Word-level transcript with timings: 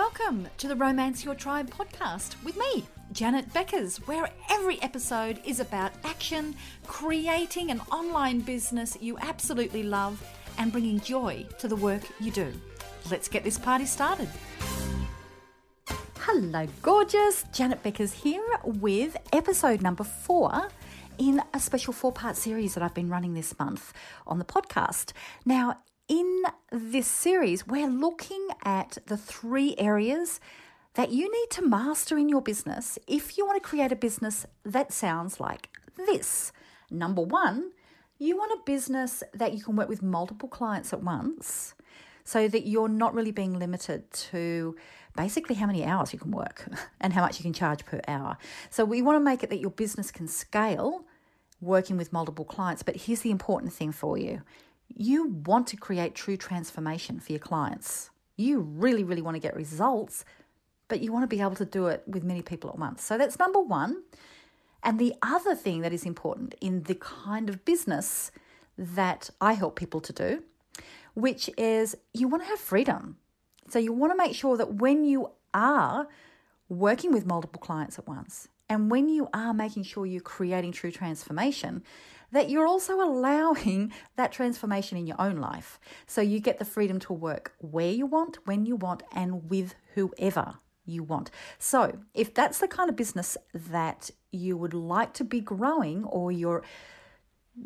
Welcome 0.00 0.48
to 0.56 0.66
the 0.66 0.76
Romance 0.76 1.26
Your 1.26 1.34
Tribe 1.34 1.68
podcast 1.68 2.42
with 2.42 2.56
me, 2.56 2.86
Janet 3.12 3.52
Beckers, 3.52 3.98
where 4.08 4.30
every 4.48 4.80
episode 4.80 5.38
is 5.44 5.60
about 5.60 5.92
action, 6.04 6.56
creating 6.86 7.70
an 7.70 7.82
online 7.92 8.40
business 8.40 8.96
you 9.02 9.18
absolutely 9.18 9.82
love, 9.82 10.26
and 10.56 10.72
bringing 10.72 11.00
joy 11.00 11.44
to 11.58 11.68
the 11.68 11.76
work 11.76 12.00
you 12.18 12.30
do. 12.30 12.50
Let's 13.10 13.28
get 13.28 13.44
this 13.44 13.58
party 13.58 13.84
started. 13.84 14.30
Hello, 16.20 16.66
gorgeous. 16.80 17.44
Janet 17.52 17.82
Beckers 17.82 18.14
here 18.14 18.58
with 18.64 19.18
episode 19.34 19.82
number 19.82 20.04
four 20.04 20.70
in 21.18 21.42
a 21.52 21.60
special 21.60 21.92
four 21.92 22.10
part 22.10 22.38
series 22.38 22.72
that 22.72 22.82
I've 22.82 22.94
been 22.94 23.10
running 23.10 23.34
this 23.34 23.56
month 23.58 23.92
on 24.26 24.38
the 24.38 24.46
podcast. 24.46 25.12
Now, 25.44 25.82
in 26.10 26.42
this 26.72 27.06
series, 27.06 27.68
we're 27.68 27.86
looking 27.88 28.48
at 28.64 28.98
the 29.06 29.16
three 29.16 29.76
areas 29.78 30.40
that 30.94 31.12
you 31.12 31.30
need 31.32 31.50
to 31.50 31.62
master 31.62 32.18
in 32.18 32.28
your 32.28 32.42
business 32.42 32.98
if 33.06 33.38
you 33.38 33.46
want 33.46 33.62
to 33.62 33.68
create 33.68 33.92
a 33.92 33.96
business 33.96 34.44
that 34.64 34.92
sounds 34.92 35.38
like 35.38 35.68
this. 35.96 36.50
Number 36.90 37.22
one, 37.22 37.70
you 38.18 38.36
want 38.36 38.50
a 38.50 38.62
business 38.66 39.22
that 39.32 39.54
you 39.54 39.62
can 39.62 39.76
work 39.76 39.88
with 39.88 40.02
multiple 40.02 40.48
clients 40.48 40.92
at 40.92 41.00
once 41.00 41.74
so 42.24 42.48
that 42.48 42.66
you're 42.66 42.88
not 42.88 43.14
really 43.14 43.30
being 43.30 43.56
limited 43.56 44.10
to 44.10 44.74
basically 45.16 45.54
how 45.54 45.66
many 45.66 45.84
hours 45.84 46.12
you 46.12 46.18
can 46.18 46.32
work 46.32 46.66
and 47.00 47.12
how 47.12 47.20
much 47.20 47.38
you 47.38 47.44
can 47.44 47.52
charge 47.52 47.84
per 47.84 48.00
hour. 48.08 48.36
So 48.68 48.84
we 48.84 49.00
want 49.00 49.14
to 49.14 49.24
make 49.24 49.44
it 49.44 49.50
that 49.50 49.60
your 49.60 49.70
business 49.70 50.10
can 50.10 50.26
scale 50.26 51.04
working 51.60 51.96
with 51.96 52.12
multiple 52.12 52.44
clients. 52.44 52.82
But 52.82 52.96
here's 52.96 53.20
the 53.20 53.30
important 53.30 53.72
thing 53.72 53.92
for 53.92 54.18
you 54.18 54.42
you 54.94 55.28
want 55.46 55.66
to 55.68 55.76
create 55.76 56.14
true 56.14 56.36
transformation 56.36 57.20
for 57.20 57.32
your 57.32 57.40
clients. 57.40 58.10
You 58.36 58.60
really, 58.60 59.04
really 59.04 59.22
want 59.22 59.34
to 59.36 59.40
get 59.40 59.54
results, 59.54 60.24
but 60.88 61.00
you 61.00 61.12
want 61.12 61.22
to 61.22 61.34
be 61.34 61.40
able 61.40 61.56
to 61.56 61.64
do 61.64 61.86
it 61.86 62.02
with 62.06 62.24
many 62.24 62.42
people 62.42 62.70
at 62.70 62.78
once. 62.78 63.02
So 63.02 63.16
that's 63.16 63.38
number 63.38 63.60
one. 63.60 64.02
And 64.82 64.98
the 64.98 65.14
other 65.22 65.54
thing 65.54 65.82
that 65.82 65.92
is 65.92 66.04
important 66.04 66.54
in 66.60 66.84
the 66.84 66.94
kind 66.94 67.48
of 67.48 67.64
business 67.64 68.30
that 68.78 69.30
I 69.40 69.52
help 69.52 69.76
people 69.76 70.00
to 70.00 70.12
do, 70.12 70.42
which 71.14 71.50
is 71.58 71.96
you 72.14 72.28
want 72.28 72.42
to 72.44 72.48
have 72.48 72.58
freedom. 72.58 73.18
So 73.68 73.78
you 73.78 73.92
want 73.92 74.12
to 74.12 74.16
make 74.16 74.34
sure 74.34 74.56
that 74.56 74.74
when 74.74 75.04
you 75.04 75.30
are 75.52 76.08
working 76.68 77.12
with 77.12 77.26
multiple 77.26 77.60
clients 77.60 77.98
at 77.98 78.08
once, 78.08 78.48
and 78.68 78.90
when 78.90 79.08
you 79.08 79.28
are 79.34 79.52
making 79.52 79.82
sure 79.82 80.06
you're 80.06 80.20
creating 80.20 80.72
true 80.72 80.92
transformation, 80.92 81.82
that 82.32 82.50
you're 82.50 82.66
also 82.66 83.00
allowing 83.00 83.92
that 84.16 84.32
transformation 84.32 84.98
in 84.98 85.06
your 85.06 85.20
own 85.20 85.36
life. 85.36 85.80
So 86.06 86.20
you 86.20 86.40
get 86.40 86.58
the 86.58 86.64
freedom 86.64 86.98
to 87.00 87.12
work 87.12 87.54
where 87.58 87.90
you 87.90 88.06
want, 88.06 88.38
when 88.46 88.66
you 88.66 88.76
want, 88.76 89.02
and 89.12 89.48
with 89.50 89.74
whoever 89.94 90.54
you 90.86 91.02
want. 91.02 91.30
So, 91.58 91.98
if 92.14 92.34
that's 92.34 92.58
the 92.58 92.66
kind 92.66 92.90
of 92.90 92.96
business 92.96 93.36
that 93.54 94.10
you 94.32 94.56
would 94.56 94.74
like 94.74 95.12
to 95.14 95.24
be 95.24 95.40
growing 95.40 96.04
or 96.04 96.32
you're 96.32 96.64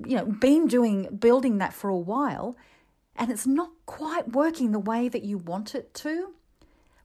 you 0.04 0.16
know, 0.16 0.24
been 0.24 0.66
doing 0.66 1.16
building 1.16 1.58
that 1.58 1.72
for 1.72 1.88
a 1.88 1.96
while 1.96 2.56
and 3.16 3.30
it's 3.30 3.46
not 3.46 3.70
quite 3.86 4.32
working 4.32 4.72
the 4.72 4.78
way 4.78 5.08
that 5.08 5.22
you 5.22 5.38
want 5.38 5.74
it 5.74 5.94
to, 5.94 6.32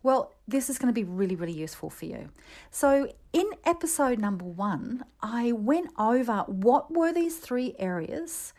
well, 0.02 0.34
this 0.48 0.70
is 0.70 0.78
going 0.78 0.94
to 0.94 0.94
be 0.94 1.04
really, 1.04 1.36
really 1.36 1.54
useful 1.54 1.90
for 1.90 2.06
you. 2.06 2.30
So, 2.72 3.12
in 3.34 3.50
episode 3.66 4.20
number 4.20 4.46
one, 4.46 5.04
I 5.22 5.52
went 5.52 5.92
over 5.98 6.44
what 6.48 6.92
were 6.92 7.12
these 7.12 7.38
three 7.38 7.76
areas, 7.78 8.54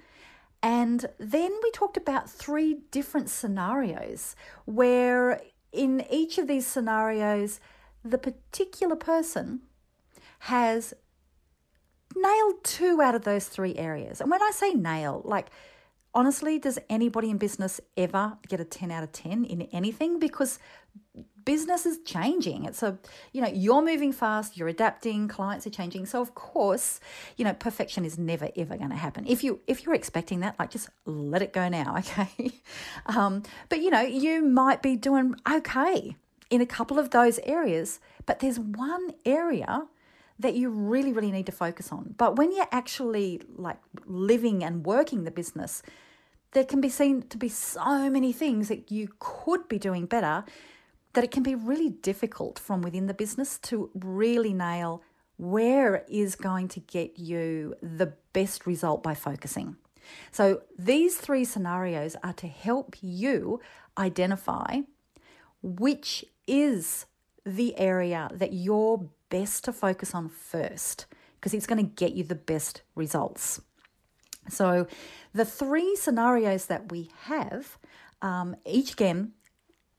and 0.62 1.06
then 1.18 1.52
we 1.62 1.70
talked 1.70 1.96
about 1.96 2.28
three 2.28 2.78
different 2.90 3.30
scenarios 3.30 4.36
where, 4.66 5.40
in 5.72 6.04
each 6.10 6.36
of 6.36 6.46
these 6.46 6.66
scenarios, 6.66 7.60
the 8.04 8.18
particular 8.18 8.96
person 8.96 9.60
has 10.40 10.92
nailed 12.14 12.64
two 12.64 13.00
out 13.00 13.14
of 13.14 13.24
those 13.24 13.46
three 13.46 13.76
areas. 13.76 14.20
And 14.20 14.30
when 14.30 14.42
I 14.42 14.50
say 14.52 14.72
nail, 14.72 15.22
like, 15.24 15.48
honestly, 16.14 16.58
does 16.58 16.78
anybody 16.88 17.30
in 17.30 17.38
business 17.38 17.80
ever 17.96 18.36
get 18.48 18.60
a 18.60 18.64
10 18.64 18.90
out 18.90 19.02
of 19.02 19.12
10 19.12 19.44
in 19.44 19.62
anything? 19.72 20.18
Because 20.18 20.58
business 21.44 21.86
is 21.86 21.98
changing. 22.04 22.64
It's 22.64 22.82
a, 22.82 22.98
you 23.32 23.40
know, 23.40 23.48
you're 23.48 23.82
moving 23.82 24.12
fast, 24.12 24.56
you're 24.56 24.68
adapting, 24.68 25.28
clients 25.28 25.66
are 25.66 25.70
changing. 25.70 26.06
So 26.06 26.20
of 26.20 26.34
course, 26.34 27.00
you 27.36 27.44
know, 27.44 27.54
perfection 27.54 28.04
is 28.04 28.18
never 28.18 28.48
ever 28.56 28.76
going 28.76 28.90
to 28.90 28.96
happen. 28.96 29.26
If 29.26 29.42
you 29.42 29.60
if 29.66 29.84
you're 29.84 29.94
expecting 29.94 30.40
that, 30.40 30.58
like 30.58 30.70
just 30.70 30.88
let 31.06 31.42
it 31.42 31.52
go 31.52 31.68
now, 31.68 31.96
okay? 31.98 32.52
Um, 33.06 33.42
but 33.68 33.80
you 33.80 33.90
know, 33.90 34.00
you 34.00 34.42
might 34.42 34.82
be 34.82 34.96
doing 34.96 35.34
okay 35.50 36.16
in 36.50 36.60
a 36.60 36.66
couple 36.66 36.98
of 36.98 37.10
those 37.10 37.38
areas, 37.40 38.00
but 38.26 38.40
there's 38.40 38.58
one 38.58 39.12
area 39.24 39.86
that 40.40 40.54
you 40.54 40.70
really 40.70 41.12
really 41.12 41.30
need 41.30 41.46
to 41.46 41.52
focus 41.52 41.92
on. 41.92 42.14
But 42.16 42.36
when 42.36 42.52
you're 42.52 42.68
actually 42.72 43.42
like 43.56 43.78
living 44.06 44.64
and 44.64 44.84
working 44.84 45.24
the 45.24 45.30
business, 45.30 45.82
there 46.52 46.64
can 46.64 46.80
be 46.80 46.88
seen 46.88 47.22
to 47.22 47.38
be 47.38 47.48
so 47.48 48.10
many 48.10 48.32
things 48.32 48.68
that 48.68 48.90
you 48.90 49.08
could 49.18 49.68
be 49.68 49.78
doing 49.78 50.06
better 50.06 50.44
that 51.12 51.24
it 51.24 51.30
can 51.30 51.42
be 51.42 51.54
really 51.54 51.90
difficult 51.90 52.58
from 52.58 52.82
within 52.82 53.06
the 53.06 53.14
business 53.14 53.58
to 53.58 53.90
really 53.94 54.54
nail 54.54 55.02
where 55.36 56.04
is 56.08 56.36
going 56.36 56.68
to 56.68 56.80
get 56.80 57.18
you 57.18 57.74
the 57.82 58.12
best 58.32 58.66
result 58.66 59.02
by 59.02 59.14
focusing. 59.14 59.76
So, 60.32 60.62
these 60.78 61.16
three 61.16 61.44
scenarios 61.44 62.16
are 62.22 62.32
to 62.34 62.46
help 62.46 62.96
you 63.00 63.60
identify 63.96 64.80
which 65.62 66.24
is 66.46 67.06
the 67.44 67.76
area 67.78 68.28
that 68.32 68.52
you're 68.52 69.08
best 69.30 69.64
to 69.64 69.72
focus 69.72 70.14
on 70.14 70.28
first, 70.28 71.06
because 71.36 71.54
it's 71.54 71.66
going 71.66 71.84
to 71.84 71.90
get 71.94 72.12
you 72.12 72.24
the 72.24 72.34
best 72.34 72.82
results. 72.94 73.62
So, 74.48 74.86
the 75.32 75.44
three 75.44 75.96
scenarios 75.96 76.66
that 76.66 76.90
we 76.90 77.10
have, 77.24 77.78
um, 78.20 78.56
each 78.66 78.92
again 78.92 79.32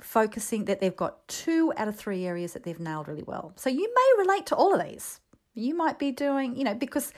focusing 0.01 0.65
that 0.65 0.79
they've 0.79 0.95
got 0.95 1.27
two 1.27 1.71
out 1.77 1.87
of 1.87 1.95
three 1.95 2.25
areas 2.25 2.53
that 2.53 2.63
they've 2.63 2.79
nailed 2.79 3.07
really 3.07 3.23
well. 3.23 3.53
So 3.55 3.69
you 3.69 3.93
may 3.93 4.23
relate 4.23 4.45
to 4.47 4.55
all 4.55 4.73
of 4.73 4.85
these. 4.85 5.19
You 5.53 5.75
might 5.75 5.99
be 5.99 6.11
doing, 6.11 6.55
you 6.55 6.63
know, 6.63 6.73
because 6.73 7.13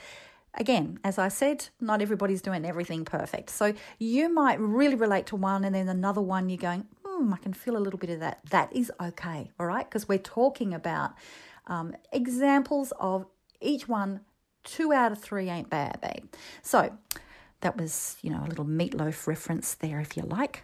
again, 0.54 0.98
as 1.02 1.18
I 1.18 1.28
said, 1.28 1.68
not 1.80 2.02
everybody's 2.02 2.42
doing 2.42 2.64
everything 2.64 3.04
perfect. 3.04 3.50
So 3.50 3.74
you 3.98 4.32
might 4.32 4.60
really 4.60 4.96
relate 4.96 5.26
to 5.26 5.36
one 5.36 5.64
and 5.64 5.74
then 5.74 5.88
another 5.88 6.20
one 6.20 6.48
you're 6.48 6.58
going, 6.58 6.86
hmm, 7.04 7.32
I 7.32 7.38
can 7.38 7.54
feel 7.54 7.76
a 7.76 7.78
little 7.78 7.98
bit 7.98 8.10
of 8.10 8.20
that. 8.20 8.40
That 8.50 8.74
is 8.74 8.92
okay, 9.00 9.50
all 9.58 9.66
right? 9.66 9.88
Because 9.88 10.08
we're 10.08 10.18
talking 10.18 10.74
about 10.74 11.12
um, 11.66 11.94
examples 12.12 12.92
of 12.98 13.26
each 13.60 13.88
one, 13.88 14.20
two 14.62 14.92
out 14.92 15.12
of 15.12 15.18
three 15.18 15.48
ain't 15.48 15.70
bad, 15.70 16.00
babe. 16.00 16.24
So 16.62 16.96
that 17.60 17.76
was, 17.76 18.16
you 18.22 18.30
know, 18.30 18.42
a 18.44 18.48
little 18.48 18.64
Meat 18.64 18.94
Loaf 18.94 19.26
reference 19.26 19.74
there, 19.74 20.00
if 20.00 20.16
you 20.16 20.22
like. 20.22 20.62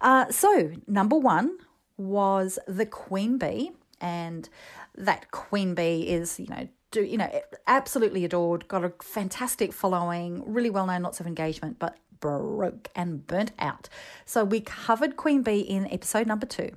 Uh, 0.00 0.30
so, 0.30 0.72
number 0.86 1.16
one 1.16 1.58
was 1.96 2.58
the 2.68 2.86
queen 2.86 3.38
bee, 3.38 3.72
and 4.00 4.48
that 4.96 5.30
queen 5.30 5.74
bee 5.74 6.08
is, 6.08 6.38
you 6.38 6.46
know, 6.46 6.68
do, 6.90 7.02
you 7.02 7.18
know, 7.18 7.42
absolutely 7.66 8.24
adored, 8.24 8.68
got 8.68 8.84
a 8.84 8.92
fantastic 9.02 9.72
following, 9.72 10.42
really 10.46 10.70
well 10.70 10.86
known, 10.86 11.02
lots 11.02 11.18
of 11.18 11.26
engagement, 11.26 11.78
but 11.78 11.96
broke 12.20 12.88
and 12.94 13.26
burnt 13.26 13.52
out. 13.58 13.88
So 14.24 14.44
we 14.44 14.60
covered 14.60 15.16
Queen 15.16 15.42
Bee 15.42 15.60
in 15.60 15.92
episode 15.92 16.26
number 16.26 16.46
two. 16.46 16.70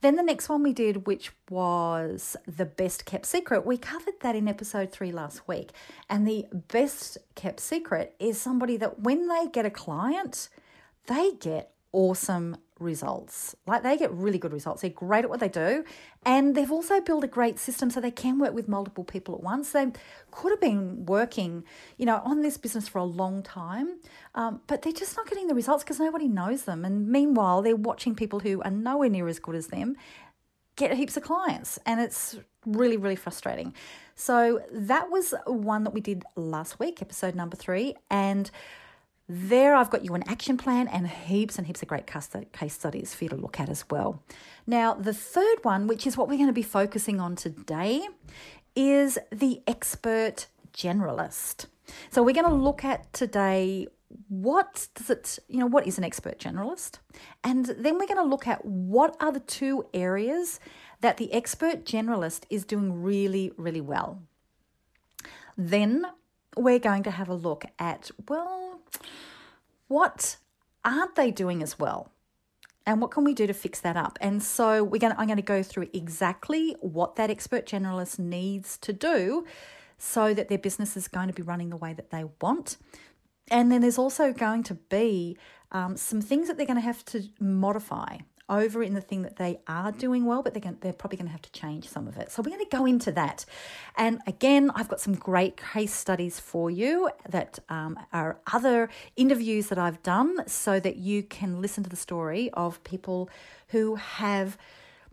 Then 0.00 0.16
the 0.16 0.22
next 0.22 0.48
one 0.48 0.62
we 0.62 0.72
did, 0.72 1.06
which 1.06 1.30
was 1.50 2.36
the 2.46 2.64
best 2.64 3.04
kept 3.04 3.26
secret, 3.26 3.66
we 3.66 3.76
covered 3.76 4.20
that 4.20 4.34
in 4.34 4.48
episode 4.48 4.90
three 4.90 5.12
last 5.12 5.46
week. 5.46 5.72
And 6.08 6.26
the 6.26 6.46
best 6.52 7.18
kept 7.34 7.60
secret 7.60 8.14
is 8.18 8.40
somebody 8.40 8.78
that 8.78 9.00
when 9.00 9.28
they 9.28 9.48
get 9.52 9.66
a 9.66 9.70
client, 9.70 10.48
they 11.06 11.32
get 11.32 11.72
awesome 11.92 12.56
results. 12.80 13.54
Like 13.66 13.82
they 13.82 13.96
get 13.96 14.12
really 14.12 14.38
good 14.38 14.52
results. 14.52 14.82
They're 14.82 14.90
great 14.90 15.24
at 15.24 15.30
what 15.30 15.40
they 15.40 15.48
do. 15.48 15.84
And 16.24 16.54
they've 16.54 16.70
also 16.70 17.00
built 17.00 17.24
a 17.24 17.28
great 17.28 17.58
system 17.58 17.90
so 17.90 18.00
they 18.00 18.10
can 18.10 18.38
work 18.38 18.54
with 18.54 18.68
multiple 18.68 19.04
people 19.04 19.34
at 19.34 19.42
once. 19.42 19.70
They 19.70 19.92
could 20.30 20.50
have 20.50 20.60
been 20.60 21.06
working, 21.06 21.64
you 21.96 22.06
know, 22.06 22.20
on 22.24 22.42
this 22.42 22.56
business 22.56 22.88
for 22.88 22.98
a 22.98 23.04
long 23.04 23.42
time, 23.42 23.98
um, 24.34 24.60
but 24.66 24.82
they're 24.82 24.92
just 24.92 25.16
not 25.16 25.28
getting 25.28 25.46
the 25.46 25.54
results 25.54 25.84
because 25.84 25.98
nobody 25.98 26.28
knows 26.28 26.64
them. 26.64 26.84
And 26.84 27.08
meanwhile, 27.08 27.62
they're 27.62 27.76
watching 27.76 28.14
people 28.14 28.40
who 28.40 28.62
are 28.62 28.70
nowhere 28.70 29.08
near 29.08 29.28
as 29.28 29.38
good 29.38 29.54
as 29.54 29.68
them 29.68 29.96
get 30.76 30.96
heaps 30.96 31.16
of 31.16 31.22
clients. 31.22 31.78
And 31.84 32.00
it's 32.00 32.38
really, 32.66 32.96
really 32.96 33.16
frustrating. 33.16 33.74
So 34.14 34.60
that 34.72 35.10
was 35.10 35.34
one 35.46 35.84
that 35.84 35.92
we 35.92 36.00
did 36.00 36.24
last 36.36 36.78
week, 36.78 37.00
episode 37.00 37.34
number 37.34 37.56
three. 37.56 37.94
And 38.10 38.50
there, 39.32 39.76
I've 39.76 39.90
got 39.90 40.04
you 40.04 40.14
an 40.14 40.24
action 40.26 40.56
plan 40.56 40.88
and 40.88 41.06
heaps 41.06 41.56
and 41.56 41.66
heaps 41.66 41.82
of 41.82 41.88
great 41.88 42.06
case 42.06 42.74
studies 42.74 43.14
for 43.14 43.24
you 43.24 43.30
to 43.30 43.36
look 43.36 43.60
at 43.60 43.68
as 43.68 43.84
well. 43.88 44.22
Now, 44.66 44.94
the 44.94 45.14
third 45.14 45.58
one, 45.62 45.86
which 45.86 46.04
is 46.06 46.16
what 46.16 46.28
we're 46.28 46.36
going 46.36 46.48
to 46.48 46.52
be 46.52 46.62
focusing 46.62 47.20
on 47.20 47.36
today, 47.36 48.08
is 48.74 49.18
the 49.30 49.62
expert 49.68 50.48
generalist. 50.72 51.66
So, 52.10 52.24
we're 52.24 52.34
going 52.34 52.48
to 52.48 52.54
look 52.54 52.84
at 52.84 53.12
today 53.12 53.86
what 54.28 54.88
does 54.96 55.10
it, 55.10 55.38
you 55.48 55.58
know, 55.58 55.66
what 55.66 55.86
is 55.86 55.96
an 55.96 56.02
expert 56.02 56.38
generalist? 56.38 56.98
And 57.44 57.66
then 57.66 57.94
we're 57.98 58.08
going 58.08 58.16
to 58.16 58.24
look 58.24 58.48
at 58.48 58.64
what 58.64 59.16
are 59.20 59.30
the 59.30 59.38
two 59.38 59.86
areas 59.94 60.58
that 61.00 61.16
the 61.16 61.32
expert 61.32 61.84
generalist 61.84 62.42
is 62.50 62.64
doing 62.64 63.02
really, 63.02 63.52
really 63.56 63.80
well. 63.80 64.22
Then 65.56 66.06
we're 66.56 66.80
going 66.80 67.04
to 67.04 67.12
have 67.12 67.28
a 67.28 67.34
look 67.34 67.64
at, 67.78 68.10
well, 68.28 68.69
what 69.88 70.36
aren't 70.84 71.16
they 71.16 71.30
doing 71.30 71.62
as 71.62 71.78
well? 71.78 72.10
And 72.86 73.00
what 73.00 73.10
can 73.10 73.24
we 73.24 73.34
do 73.34 73.46
to 73.46 73.52
fix 73.52 73.80
that 73.80 73.96
up? 73.96 74.18
And 74.20 74.42
so 74.42 74.82
we're 74.82 74.98
going 74.98 75.12
to, 75.12 75.20
I'm 75.20 75.26
going 75.26 75.36
to 75.36 75.42
go 75.42 75.62
through 75.62 75.88
exactly 75.92 76.74
what 76.80 77.16
that 77.16 77.30
expert 77.30 77.66
generalist 77.66 78.18
needs 78.18 78.78
to 78.78 78.92
do 78.92 79.44
so 79.98 80.32
that 80.32 80.48
their 80.48 80.58
business 80.58 80.96
is 80.96 81.06
going 81.06 81.28
to 81.28 81.34
be 81.34 81.42
running 81.42 81.68
the 81.70 81.76
way 81.76 81.92
that 81.92 82.10
they 82.10 82.24
want. 82.40 82.78
And 83.50 83.70
then 83.70 83.82
there's 83.82 83.98
also 83.98 84.32
going 84.32 84.62
to 84.64 84.74
be 84.74 85.36
um, 85.72 85.96
some 85.96 86.20
things 86.20 86.48
that 86.48 86.56
they're 86.56 86.66
going 86.66 86.78
to 86.78 86.82
have 86.82 87.04
to 87.06 87.24
modify 87.38 88.18
over 88.50 88.82
in 88.82 88.94
the 88.94 89.00
thing 89.00 89.22
that 89.22 89.36
they 89.36 89.60
are 89.66 89.92
doing 89.92 90.26
well, 90.26 90.42
but 90.42 90.52
they're, 90.52 90.60
going, 90.60 90.76
they're 90.80 90.92
probably 90.92 91.16
going 91.16 91.28
to 91.28 91.32
have 91.32 91.42
to 91.42 91.52
change 91.52 91.88
some 91.88 92.06
of 92.06 92.16
it. 92.18 92.30
So 92.30 92.42
we're 92.42 92.50
going 92.50 92.64
to 92.68 92.76
go 92.76 92.84
into 92.84 93.12
that. 93.12 93.46
And 93.96 94.20
again, 94.26 94.70
I've 94.74 94.88
got 94.88 95.00
some 95.00 95.14
great 95.14 95.56
case 95.56 95.94
studies 95.94 96.38
for 96.38 96.70
you 96.70 97.08
that 97.28 97.60
um, 97.68 97.98
are 98.12 98.40
other 98.52 98.90
interviews 99.16 99.68
that 99.68 99.78
I've 99.78 100.02
done 100.02 100.46
so 100.46 100.80
that 100.80 100.96
you 100.96 101.22
can 101.22 101.62
listen 101.62 101.84
to 101.84 101.90
the 101.90 101.96
story 101.96 102.50
of 102.52 102.82
people 102.84 103.30
who 103.68 103.94
have 103.94 104.58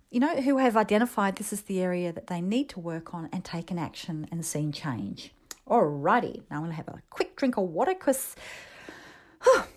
you 0.09 0.21
know, 0.21 0.41
who 0.41 0.57
have 0.57 0.77
identified 0.77 1.35
this 1.35 1.51
is 1.51 1.63
the 1.63 1.81
area 1.81 2.13
that 2.13 2.27
they 2.27 2.39
need 2.39 2.69
to 2.69 2.79
work 2.79 3.13
on 3.13 3.27
and 3.33 3.43
taken 3.43 3.77
action 3.77 4.25
and 4.31 4.45
seen 4.45 4.71
change. 4.71 5.33
Alrighty, 5.67 6.43
now 6.49 6.57
I'm 6.57 6.61
going 6.61 6.71
to 6.71 6.77
have 6.77 6.87
a 6.87 7.01
quick 7.09 7.35
drink 7.35 7.57
of 7.57 7.65
water 7.65 7.93
because 7.93 8.33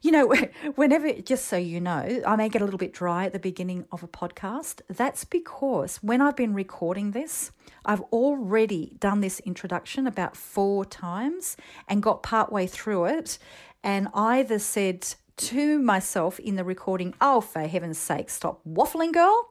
you 0.00 0.10
know, 0.10 0.34
whenever, 0.74 1.12
just 1.12 1.46
so 1.46 1.56
you 1.56 1.80
know, 1.80 2.22
I 2.26 2.36
may 2.36 2.48
get 2.48 2.62
a 2.62 2.64
little 2.64 2.78
bit 2.78 2.92
dry 2.92 3.24
at 3.26 3.32
the 3.32 3.38
beginning 3.38 3.86
of 3.92 4.02
a 4.02 4.08
podcast. 4.08 4.80
That's 4.88 5.24
because 5.24 5.96
when 5.98 6.20
I've 6.20 6.36
been 6.36 6.54
recording 6.54 7.12
this, 7.12 7.52
I've 7.84 8.02
already 8.12 8.96
done 9.00 9.20
this 9.20 9.40
introduction 9.40 10.06
about 10.06 10.36
four 10.36 10.84
times 10.84 11.56
and 11.88 12.02
got 12.02 12.22
partway 12.22 12.66
through 12.66 13.06
it 13.06 13.38
and 13.82 14.08
either 14.14 14.58
said 14.58 15.14
to 15.36 15.78
myself 15.78 16.38
in 16.40 16.56
the 16.56 16.64
recording, 16.64 17.14
oh, 17.20 17.40
for 17.40 17.62
heaven's 17.62 17.98
sake, 17.98 18.28
stop 18.28 18.60
waffling, 18.68 19.12
girl. 19.12 19.50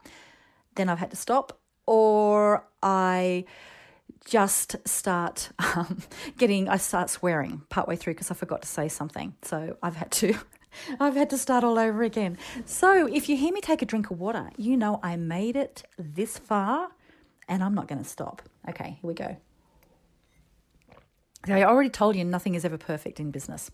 Then 0.76 0.90
I've 0.90 1.00
had 1.00 1.12
to 1.12 1.18
stop. 1.18 1.60
Or 1.86 2.68
I 2.84 3.46
just 4.28 4.76
start 4.86 5.50
um, 5.58 6.00
getting, 6.38 6.70
I 6.70 6.78
start 6.78 7.10
swearing 7.10 7.64
partway 7.70 7.96
through 7.96 8.14
because 8.14 8.30
I 8.30 8.34
forgot 8.36 8.62
to 8.62 8.68
say 8.68 8.88
something. 8.90 9.34
So 9.42 9.78
I've 9.82 9.96
had 9.96 10.12
to. 10.12 10.36
I've 11.00 11.16
had 11.16 11.32
to 11.32 11.40
start 11.40 11.64
all 11.64 11.80
over 11.80 12.04
again. 12.04 12.38
So, 12.66 13.08
if 13.08 13.30
you 13.30 13.36
hear 13.36 13.52
me 13.52 13.62
take 13.62 13.82
a 13.82 13.86
drink 13.86 14.12
of 14.12 14.20
water, 14.20 14.52
you 14.58 14.78
know 14.78 15.00
I 15.02 15.16
made 15.16 15.56
it 15.56 15.82
this 15.98 16.38
far 16.38 16.90
and 17.48 17.64
I'm 17.64 17.74
not 17.74 17.88
going 17.88 18.04
to 18.04 18.08
stop. 18.08 18.44
Okay, 18.70 19.00
here 19.02 19.08
we 19.08 19.16
go. 19.16 19.38
I 21.48 21.64
already 21.64 21.90
told 21.90 22.16
you 22.16 22.26
nothing 22.26 22.54
is 22.56 22.66
ever 22.66 22.78
perfect 22.78 23.20
in 23.20 23.32
business. 23.32 23.72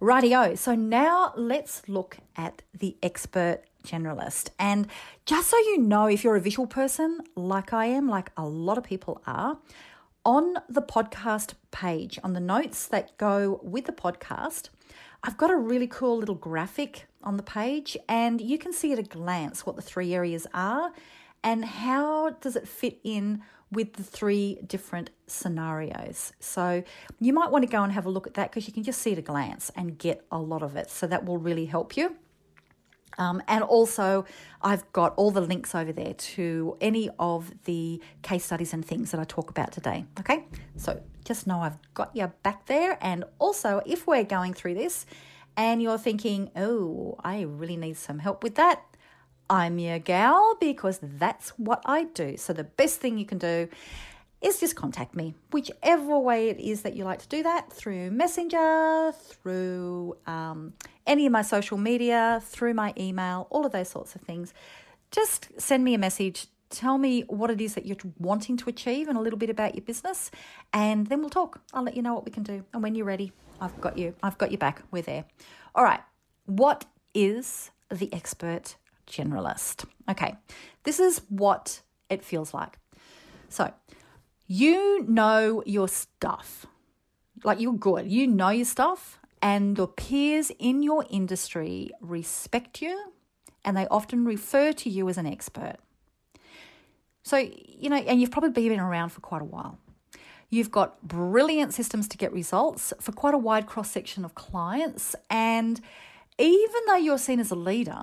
Rightio. 0.00 0.56
So 0.56 0.74
now 0.74 1.34
let's 1.36 1.88
look 1.88 2.16
at 2.34 2.62
the 2.72 2.96
expert 3.02 3.62
generalist. 3.84 4.50
And 4.58 4.88
just 5.26 5.50
so 5.50 5.56
you 5.56 5.78
know, 5.78 6.06
if 6.06 6.24
you're 6.24 6.36
a 6.36 6.40
visual 6.40 6.66
person 6.66 7.20
like 7.36 7.72
I 7.72 7.86
am, 7.86 8.08
like 8.08 8.30
a 8.36 8.44
lot 8.44 8.78
of 8.78 8.84
people 8.84 9.22
are, 9.26 9.58
on 10.24 10.54
the 10.68 10.82
podcast 10.82 11.54
page, 11.70 12.18
on 12.24 12.32
the 12.32 12.40
notes 12.40 12.86
that 12.88 13.16
go 13.18 13.60
with 13.62 13.84
the 13.84 13.92
podcast, 13.92 14.70
I've 15.22 15.36
got 15.36 15.50
a 15.50 15.56
really 15.56 15.86
cool 15.86 16.16
little 16.16 16.34
graphic 16.34 17.06
on 17.22 17.36
the 17.36 17.42
page, 17.42 17.96
and 18.08 18.40
you 18.40 18.58
can 18.58 18.72
see 18.72 18.92
at 18.92 18.98
a 18.98 19.02
glance 19.02 19.64
what 19.64 19.76
the 19.76 19.82
three 19.82 20.14
areas 20.14 20.46
are 20.52 20.92
and 21.42 21.64
how 21.64 22.30
does 22.40 22.56
it 22.56 22.66
fit 22.66 22.98
in 23.04 23.42
with 23.70 23.94
the 23.94 24.02
three 24.02 24.58
different 24.66 25.10
scenarios. 25.26 26.32
So 26.40 26.82
you 27.20 27.32
might 27.32 27.50
want 27.50 27.64
to 27.64 27.70
go 27.70 27.82
and 27.82 27.92
have 27.92 28.06
a 28.06 28.10
look 28.10 28.26
at 28.26 28.34
that 28.34 28.50
because 28.50 28.66
you 28.66 28.72
can 28.72 28.82
just 28.82 29.00
see 29.00 29.12
at 29.12 29.18
a 29.18 29.22
glance 29.22 29.70
and 29.76 29.98
get 29.98 30.24
a 30.30 30.38
lot 30.38 30.62
of 30.62 30.76
it. 30.76 30.90
So 30.90 31.06
that 31.06 31.24
will 31.24 31.38
really 31.38 31.66
help 31.66 31.96
you. 31.96 32.16
Um, 33.18 33.42
and 33.48 33.62
also, 33.62 34.24
I've 34.62 34.90
got 34.92 35.14
all 35.16 35.30
the 35.30 35.40
links 35.40 35.74
over 35.74 35.92
there 35.92 36.14
to 36.14 36.76
any 36.80 37.10
of 37.18 37.52
the 37.64 38.00
case 38.22 38.44
studies 38.44 38.72
and 38.72 38.84
things 38.84 39.10
that 39.10 39.20
I 39.20 39.24
talk 39.24 39.50
about 39.50 39.72
today. 39.72 40.06
Okay, 40.20 40.44
so 40.76 41.00
just 41.24 41.46
know 41.46 41.60
I've 41.60 41.78
got 41.94 42.14
you 42.14 42.32
back 42.42 42.66
there. 42.66 42.98
And 43.00 43.24
also, 43.38 43.82
if 43.86 44.06
we're 44.06 44.24
going 44.24 44.54
through 44.54 44.74
this 44.74 45.06
and 45.56 45.82
you're 45.82 45.98
thinking, 45.98 46.50
oh, 46.56 47.16
I 47.22 47.42
really 47.42 47.76
need 47.76 47.96
some 47.96 48.18
help 48.18 48.42
with 48.42 48.56
that, 48.56 48.82
I'm 49.48 49.78
your 49.78 49.98
gal 49.98 50.56
because 50.60 50.98
that's 51.02 51.50
what 51.50 51.82
I 51.84 52.04
do. 52.04 52.36
So 52.36 52.52
the 52.52 52.64
best 52.64 53.00
thing 53.00 53.18
you 53.18 53.26
can 53.26 53.38
do 53.38 53.68
is 54.40 54.60
just 54.60 54.76
contact 54.76 55.14
me, 55.14 55.34
whichever 55.52 56.18
way 56.18 56.50
it 56.50 56.60
is 56.60 56.82
that 56.82 56.94
you 56.94 57.04
like 57.04 57.18
to 57.20 57.28
do 57.28 57.42
that 57.42 57.72
through 57.72 58.10
Messenger, 58.10 59.12
through 59.12 60.16
um, 60.26 60.74
any 61.06 61.26
of 61.26 61.32
my 61.32 61.42
social 61.42 61.78
media, 61.78 62.42
through 62.44 62.74
my 62.74 62.92
email, 62.98 63.46
all 63.50 63.64
of 63.66 63.72
those 63.72 63.88
sorts 63.88 64.14
of 64.14 64.20
things. 64.22 64.54
Just 65.10 65.48
send 65.58 65.84
me 65.84 65.94
a 65.94 65.98
message. 65.98 66.46
Tell 66.70 66.98
me 66.98 67.22
what 67.22 67.50
it 67.50 67.60
is 67.60 67.74
that 67.74 67.86
you're 67.86 67.96
wanting 68.18 68.56
to 68.56 68.68
achieve 68.68 69.06
and 69.08 69.16
a 69.16 69.20
little 69.20 69.38
bit 69.38 69.50
about 69.50 69.74
your 69.74 69.84
business, 69.84 70.30
and 70.72 71.06
then 71.06 71.20
we'll 71.20 71.30
talk. 71.30 71.60
I'll 71.72 71.84
let 71.84 71.94
you 71.94 72.02
know 72.02 72.14
what 72.14 72.24
we 72.24 72.32
can 72.32 72.42
do. 72.42 72.64
And 72.72 72.82
when 72.82 72.94
you're 72.94 73.06
ready, 73.06 73.32
I've 73.60 73.80
got 73.80 73.96
you. 73.96 74.14
I've 74.22 74.38
got 74.38 74.50
you 74.50 74.58
back. 74.58 74.82
We're 74.90 75.02
there. 75.02 75.24
All 75.74 75.84
right. 75.84 76.00
What 76.46 76.84
is 77.14 77.70
the 77.90 78.12
expert 78.12 78.76
generalist. 79.06 79.84
Okay, 80.08 80.36
this 80.82 81.00
is 81.00 81.22
what 81.28 81.82
it 82.08 82.24
feels 82.24 82.54
like. 82.54 82.78
So, 83.48 83.72
you 84.46 85.04
know 85.08 85.62
your 85.64 85.88
stuff, 85.88 86.66
like 87.44 87.60
you're 87.60 87.74
good, 87.74 88.10
you 88.10 88.26
know 88.26 88.50
your 88.50 88.64
stuff, 88.64 89.18
and 89.44 89.76
your 89.76 89.86
peers 89.86 90.50
in 90.58 90.82
your 90.82 91.04
industry 91.10 91.90
respect 92.00 92.80
you 92.80 93.12
and 93.62 93.76
they 93.76 93.86
often 93.88 94.24
refer 94.24 94.72
to 94.72 94.88
you 94.88 95.06
as 95.10 95.18
an 95.18 95.26
expert. 95.26 95.76
So, 97.22 97.36
you 97.36 97.90
know, 97.90 97.96
and 97.96 98.20
you've 98.20 98.30
probably 98.30 98.68
been 98.70 98.80
around 98.80 99.10
for 99.10 99.20
quite 99.20 99.42
a 99.42 99.44
while. 99.44 99.78
You've 100.48 100.70
got 100.70 101.06
brilliant 101.06 101.74
systems 101.74 102.08
to 102.08 102.16
get 102.16 102.32
results 102.32 102.94
for 103.00 103.12
quite 103.12 103.34
a 103.34 103.38
wide 103.38 103.66
cross 103.66 103.90
section 103.90 104.24
of 104.24 104.34
clients. 104.34 105.14
And 105.28 105.78
even 106.38 106.80
though 106.86 106.96
you're 106.96 107.18
seen 107.18 107.38
as 107.38 107.50
a 107.50 107.54
leader, 107.54 108.00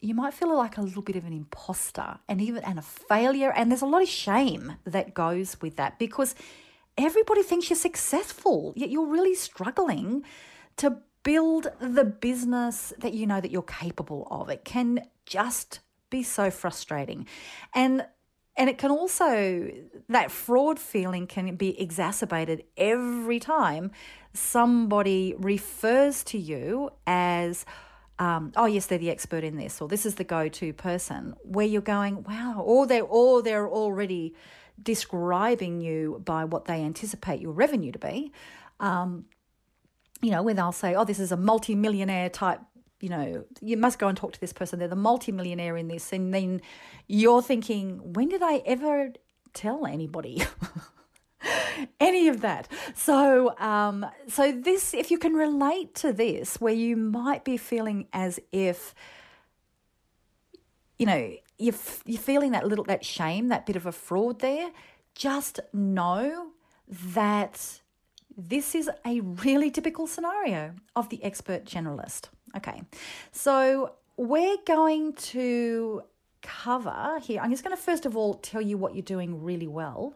you 0.00 0.14
might 0.14 0.32
feel 0.32 0.56
like 0.56 0.78
a 0.78 0.82
little 0.82 1.02
bit 1.02 1.16
of 1.16 1.26
an 1.26 1.32
imposter 1.34 2.18
and 2.26 2.40
even 2.40 2.64
and 2.64 2.78
a 2.78 2.82
failure 2.82 3.52
and 3.52 3.70
there's 3.70 3.82
a 3.82 3.86
lot 3.86 4.00
of 4.00 4.08
shame 4.08 4.76
that 4.84 5.12
goes 5.12 5.60
with 5.60 5.76
that 5.76 5.98
because 5.98 6.34
everybody 6.96 7.42
thinks 7.42 7.68
you're 7.68 7.76
successful 7.76 8.72
yet 8.76 8.88
you're 8.88 9.06
really 9.06 9.34
struggling 9.34 10.24
to 10.80 10.96
build 11.22 11.70
the 11.80 12.04
business 12.04 12.92
that 12.98 13.12
you 13.12 13.26
know 13.26 13.40
that 13.40 13.50
you're 13.50 13.62
capable 13.62 14.26
of 14.30 14.48
it 14.48 14.64
can 14.64 15.00
just 15.26 15.80
be 16.08 16.22
so 16.22 16.50
frustrating 16.50 17.26
and 17.74 18.06
and 18.56 18.68
it 18.68 18.78
can 18.78 18.90
also 18.90 19.70
that 20.08 20.30
fraud 20.30 20.78
feeling 20.78 21.26
can 21.26 21.54
be 21.56 21.80
exacerbated 21.80 22.64
every 22.76 23.38
time 23.38 23.90
somebody 24.32 25.34
refers 25.38 26.24
to 26.24 26.38
you 26.38 26.90
as 27.06 27.64
um, 28.18 28.52
oh 28.54 28.66
yes, 28.66 28.84
they're 28.84 28.98
the 28.98 29.10
expert 29.10 29.44
in 29.44 29.56
this, 29.56 29.80
or 29.80 29.88
this 29.88 30.04
is 30.04 30.16
the 30.16 30.24
go-to 30.24 30.74
person, 30.74 31.34
where 31.42 31.64
you're 31.64 31.80
going, 31.80 32.22
wow, 32.24 32.60
or 32.62 32.86
they're 32.86 33.02
or 33.02 33.42
they're 33.42 33.66
already 33.66 34.34
describing 34.82 35.80
you 35.80 36.20
by 36.22 36.44
what 36.44 36.66
they 36.66 36.82
anticipate 36.82 37.40
your 37.40 37.52
revenue 37.52 37.92
to 37.92 37.98
be. 37.98 38.30
Um, 38.78 39.24
you 40.22 40.30
know, 40.30 40.42
when 40.42 40.56
they'll 40.56 40.72
say, 40.72 40.94
oh, 40.94 41.04
this 41.04 41.18
is 41.18 41.32
a 41.32 41.36
multi-millionaire 41.36 42.30
type 42.30 42.60
you 43.00 43.08
know, 43.08 43.44
you 43.62 43.76
must 43.76 43.98
go 43.98 44.08
and 44.08 44.16
talk 44.16 44.32
to 44.32 44.40
this 44.40 44.52
person. 44.52 44.78
They're 44.78 44.88
the 44.88 44.94
multi-millionaire 44.94 45.76
in 45.76 45.88
this. 45.88 46.12
And 46.12 46.34
then 46.34 46.60
you're 47.06 47.42
thinking, 47.42 48.12
when 48.12 48.28
did 48.28 48.42
I 48.42 48.58
ever 48.66 49.12
tell 49.54 49.86
anybody? 49.86 50.42
any 52.00 52.28
of 52.28 52.42
that. 52.42 52.68
So, 52.94 53.58
um, 53.58 54.06
so 54.28 54.52
this, 54.52 54.92
if 54.94 55.10
you 55.10 55.18
can 55.18 55.32
relate 55.32 55.94
to 55.96 56.12
this, 56.12 56.60
where 56.60 56.74
you 56.74 56.96
might 56.96 57.44
be 57.44 57.56
feeling 57.56 58.06
as 58.12 58.38
if, 58.52 58.94
you 60.98 61.06
know, 61.06 61.32
you're, 61.58 61.74
you're 62.04 62.20
feeling 62.20 62.52
that 62.52 62.66
little, 62.66 62.84
that 62.84 63.04
shame, 63.04 63.48
that 63.48 63.64
bit 63.64 63.76
of 63.76 63.86
a 63.86 63.92
fraud 63.92 64.40
there, 64.40 64.70
just 65.14 65.60
know 65.72 66.50
that 66.88 67.80
this 68.48 68.74
is 68.74 68.90
a 69.06 69.20
really 69.20 69.70
typical 69.70 70.06
scenario 70.06 70.74
of 70.96 71.08
the 71.08 71.22
expert 71.22 71.64
generalist. 71.64 72.28
Okay, 72.56 72.82
so 73.32 73.94
we're 74.16 74.58
going 74.66 75.12
to 75.14 76.02
cover 76.42 77.18
here. 77.22 77.40
I'm 77.42 77.50
just 77.50 77.62
going 77.62 77.76
to 77.76 77.82
first 77.82 78.06
of 78.06 78.16
all 78.16 78.34
tell 78.34 78.62
you 78.62 78.76
what 78.78 78.94
you're 78.94 79.02
doing 79.02 79.42
really 79.42 79.68
well 79.68 80.14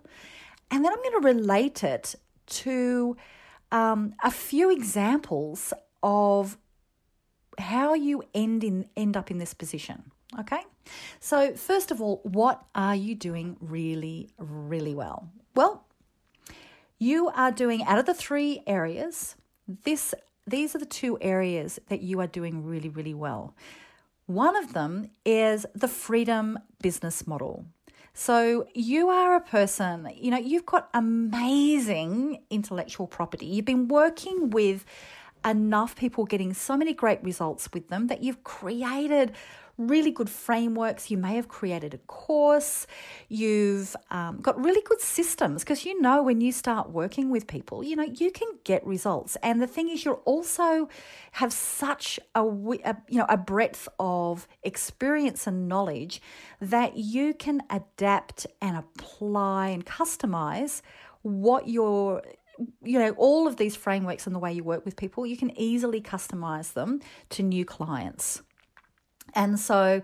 and 0.70 0.84
then 0.84 0.92
I'm 0.92 0.98
going 0.98 1.22
to 1.22 1.26
relate 1.28 1.84
it 1.84 2.14
to 2.46 3.16
um, 3.70 4.14
a 4.22 4.30
few 4.30 4.70
examples 4.70 5.72
of 6.02 6.58
how 7.58 7.94
you 7.94 8.24
end 8.34 8.64
in 8.64 8.88
end 8.96 9.16
up 9.16 9.30
in 9.30 9.38
this 9.38 9.54
position. 9.54 10.10
Okay, 10.38 10.62
so 11.20 11.54
first 11.54 11.92
of 11.92 12.02
all, 12.02 12.20
what 12.24 12.64
are 12.74 12.96
you 12.96 13.14
doing 13.14 13.56
really, 13.60 14.30
really 14.36 14.94
well? 14.94 15.28
Well, 15.54 15.86
you 17.04 17.28
are 17.34 17.52
doing 17.52 17.84
out 17.84 17.98
of 17.98 18.06
the 18.06 18.14
three 18.14 18.62
areas. 18.66 19.36
This 19.68 20.14
these 20.46 20.74
are 20.74 20.78
the 20.78 20.86
two 20.86 21.16
areas 21.20 21.78
that 21.88 22.02
you 22.02 22.20
are 22.20 22.26
doing 22.26 22.64
really, 22.64 22.88
really 22.88 23.14
well. 23.14 23.54
One 24.26 24.56
of 24.56 24.72
them 24.72 25.10
is 25.24 25.64
the 25.74 25.88
freedom 25.88 26.58
business 26.82 27.26
model. 27.26 27.64
So 28.12 28.66
you 28.74 29.08
are 29.08 29.34
a 29.34 29.40
person, 29.40 30.08
you 30.14 30.30
know, 30.30 30.38
you've 30.38 30.66
got 30.66 30.88
amazing 30.94 32.42
intellectual 32.50 33.06
property. 33.06 33.46
You've 33.46 33.64
been 33.64 33.88
working 33.88 34.50
with 34.50 34.84
enough 35.44 35.96
people 35.96 36.24
getting 36.24 36.54
so 36.54 36.76
many 36.76 36.94
great 36.94 37.22
results 37.22 37.68
with 37.72 37.88
them 37.88 38.06
that 38.06 38.22
you've 38.22 38.44
created 38.44 39.32
really 39.78 40.10
good 40.10 40.30
frameworks. 40.30 41.10
You 41.10 41.18
may 41.18 41.36
have 41.36 41.48
created 41.48 41.94
a 41.94 41.98
course. 41.98 42.86
You've 43.28 43.94
um, 44.10 44.40
got 44.40 44.62
really 44.62 44.82
good 44.82 45.00
systems 45.00 45.62
because 45.62 45.84
you 45.84 46.00
know 46.00 46.22
when 46.22 46.40
you 46.40 46.52
start 46.52 46.90
working 46.90 47.30
with 47.30 47.46
people, 47.46 47.82
you 47.82 47.96
know 47.96 48.04
you 48.04 48.30
can 48.30 48.48
get 48.64 48.86
results. 48.86 49.36
And 49.42 49.60
the 49.60 49.66
thing 49.66 49.88
is, 49.88 50.04
you 50.04 50.12
also 50.24 50.88
have 51.32 51.52
such 51.52 52.20
a, 52.34 52.42
a 52.44 52.96
you 53.08 53.18
know 53.18 53.26
a 53.28 53.36
breadth 53.36 53.88
of 53.98 54.46
experience 54.62 55.46
and 55.46 55.68
knowledge 55.68 56.20
that 56.60 56.96
you 56.96 57.34
can 57.34 57.62
adapt 57.70 58.46
and 58.60 58.76
apply 58.76 59.68
and 59.68 59.84
customize 59.84 60.82
what 61.22 61.68
your 61.68 62.22
you 62.82 62.98
know 62.98 63.10
all 63.16 63.48
of 63.48 63.56
these 63.56 63.74
frameworks 63.74 64.26
and 64.26 64.34
the 64.34 64.38
way 64.38 64.52
you 64.52 64.62
work 64.62 64.84
with 64.84 64.96
people 64.96 65.26
you 65.26 65.36
can 65.36 65.50
easily 65.58 66.00
customize 66.00 66.74
them 66.74 67.00
to 67.28 67.42
new 67.42 67.64
clients 67.64 68.42
and 69.34 69.58
so 69.58 70.02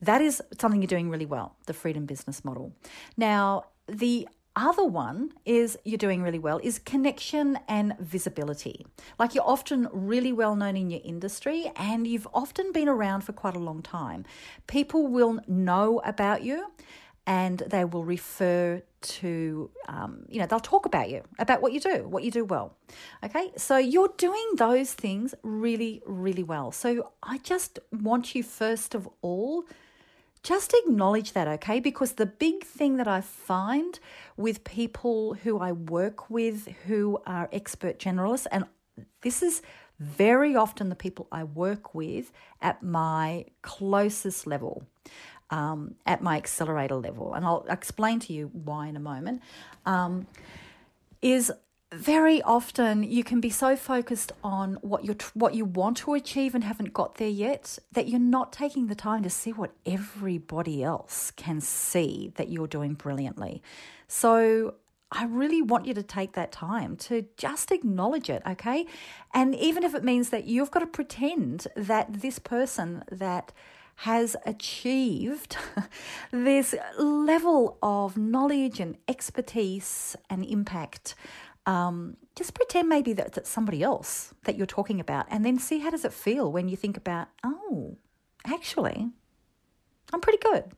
that 0.00 0.20
is 0.20 0.42
something 0.60 0.82
you're 0.82 0.86
doing 0.86 1.10
really 1.10 1.26
well, 1.26 1.56
the 1.66 1.72
freedom 1.72 2.06
business 2.06 2.44
model. 2.44 2.72
Now, 3.16 3.66
the 3.86 4.28
other 4.56 4.84
one 4.84 5.32
is 5.44 5.76
you're 5.84 5.98
doing 5.98 6.22
really 6.22 6.38
well 6.38 6.60
is 6.62 6.78
connection 6.78 7.58
and 7.66 7.96
visibility. 7.98 8.86
Like 9.18 9.34
you're 9.34 9.46
often 9.46 9.88
really 9.92 10.32
well 10.32 10.54
known 10.54 10.76
in 10.76 10.90
your 10.90 11.00
industry 11.04 11.72
and 11.76 12.06
you've 12.06 12.28
often 12.32 12.70
been 12.72 12.88
around 12.88 13.22
for 13.22 13.32
quite 13.32 13.56
a 13.56 13.58
long 13.58 13.82
time. 13.82 14.24
People 14.66 15.08
will 15.08 15.40
know 15.48 16.00
about 16.04 16.42
you 16.42 16.66
and 17.26 17.60
they 17.70 17.84
will 17.84 18.04
refer 18.04 18.82
to, 19.00 19.70
um, 19.88 20.24
you 20.28 20.38
know, 20.38 20.46
they'll 20.46 20.60
talk 20.60 20.86
about 20.86 21.08
you, 21.08 21.22
about 21.38 21.62
what 21.62 21.72
you 21.72 21.80
do, 21.80 22.06
what 22.08 22.22
you 22.22 22.30
do 22.30 22.44
well. 22.44 22.76
Okay, 23.24 23.50
so 23.56 23.76
you're 23.76 24.12
doing 24.16 24.46
those 24.56 24.92
things 24.92 25.34
really, 25.42 26.02
really 26.06 26.42
well. 26.42 26.70
So 26.72 27.12
I 27.22 27.38
just 27.38 27.78
want 27.92 28.34
you, 28.34 28.42
first 28.42 28.94
of 28.94 29.08
all, 29.22 29.64
just 30.42 30.74
acknowledge 30.84 31.32
that, 31.32 31.48
okay? 31.48 31.80
Because 31.80 32.12
the 32.12 32.26
big 32.26 32.64
thing 32.64 32.98
that 32.98 33.08
I 33.08 33.22
find 33.22 33.98
with 34.36 34.62
people 34.64 35.34
who 35.34 35.58
I 35.58 35.72
work 35.72 36.28
with 36.28 36.68
who 36.86 37.18
are 37.26 37.48
expert 37.50 37.98
generalists, 37.98 38.46
and 38.52 38.66
this 39.22 39.42
is 39.42 39.62
very 39.98 40.54
often 40.54 40.90
the 40.90 40.96
people 40.96 41.28
I 41.32 41.44
work 41.44 41.94
with 41.94 42.30
at 42.60 42.82
my 42.82 43.46
closest 43.62 44.46
level 44.46 44.86
um, 45.54 45.94
at 46.04 46.20
my 46.20 46.36
accelerator 46.36 46.96
level, 46.96 47.32
and 47.34 47.44
I'll 47.44 47.64
explain 47.70 48.18
to 48.20 48.32
you 48.32 48.50
why 48.52 48.88
in 48.88 48.96
a 48.96 49.00
moment, 49.00 49.40
um, 49.86 50.26
is 51.22 51.52
very 51.92 52.42
often 52.42 53.04
you 53.04 53.22
can 53.22 53.40
be 53.40 53.50
so 53.50 53.76
focused 53.76 54.32
on 54.42 54.74
what 54.80 55.04
you 55.04 55.16
what 55.34 55.54
you 55.54 55.64
want 55.64 55.96
to 55.98 56.14
achieve 56.14 56.56
and 56.56 56.64
haven't 56.64 56.92
got 56.92 57.18
there 57.18 57.28
yet 57.28 57.78
that 57.92 58.08
you're 58.08 58.18
not 58.18 58.52
taking 58.52 58.88
the 58.88 58.96
time 58.96 59.22
to 59.22 59.30
see 59.30 59.52
what 59.52 59.70
everybody 59.86 60.82
else 60.82 61.30
can 61.36 61.60
see 61.60 62.32
that 62.34 62.48
you're 62.48 62.66
doing 62.66 62.94
brilliantly. 62.94 63.62
So 64.08 64.74
I 65.12 65.26
really 65.26 65.62
want 65.62 65.86
you 65.86 65.94
to 65.94 66.02
take 66.02 66.32
that 66.32 66.50
time 66.50 66.96
to 67.08 67.26
just 67.36 67.70
acknowledge 67.70 68.28
it, 68.28 68.42
okay? 68.44 68.86
And 69.32 69.54
even 69.54 69.84
if 69.84 69.94
it 69.94 70.02
means 70.02 70.30
that 70.30 70.46
you've 70.46 70.72
got 70.72 70.80
to 70.80 70.88
pretend 70.88 71.68
that 71.76 72.12
this 72.12 72.40
person 72.40 73.04
that 73.12 73.52
has 73.96 74.36
achieved 74.44 75.56
this 76.30 76.74
level 76.98 77.78
of 77.82 78.16
knowledge 78.16 78.80
and 78.80 78.96
expertise 79.08 80.16
and 80.28 80.44
impact. 80.44 81.14
Um, 81.66 82.16
just 82.36 82.54
pretend 82.54 82.88
maybe 82.88 83.12
that 83.14 83.32
that's 83.32 83.48
somebody 83.48 83.82
else 83.82 84.34
that 84.44 84.56
you're 84.56 84.66
talking 84.66 85.00
about, 85.00 85.26
and 85.30 85.44
then 85.44 85.58
see 85.58 85.78
how 85.78 85.90
does 85.90 86.04
it 86.04 86.12
feel 86.12 86.50
when 86.52 86.68
you 86.68 86.76
think 86.76 86.96
about, 86.96 87.28
oh, 87.44 87.96
actually, 88.46 89.08
I'm 90.12 90.20
pretty 90.20 90.38
good. 90.38 90.72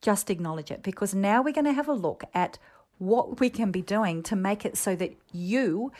Just 0.00 0.30
acknowledge 0.30 0.70
it 0.70 0.82
because 0.82 1.14
now 1.14 1.42
we're 1.42 1.52
going 1.52 1.66
to 1.66 1.72
have 1.72 1.88
a 1.88 1.92
look 1.92 2.24
at 2.32 2.58
what 2.98 3.40
we 3.40 3.50
can 3.50 3.70
be 3.70 3.82
doing 3.82 4.22
to 4.22 4.36
make 4.36 4.64
it 4.64 4.76
so 4.76 4.94
that 4.96 5.16
you 5.32 5.92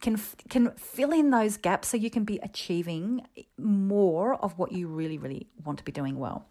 can 0.00 0.20
can 0.48 0.70
fill 0.72 1.12
in 1.12 1.30
those 1.30 1.56
gaps 1.56 1.88
so 1.88 1.96
you 1.96 2.10
can 2.10 2.24
be 2.24 2.38
achieving 2.42 3.26
more 3.58 4.34
of 4.34 4.58
what 4.58 4.72
you 4.72 4.88
really 4.88 5.18
really 5.18 5.46
want 5.64 5.78
to 5.78 5.84
be 5.84 5.92
doing 5.92 6.18
well 6.18 6.46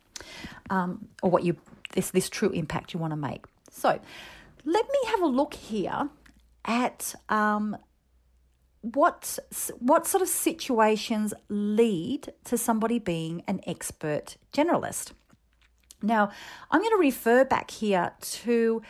um, 0.69 1.07
or 1.21 1.29
what 1.29 1.43
you 1.43 1.55
this 1.93 2.11
this 2.11 2.29
true 2.29 2.49
impact 2.49 2.93
you 2.93 2.99
want 2.99 3.11
to 3.11 3.17
make. 3.17 3.45
So 3.71 3.99
let 4.65 4.85
me 4.85 4.99
have 5.07 5.21
a 5.21 5.27
look 5.27 5.53
here 5.53 6.09
at 6.65 7.15
um, 7.29 7.77
what 8.81 9.39
what 9.79 10.07
sort 10.07 10.21
of 10.21 10.27
situations 10.27 11.33
lead 11.49 12.33
to 12.45 12.57
somebody 12.57 12.99
being 12.99 13.43
an 13.47 13.61
expert 13.65 14.37
generalist. 14.53 15.11
Now 16.01 16.29
i'm 16.69 16.81
going 16.81 16.91
to 16.91 16.97
refer 16.97 17.45
back 17.45 17.71
here 17.71 18.11
to 18.21 18.81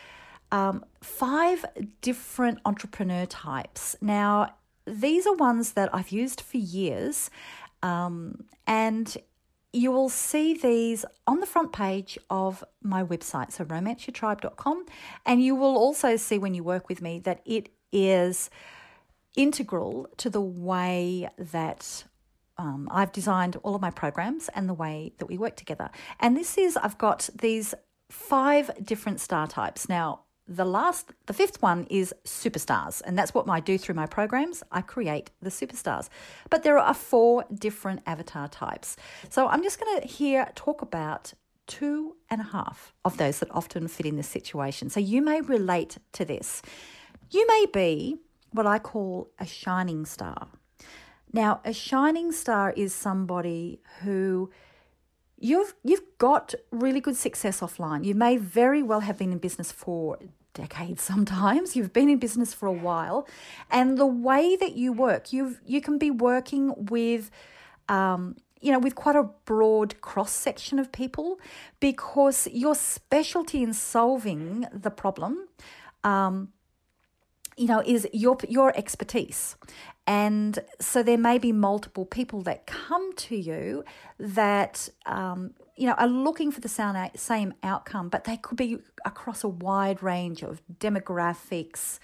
um, 0.56 0.86
five 1.02 1.66
different 2.00 2.60
entrepreneur 2.64 3.26
types. 3.26 3.98
Now, 4.00 4.56
these 4.86 5.28
are 5.28 5.34
ones 5.34 5.74
that 5.74 5.94
I've 5.94 6.12
used 6.12 6.40
for 6.40 6.56
years, 6.56 7.30
um, 7.84 8.46
and 8.66 9.18
you 9.74 9.92
will 9.92 10.08
see 10.08 10.54
these 10.54 11.04
on 11.28 11.42
the 11.42 11.46
front 11.46 11.74
page 11.74 12.18
of 12.30 12.64
my 12.82 13.04
website, 13.04 13.52
so 13.52 13.66
romanceyourtribe.com. 13.66 14.86
And 15.26 15.44
you 15.44 15.56
will 15.56 15.76
also 15.76 16.16
see 16.16 16.38
when 16.38 16.54
you 16.54 16.64
work 16.64 16.88
with 16.88 17.02
me 17.02 17.20
that 17.20 17.42
it 17.44 17.68
is 17.92 18.50
integral 19.36 20.08
to 20.16 20.30
the 20.30 20.40
way 20.40 21.30
that 21.38 22.06
um, 22.58 22.88
I've 22.90 23.12
designed 23.12 23.58
all 23.58 23.76
of 23.76 23.82
my 23.82 23.92
programs 23.92 24.50
and 24.56 24.70
the 24.70 24.74
way 24.74 25.12
that 25.18 25.26
we 25.26 25.38
work 25.38 25.58
together. 25.58 25.90
And 26.22 26.38
this 26.38 26.58
is, 26.58 26.78
I've 26.78 26.98
got 26.98 27.30
these 27.38 27.76
five 28.10 28.72
different 28.82 29.20
star 29.20 29.48
types. 29.48 29.90
Now, 29.90 30.22
the 30.48 30.66
last 30.66 31.12
the 31.26 31.34
fifth 31.34 31.62
one 31.62 31.88
is 31.90 32.14
superstars 32.24 33.02
and 33.06 33.18
that's 33.18 33.34
what 33.34 33.50
i 33.50 33.60
do 33.60 33.78
through 33.78 33.96
my 33.96 34.06
programs. 34.06 34.64
I 34.72 34.82
create 34.82 35.32
the 35.42 35.50
superstars. 35.50 36.10
But 36.50 36.64
there 36.64 36.78
are 36.78 36.94
four 36.94 37.46
different 37.54 38.02
avatar 38.06 38.48
types. 38.48 38.96
So 39.30 39.48
i'm 39.48 39.64
just 39.64 39.80
going 39.80 40.02
to 40.02 40.08
here 40.08 40.52
talk 40.56 40.82
about 40.82 41.34
two 41.68 42.16
and 42.30 42.42
a 42.42 42.44
half 42.44 42.94
of 43.04 43.18
those 43.18 43.40
that 43.40 43.50
often 43.50 43.88
fit 43.88 44.06
in 44.06 44.18
this 44.18 44.28
situation. 44.28 44.90
So 44.90 45.00
you 45.00 45.22
may 45.24 45.42
relate 45.42 45.98
to 46.14 46.24
this. 46.24 46.62
You 47.32 47.46
may 47.48 47.66
be 47.74 48.18
what 48.52 48.68
i 48.68 48.80
call 48.80 49.32
a 49.40 49.46
shining 49.46 50.06
star. 50.06 50.48
Now 51.34 51.60
a 51.66 51.74
shining 51.74 52.32
star 52.32 52.72
is 52.72 52.94
somebody 52.94 53.82
who 54.02 54.52
you've 55.38 55.74
you've 55.84 56.04
got 56.18 56.54
really 56.72 57.00
good 57.00 57.16
success 57.16 57.62
offline. 57.62 58.06
You 58.06 58.16
may 58.16 58.38
very 58.38 58.84
well 58.84 59.02
have 59.02 59.18
been 59.18 59.32
in 59.32 59.38
business 59.38 59.72
for 59.72 60.18
decades 60.54 61.02
sometimes. 61.02 61.76
You've 61.76 61.94
been 61.94 62.10
in 62.10 62.20
business 62.20 62.54
for 62.54 62.68
a 62.68 62.74
while, 62.74 63.28
and 63.70 63.98
the 63.98 64.06
way 64.06 64.56
that 64.56 64.76
you 64.76 64.94
work, 64.94 65.34
you 65.34 65.58
you 65.66 65.82
can 65.82 65.98
be 65.98 66.12
working 66.12 66.74
with. 66.86 67.32
Um, 67.88 68.36
you 68.62 68.72
know, 68.72 68.80
with 68.80 68.96
quite 68.96 69.16
a 69.16 69.30
broad 69.46 70.02
cross 70.02 70.32
section 70.32 70.80
of 70.80 70.92
people, 70.92 71.40
because 71.80 72.48
your 72.48 72.74
specialty 72.74 73.62
in 73.62 73.74
solving 73.74 74.66
the 74.74 74.90
problem 74.90 75.48
um, 76.04 76.50
you 77.58 77.68
know 77.68 77.82
is 77.86 78.08
your 78.14 78.38
your 78.48 78.76
expertise 78.78 79.56
and 80.08 80.60
so 80.80 81.02
there 81.02 81.18
may 81.18 81.38
be 81.38 81.52
multiple 81.52 82.06
people 82.06 82.42
that 82.42 82.68
come 82.68 83.14
to 83.16 83.36
you 83.36 83.84
that 84.20 84.90
um, 85.06 85.54
you 85.76 85.88
know 85.88 85.94
are 85.94 86.08
looking 86.08 86.52
for 86.52 86.62
the 86.62 87.10
same 87.16 87.54
outcome 87.64 88.10
but 88.10 88.24
they 88.26 88.38
could 88.38 88.58
be 88.58 88.78
across 89.04 89.44
a 89.44 89.48
wide 89.48 90.02
range 90.04 90.44
of 90.44 90.62
demographics 90.80 92.00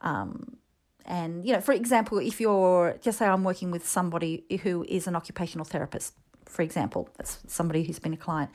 um, 0.00 0.56
and 1.04 1.46
you 1.46 1.52
know 1.52 1.60
for 1.60 1.72
example 1.72 2.18
if 2.18 2.40
you're 2.40 2.96
just 3.02 3.18
say 3.18 3.26
i'm 3.26 3.44
working 3.44 3.70
with 3.70 3.86
somebody 3.86 4.44
who 4.62 4.84
is 4.88 5.06
an 5.06 5.14
occupational 5.14 5.64
therapist 5.64 6.14
for 6.46 6.62
example, 6.62 7.08
that's 7.16 7.38
somebody 7.46 7.84
who's 7.84 7.98
been 7.98 8.12
a 8.12 8.18
client, 8.18 8.50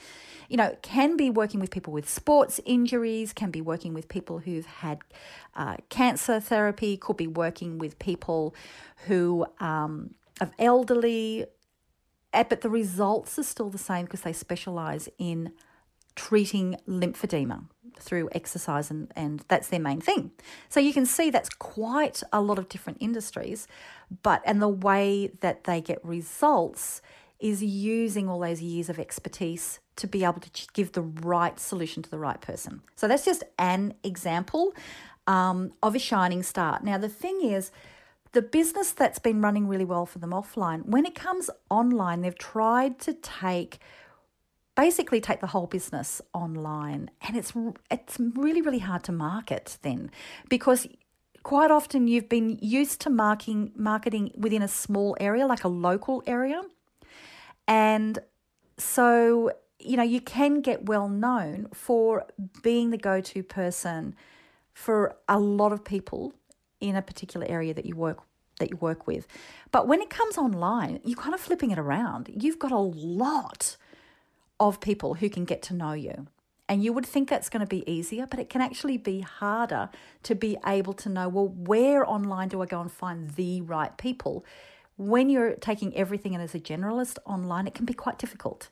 you 0.47 0.57
know, 0.57 0.75
can 0.81 1.17
be 1.17 1.29
working 1.29 1.59
with 1.59 1.71
people 1.71 1.93
with 1.93 2.09
sports 2.09 2.59
injuries, 2.65 3.33
can 3.33 3.51
be 3.51 3.61
working 3.61 3.93
with 3.93 4.07
people 4.07 4.39
who've 4.39 4.65
had 4.65 4.99
uh, 5.55 5.77
cancer 5.89 6.39
therapy, 6.39 6.97
could 6.97 7.17
be 7.17 7.27
working 7.27 7.77
with 7.77 7.99
people 7.99 8.55
who 9.07 9.45
um, 9.59 10.15
are 10.41 10.51
elderly, 10.57 11.45
eh, 12.33 12.43
but 12.43 12.61
the 12.61 12.69
results 12.69 13.37
are 13.37 13.43
still 13.43 13.69
the 13.69 13.77
same 13.77 14.05
because 14.05 14.21
they 14.21 14.33
specialize 14.33 15.09
in 15.17 15.51
treating 16.15 16.75
lymphedema 16.87 17.65
through 17.97 18.29
exercise 18.33 18.91
and, 18.91 19.11
and 19.15 19.43
that's 19.47 19.69
their 19.69 19.79
main 19.79 20.01
thing. 20.01 20.31
So 20.67 20.79
you 20.79 20.93
can 20.93 21.05
see 21.05 21.29
that's 21.29 21.49
quite 21.49 22.23
a 22.33 22.41
lot 22.41 22.59
of 22.59 22.69
different 22.69 22.97
industries, 23.01 23.67
but 24.23 24.41
and 24.45 24.61
the 24.61 24.67
way 24.67 25.31
that 25.41 25.63
they 25.65 25.81
get 25.81 26.03
results 26.03 27.01
is 27.39 27.63
using 27.63 28.27
all 28.27 28.39
those 28.39 28.61
years 28.61 28.89
of 28.89 28.99
expertise 28.99 29.79
to 29.95 30.07
be 30.07 30.23
able 30.23 30.41
to 30.41 30.67
give 30.73 30.91
the 30.91 31.01
right 31.01 31.59
solution 31.59 32.03
to 32.03 32.09
the 32.09 32.19
right 32.19 32.41
person. 32.41 32.81
So 32.95 33.07
that's 33.07 33.25
just 33.25 33.43
an 33.57 33.93
example 34.03 34.73
um, 35.27 35.71
of 35.81 35.95
a 35.95 35.99
shining 35.99 36.43
star. 36.43 36.79
Now, 36.83 36.97
the 36.97 37.09
thing 37.09 37.41
is, 37.41 37.71
the 38.31 38.41
business 38.41 38.91
that's 38.91 39.19
been 39.19 39.41
running 39.41 39.67
really 39.67 39.85
well 39.85 40.05
for 40.05 40.19
them 40.19 40.31
offline, 40.31 40.85
when 40.85 41.05
it 41.05 41.15
comes 41.15 41.49
online, 41.69 42.21
they've 42.21 42.37
tried 42.37 42.99
to 42.99 43.13
take 43.13 43.79
basically 44.75 45.19
take 45.19 45.41
the 45.41 45.47
whole 45.47 45.67
business 45.67 46.21
online 46.33 47.11
and 47.27 47.35
it's 47.35 47.51
it's 47.91 48.17
really 48.17 48.61
really 48.61 48.79
hard 48.79 49.03
to 49.03 49.11
market 49.11 49.77
then 49.81 50.09
because 50.47 50.87
quite 51.43 51.69
often 51.69 52.07
you've 52.07 52.29
been 52.29 52.57
used 52.61 53.01
to 53.01 53.09
marking 53.09 53.73
marketing 53.75 54.31
within 54.37 54.61
a 54.61 54.69
small 54.69 55.17
area 55.19 55.45
like 55.45 55.65
a 55.65 55.67
local 55.67 56.23
area 56.25 56.61
and 57.69 58.17
so, 58.77 59.51
you 59.79 59.95
know, 59.95 60.03
you 60.03 60.19
can 60.19 60.61
get 60.61 60.87
well 60.87 61.07
known 61.07 61.67
for 61.71 62.25
being 62.63 62.89
the 62.89 62.97
go 62.97 63.21
to 63.21 63.43
person 63.43 64.15
for 64.73 65.15
a 65.29 65.39
lot 65.39 65.71
of 65.71 65.85
people 65.85 66.33
in 66.81 66.95
a 66.95 67.01
particular 67.01 67.45
area 67.47 67.73
that 67.73 67.85
you 67.85 67.95
work 67.95 68.23
that 68.59 68.71
you 68.71 68.77
work 68.77 69.07
with. 69.07 69.25
But 69.71 69.87
when 69.87 70.01
it 70.01 70.09
comes 70.09 70.37
online, 70.37 70.99
you're 71.05 71.15
kind 71.15 71.33
of 71.33 71.39
flipping 71.39 71.71
it 71.71 71.79
around. 71.79 72.29
You've 72.33 72.59
got 72.59 72.73
a 72.73 72.77
lot 72.77 73.77
of 74.59 74.81
people 74.81 75.13
who 75.13 75.29
can 75.29 75.45
get 75.45 75.61
to 75.63 75.73
know 75.73 75.93
you. 75.93 76.27
And 76.67 76.83
you 76.83 76.91
would 76.91 77.05
think 77.05 77.29
that's 77.29 77.49
going 77.49 77.61
to 77.61 77.67
be 77.67 77.89
easier, 77.89 78.27
but 78.27 78.37
it 78.37 78.49
can 78.49 78.61
actually 78.61 78.97
be 78.97 79.21
harder 79.21 79.89
to 80.23 80.35
be 80.35 80.57
able 80.67 80.93
to 80.93 81.09
know 81.09 81.29
well, 81.29 81.47
where 81.47 82.07
online 82.07 82.49
do 82.49 82.61
I 82.61 82.65
go 82.65 82.81
and 82.81 82.91
find 82.91 83.29
the 83.31 83.61
right 83.61 83.97
people? 83.97 84.43
When 84.99 85.29
you're 85.29 85.55
taking 85.55 85.95
everything 85.95 86.33
in 86.33 86.41
as 86.41 86.53
a 86.53 86.59
generalist 86.59 87.17
online, 87.25 87.65
it 87.65 87.73
can 87.73 87.85
be 87.85 87.93
quite 87.93 88.19
difficult. 88.19 88.69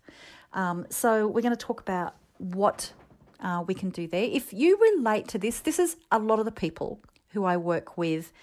Um, 0.54 0.86
so, 0.90 1.28
we're 1.28 1.42
going 1.42 1.56
to 1.56 1.66
talk 1.66 1.80
about 1.82 2.16
what 2.38 2.92
uh, 3.40 3.64
we 3.66 3.74
can 3.74 3.90
do 3.90 4.08
there. 4.08 4.24
If 4.24 4.52
you 4.52 4.78
relate 4.78 5.28
to 5.30 5.38
this, 5.38 5.62
this 5.62 5.80
is 5.80 5.96
a 6.12 6.20
lot 6.20 6.40
of 6.40 6.46
the 6.46 6.52
people 6.52 7.00
who 7.30 7.46
I 7.46 7.58
work 7.58 7.98
with 7.98 8.34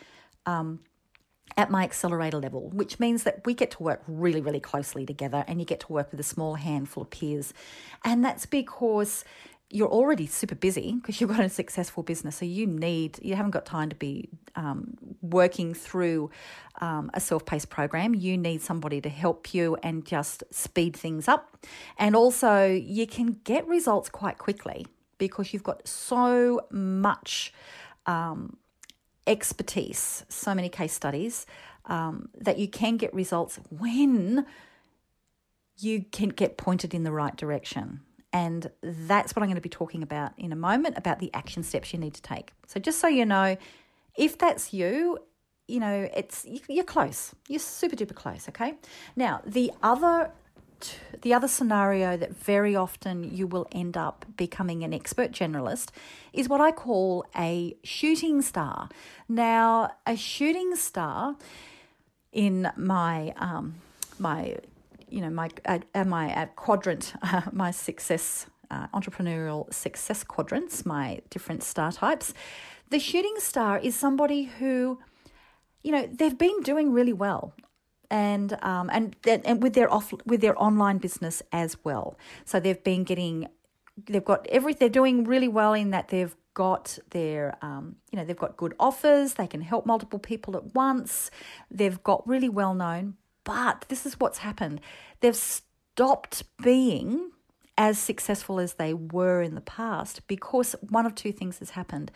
um, 0.46 0.80
at 1.56 1.70
my 1.70 1.84
accelerator 1.84 2.38
level, 2.38 2.70
which 2.70 2.98
means 2.98 3.22
that 3.24 3.44
we 3.44 3.54
get 3.54 3.70
to 3.72 3.82
work 3.82 4.02
really, 4.06 4.40
really 4.40 4.60
closely 4.60 5.06
together 5.06 5.44
and 5.46 5.60
you 5.60 5.66
get 5.66 5.80
to 5.80 5.92
work 5.92 6.10
with 6.10 6.20
a 6.20 6.24
small 6.24 6.54
handful 6.54 7.02
of 7.02 7.10
peers. 7.10 7.52
And 8.04 8.24
that's 8.24 8.46
because 8.46 9.24
you're 9.70 9.88
already 9.88 10.26
super 10.26 10.54
busy 10.54 10.92
because 10.92 11.20
you've 11.20 11.30
got 11.30 11.40
a 11.40 11.48
successful 11.48 12.02
business. 12.02 12.36
So 12.36 12.44
you 12.44 12.66
need, 12.66 13.18
you 13.22 13.34
haven't 13.34 13.50
got 13.50 13.66
time 13.66 13.88
to 13.88 13.96
be 13.96 14.28
um, 14.54 14.96
working 15.20 15.74
through 15.74 16.30
um, 16.80 17.10
a 17.14 17.20
self 17.20 17.44
paced 17.44 17.70
program. 17.70 18.14
You 18.14 18.36
need 18.36 18.62
somebody 18.62 19.00
to 19.00 19.08
help 19.08 19.52
you 19.54 19.76
and 19.82 20.04
just 20.04 20.44
speed 20.50 20.96
things 20.96 21.28
up. 21.28 21.56
And 21.98 22.14
also, 22.14 22.66
you 22.66 23.06
can 23.06 23.40
get 23.44 23.66
results 23.66 24.08
quite 24.08 24.38
quickly 24.38 24.86
because 25.18 25.52
you've 25.52 25.62
got 25.62 25.86
so 25.88 26.66
much 26.70 27.52
um, 28.06 28.56
expertise, 29.26 30.24
so 30.28 30.54
many 30.54 30.68
case 30.68 30.92
studies 30.92 31.46
um, 31.86 32.28
that 32.38 32.58
you 32.58 32.68
can 32.68 32.96
get 32.96 33.12
results 33.14 33.58
when 33.70 34.46
you 35.78 36.04
can 36.12 36.28
get 36.28 36.56
pointed 36.56 36.94
in 36.94 37.02
the 37.02 37.12
right 37.12 37.36
direction. 37.36 38.00
And 38.34 38.68
that's 38.82 39.36
what 39.36 39.44
I'm 39.44 39.48
going 39.48 39.54
to 39.54 39.62
be 39.62 39.68
talking 39.68 40.02
about 40.02 40.32
in 40.36 40.50
a 40.50 40.56
moment 40.56 40.98
about 40.98 41.20
the 41.20 41.30
action 41.32 41.62
steps 41.62 41.92
you 41.92 42.00
need 42.00 42.14
to 42.14 42.22
take. 42.22 42.50
So, 42.66 42.80
just 42.80 42.98
so 42.98 43.06
you 43.06 43.24
know, 43.24 43.56
if 44.16 44.36
that's 44.36 44.74
you, 44.74 45.18
you 45.68 45.78
know, 45.78 46.08
it's 46.12 46.44
you're 46.68 46.82
close. 46.82 47.32
You're 47.48 47.60
super 47.60 47.94
duper 47.94 48.14
close, 48.14 48.48
okay? 48.48 48.74
Now, 49.14 49.40
the 49.46 49.70
other 49.84 50.32
the 51.22 51.32
other 51.32 51.48
scenario 51.48 52.16
that 52.16 52.36
very 52.36 52.74
often 52.74 53.22
you 53.22 53.46
will 53.46 53.66
end 53.70 53.96
up 53.96 54.26
becoming 54.36 54.82
an 54.82 54.92
expert 54.92 55.30
generalist 55.30 55.90
is 56.32 56.48
what 56.48 56.60
I 56.60 56.72
call 56.72 57.24
a 57.38 57.76
shooting 57.84 58.42
star. 58.42 58.88
Now, 59.28 59.92
a 60.06 60.16
shooting 60.16 60.74
star 60.74 61.36
in 62.32 62.70
my 62.76 63.32
um, 63.36 63.76
my 64.18 64.56
you 65.14 65.20
know 65.20 65.30
my 65.30 65.48
my 66.04 66.34
uh, 66.34 66.46
quadrant, 66.56 67.14
uh, 67.22 67.42
my 67.52 67.70
success 67.70 68.46
uh, 68.70 68.88
entrepreneurial 68.88 69.72
success 69.72 70.24
quadrants, 70.24 70.84
my 70.84 71.20
different 71.30 71.62
star 71.62 71.92
types. 71.92 72.34
The 72.90 72.98
shooting 72.98 73.36
star 73.38 73.78
is 73.78 73.94
somebody 73.94 74.44
who, 74.44 74.98
you 75.82 75.92
know, 75.92 76.08
they've 76.10 76.36
been 76.36 76.60
doing 76.62 76.92
really 76.92 77.12
well 77.12 77.54
and 78.10 78.58
um, 78.62 78.90
and 78.92 79.16
and 79.24 79.62
with 79.62 79.74
their 79.74 79.92
off 79.92 80.12
with 80.26 80.40
their 80.40 80.60
online 80.60 80.98
business 80.98 81.42
as 81.52 81.76
well. 81.84 82.18
So 82.44 82.58
they've 82.58 82.82
been 82.82 83.04
getting, 83.04 83.48
they've 84.06 84.24
got 84.24 84.46
every 84.48 84.74
they're 84.74 84.88
doing 84.88 85.24
really 85.24 85.48
well 85.48 85.74
in 85.74 85.90
that 85.90 86.08
they've 86.08 86.36
got 86.54 86.98
their 87.10 87.56
um, 87.62 87.96
you 88.10 88.18
know 88.18 88.24
they've 88.24 88.36
got 88.36 88.56
good 88.56 88.74
offers. 88.80 89.34
They 89.34 89.46
can 89.46 89.60
help 89.60 89.86
multiple 89.86 90.18
people 90.18 90.56
at 90.56 90.74
once. 90.74 91.30
They've 91.70 92.02
got 92.02 92.26
really 92.26 92.48
well 92.48 92.74
known, 92.74 93.14
but 93.44 93.84
this 93.88 94.06
is 94.06 94.18
what's 94.18 94.38
happened. 94.38 94.80
They've 95.20 95.36
stopped 95.36 96.42
being 96.62 97.30
as 97.76 97.98
successful 97.98 98.60
as 98.60 98.74
they 98.74 98.94
were 98.94 99.42
in 99.42 99.54
the 99.54 99.60
past 99.60 100.26
because 100.26 100.74
one 100.88 101.06
of 101.06 101.14
two 101.14 101.32
things 101.32 101.58
has 101.58 101.70
happened. 101.70 102.10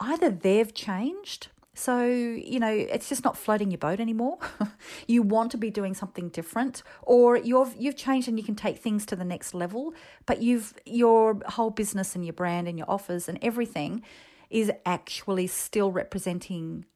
Either 0.00 0.30
they've 0.30 0.72
changed, 0.74 1.48
so, 1.78 2.06
you 2.06 2.58
know, 2.58 2.70
it's 2.70 3.06
just 3.06 3.22
not 3.22 3.36
floating 3.36 3.70
your 3.70 3.76
boat 3.76 4.00
anymore. 4.00 4.38
you 5.06 5.20
want 5.20 5.50
to 5.50 5.58
be 5.58 5.70
doing 5.70 5.92
something 5.92 6.30
different 6.30 6.82
or 7.02 7.36
you've 7.36 7.74
you've 7.76 7.96
changed 7.96 8.28
and 8.28 8.38
you 8.38 8.44
can 8.44 8.54
take 8.54 8.78
things 8.78 9.04
to 9.06 9.16
the 9.16 9.26
next 9.26 9.52
level, 9.52 9.92
but 10.24 10.40
you've 10.40 10.72
your 10.86 11.38
whole 11.48 11.68
business 11.68 12.14
and 12.14 12.24
your 12.24 12.32
brand 12.32 12.66
and 12.66 12.78
your 12.78 12.90
offers 12.90 13.28
and 13.28 13.38
everything 13.42 14.02
is 14.48 14.72
actually 14.86 15.46
still 15.46 15.92
representing 15.92 16.86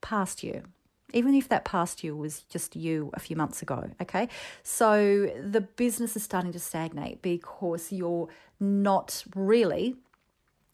past 0.00 0.44
you 0.44 0.62
even 1.12 1.34
if 1.34 1.48
that 1.48 1.64
past 1.64 2.04
you 2.04 2.16
was 2.16 2.40
just 2.48 2.76
you 2.76 3.10
a 3.14 3.20
few 3.20 3.36
months 3.36 3.62
ago. 3.62 3.90
Okay. 4.00 4.28
So 4.62 5.30
the 5.42 5.60
business 5.60 6.16
is 6.16 6.22
starting 6.22 6.52
to 6.52 6.60
stagnate 6.60 7.22
because 7.22 7.92
you're 7.92 8.28
not 8.58 9.24
really 9.34 9.96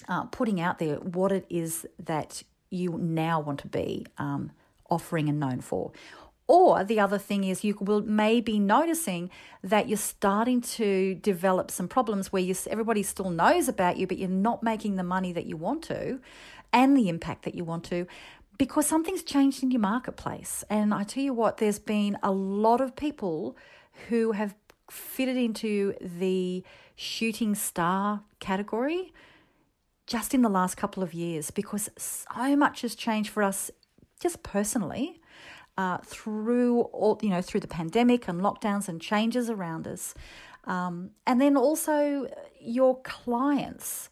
uh, 0.08 0.24
putting 0.24 0.60
out 0.60 0.78
there 0.78 0.96
what 0.96 1.32
it 1.32 1.46
is 1.48 1.86
that 1.98 2.42
you 2.70 2.98
now 2.98 3.40
want 3.40 3.60
to 3.60 3.68
be 3.68 4.06
um, 4.18 4.50
offering 4.90 5.28
and 5.28 5.40
known 5.40 5.60
for. 5.60 5.92
Or 6.48 6.84
the 6.84 7.00
other 7.00 7.18
thing 7.18 7.42
is 7.42 7.64
you 7.64 7.76
will 7.80 8.02
maybe 8.02 8.60
noticing 8.60 9.30
that 9.64 9.88
you're 9.88 9.96
starting 9.96 10.60
to 10.60 11.16
develop 11.16 11.72
some 11.72 11.88
problems 11.88 12.32
where 12.32 12.42
you, 12.42 12.54
everybody 12.68 13.02
still 13.02 13.30
knows 13.30 13.68
about 13.68 13.96
you, 13.96 14.06
but 14.06 14.18
you're 14.18 14.28
not 14.28 14.62
making 14.62 14.94
the 14.94 15.02
money 15.02 15.32
that 15.32 15.46
you 15.46 15.56
want 15.56 15.82
to 15.84 16.20
and 16.72 16.96
the 16.96 17.08
impact 17.08 17.44
that 17.44 17.54
you 17.54 17.64
want 17.64 17.84
to 17.84 18.06
because 18.58 18.86
something's 18.86 19.22
changed 19.22 19.62
in 19.62 19.70
your 19.70 19.80
marketplace. 19.80 20.64
And 20.70 20.94
I 20.94 21.04
tell 21.04 21.22
you 21.22 21.34
what, 21.34 21.58
there's 21.58 21.78
been 21.78 22.16
a 22.22 22.30
lot 22.30 22.80
of 22.80 22.96
people 22.96 23.56
who 24.08 24.32
have 24.32 24.54
fitted 24.90 25.36
into 25.36 25.94
the 26.00 26.62
shooting 26.94 27.54
star 27.54 28.22
category 28.40 29.12
just 30.06 30.32
in 30.34 30.42
the 30.42 30.48
last 30.48 30.76
couple 30.76 31.02
of 31.02 31.12
years 31.12 31.50
because 31.50 31.90
so 31.98 32.56
much 32.56 32.82
has 32.82 32.94
changed 32.94 33.30
for 33.30 33.42
us 33.42 33.70
just 34.20 34.42
personally 34.42 35.20
uh, 35.76 35.98
through 35.98 36.82
all 36.82 37.18
you 37.22 37.28
know 37.28 37.42
through 37.42 37.60
the 37.60 37.68
pandemic 37.68 38.28
and 38.28 38.40
lockdowns 38.40 38.88
and 38.88 39.00
changes 39.00 39.50
around 39.50 39.86
us 39.86 40.14
um, 40.64 41.10
and 41.26 41.40
then 41.40 41.56
also 41.56 42.28
your 42.60 43.00
clients 43.02 44.08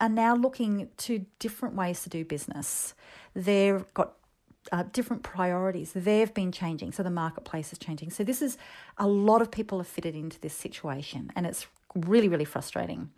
are 0.00 0.08
now 0.08 0.34
looking 0.34 0.88
to 0.96 1.24
different 1.38 1.74
ways 1.76 2.02
to 2.02 2.08
do 2.08 2.24
business 2.24 2.94
they've 3.36 3.84
got 3.94 4.14
uh, 4.72 4.84
different 4.92 5.22
priorities. 5.22 5.92
They've 5.94 6.32
been 6.32 6.50
changing, 6.50 6.92
so 6.92 7.02
the 7.02 7.10
marketplace 7.10 7.72
is 7.72 7.78
changing. 7.78 8.10
So 8.10 8.24
this 8.24 8.42
is 8.42 8.58
a 8.98 9.06
lot 9.06 9.42
of 9.42 9.50
people 9.50 9.78
have 9.78 9.86
fitted 9.86 10.16
into 10.16 10.40
this 10.40 10.54
situation, 10.54 11.30
and 11.36 11.46
it's 11.46 11.66
really, 11.94 12.28
really 12.28 12.44
frustrating. 12.44 13.10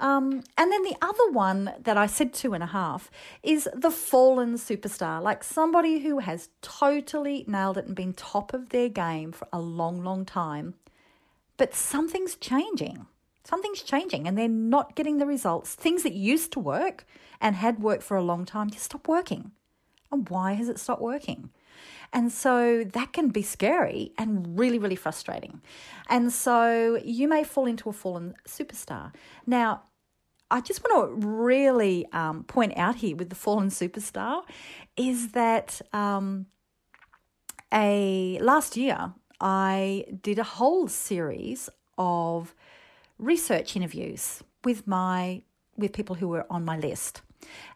Um, 0.00 0.42
and 0.58 0.72
then 0.72 0.82
the 0.82 0.96
other 1.00 1.30
one 1.30 1.72
that 1.82 1.96
I 1.96 2.06
said 2.06 2.32
two 2.32 2.52
and 2.52 2.62
a 2.62 2.66
half 2.66 3.10
is 3.42 3.68
the 3.74 3.90
fallen 3.90 4.54
superstar, 4.54 5.22
like 5.22 5.44
somebody 5.44 6.00
who 6.00 6.18
has 6.18 6.48
totally 6.62 7.44
nailed 7.46 7.78
it 7.78 7.86
and 7.86 7.94
been 7.94 8.12
top 8.12 8.52
of 8.52 8.70
their 8.70 8.88
game 8.88 9.30
for 9.32 9.46
a 9.52 9.60
long, 9.60 10.02
long 10.02 10.24
time, 10.24 10.74
but 11.56 11.74
something's 11.74 12.34
changing. 12.34 13.06
Something's 13.44 13.82
changing 13.82 14.26
and 14.26 14.38
they're 14.38 14.48
not 14.48 14.96
getting 14.96 15.18
the 15.18 15.26
results. 15.26 15.74
Things 15.74 16.02
that 16.02 16.14
used 16.14 16.52
to 16.52 16.60
work 16.60 17.06
and 17.40 17.56
had 17.56 17.80
worked 17.80 18.02
for 18.02 18.16
a 18.16 18.22
long 18.22 18.44
time 18.44 18.70
just 18.70 18.86
stop 18.86 19.06
working. 19.06 19.52
And 20.10 20.28
why 20.28 20.54
has 20.54 20.68
it 20.68 20.78
stopped 20.78 21.02
working? 21.02 21.50
And 22.12 22.30
so 22.32 22.84
that 22.84 23.12
can 23.12 23.28
be 23.28 23.42
scary 23.42 24.12
and 24.16 24.58
really, 24.58 24.78
really 24.78 24.96
frustrating. 24.96 25.60
And 26.08 26.32
so 26.32 27.00
you 27.04 27.26
may 27.28 27.42
fall 27.42 27.66
into 27.66 27.88
a 27.88 27.92
fallen 27.92 28.34
superstar. 28.46 29.12
Now, 29.46 29.82
I 30.50 30.60
just 30.60 30.84
want 30.84 31.20
to 31.20 31.26
really 31.26 32.06
um, 32.12 32.44
point 32.44 32.74
out 32.76 32.96
here 32.96 33.16
with 33.16 33.28
the 33.28 33.34
fallen 33.34 33.70
superstar 33.70 34.42
is 34.96 35.32
that 35.32 35.80
um, 35.92 36.46
a 37.72 38.38
last 38.40 38.76
year 38.76 39.12
I 39.40 40.04
did 40.22 40.38
a 40.38 40.44
whole 40.44 40.86
series 40.86 41.68
of 41.98 42.54
research 43.18 43.76
interviews 43.76 44.42
with 44.64 44.86
my 44.86 45.42
with 45.76 45.92
people 45.92 46.16
who 46.16 46.28
were 46.28 46.46
on 46.50 46.64
my 46.64 46.78
list. 46.78 47.22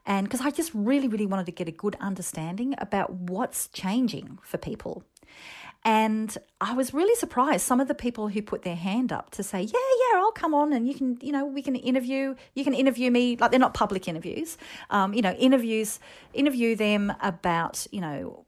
And 0.07 0.27
because 0.27 0.41
I 0.41 0.51
just 0.51 0.71
really, 0.73 1.09
really 1.09 1.27
wanted 1.27 1.47
to 1.47 1.53
get 1.53 1.69
a 1.69 1.73
good 1.73 1.97
understanding 2.01 2.75
about 2.79 3.13
what's 3.13 3.69
changing 3.69 4.39
for 4.43 4.57
people. 4.57 5.03
And 5.85 6.37
I 6.61 6.75
was 6.75 6.93
really 6.93 7.15
surprised. 7.15 7.65
Some 7.65 7.81
of 7.81 7.87
the 7.87 7.95
people 7.95 8.29
who 8.29 8.43
put 8.43 8.63
their 8.63 8.77
hand 8.77 9.13
up 9.13 9.31
to 9.31 9.43
say, 9.43 9.63
"Yeah, 9.63 9.73
yeah, 9.73 10.19
I'll 10.19 10.33
come 10.33 10.55
on, 10.55 10.73
and 10.73 10.89
you 10.89 10.95
can, 10.95 11.19
you 11.23 11.33
know, 11.33 11.47
we 11.47 11.63
can 11.63 11.77
interview. 11.77 12.35
You 12.55 12.65
can 12.65 12.75
interview 12.75 13.11
me. 13.11 13.37
Like 13.37 13.51
they're 13.51 13.61
not 13.61 13.75
public 13.75 14.09
interviews. 14.09 14.59
Um, 14.91 15.15
you 15.15 15.23
know, 15.23 15.33
interviews, 15.33 16.01
interview 16.35 16.75
them 16.75 17.13
about, 17.23 17.87
you 17.93 18.01
know, 18.01 18.45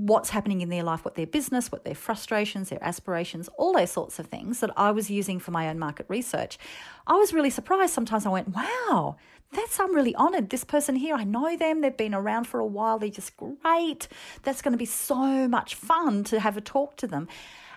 what's 0.00 0.30
happening 0.30 0.62
in 0.62 0.70
their 0.70 0.82
life, 0.82 1.04
what 1.04 1.14
their 1.14 1.26
business, 1.26 1.70
what 1.70 1.84
their 1.84 1.94
frustrations, 1.94 2.70
their 2.70 2.82
aspirations, 2.82 3.48
all 3.58 3.74
those 3.74 3.90
sorts 3.90 4.18
of 4.18 4.26
things 4.26 4.60
that 4.60 4.70
I 4.74 4.90
was 4.92 5.10
using 5.10 5.38
for 5.38 5.50
my 5.50 5.68
own 5.68 5.78
market 5.78 6.06
research. 6.08 6.58
I 7.06 7.14
was 7.14 7.34
really 7.34 7.50
surprised. 7.50 7.92
Sometimes 7.92 8.24
I 8.24 8.30
went, 8.30 8.48
wow, 8.54 9.16
that's, 9.52 9.78
I'm 9.78 9.94
really 9.94 10.14
honored. 10.14 10.48
This 10.48 10.64
person 10.64 10.96
here, 10.96 11.14
I 11.14 11.24
know 11.24 11.54
them. 11.54 11.82
They've 11.82 11.94
been 11.94 12.14
around 12.14 12.44
for 12.44 12.60
a 12.60 12.66
while. 12.66 12.98
They're 12.98 13.10
just 13.10 13.36
great. 13.36 14.08
That's 14.42 14.62
going 14.62 14.72
to 14.72 14.78
be 14.78 14.86
so 14.86 15.46
much 15.46 15.74
fun 15.74 16.24
to 16.24 16.40
have 16.40 16.56
a 16.56 16.62
talk 16.62 16.96
to 16.96 17.06
them. 17.06 17.28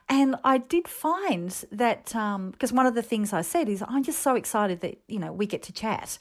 And 0.07 0.35
I 0.43 0.59
did 0.59 0.87
find 0.87 1.49
that 1.71 2.05
because 2.05 2.71
um, 2.71 2.75
one 2.77 2.85
of 2.85 2.95
the 2.95 3.01
things 3.01 3.33
I 3.33 3.41
said 3.41 3.67
is 3.67 3.83
I'm 3.87 4.03
just 4.03 4.19
so 4.19 4.35
excited 4.35 4.81
that 4.81 4.97
you 5.07 5.17
know 5.17 5.31
we 5.31 5.45
get 5.45 5.63
to 5.63 5.73
chat. 5.73 6.17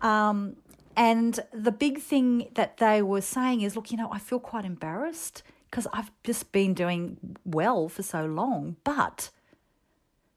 Um, 0.00 0.56
and 0.96 1.38
the 1.52 1.72
big 1.72 2.00
thing 2.00 2.48
that 2.54 2.78
they 2.78 3.02
were 3.02 3.20
saying 3.20 3.60
is, 3.60 3.76
look, 3.76 3.90
you 3.90 3.98
know, 3.98 4.08
I 4.10 4.18
feel 4.18 4.40
quite 4.40 4.64
embarrassed 4.64 5.42
because 5.70 5.86
I've 5.92 6.10
just 6.24 6.52
been 6.52 6.74
doing 6.74 7.36
well 7.44 7.88
for 7.88 8.02
so 8.02 8.24
long, 8.24 8.76
but 8.82 9.30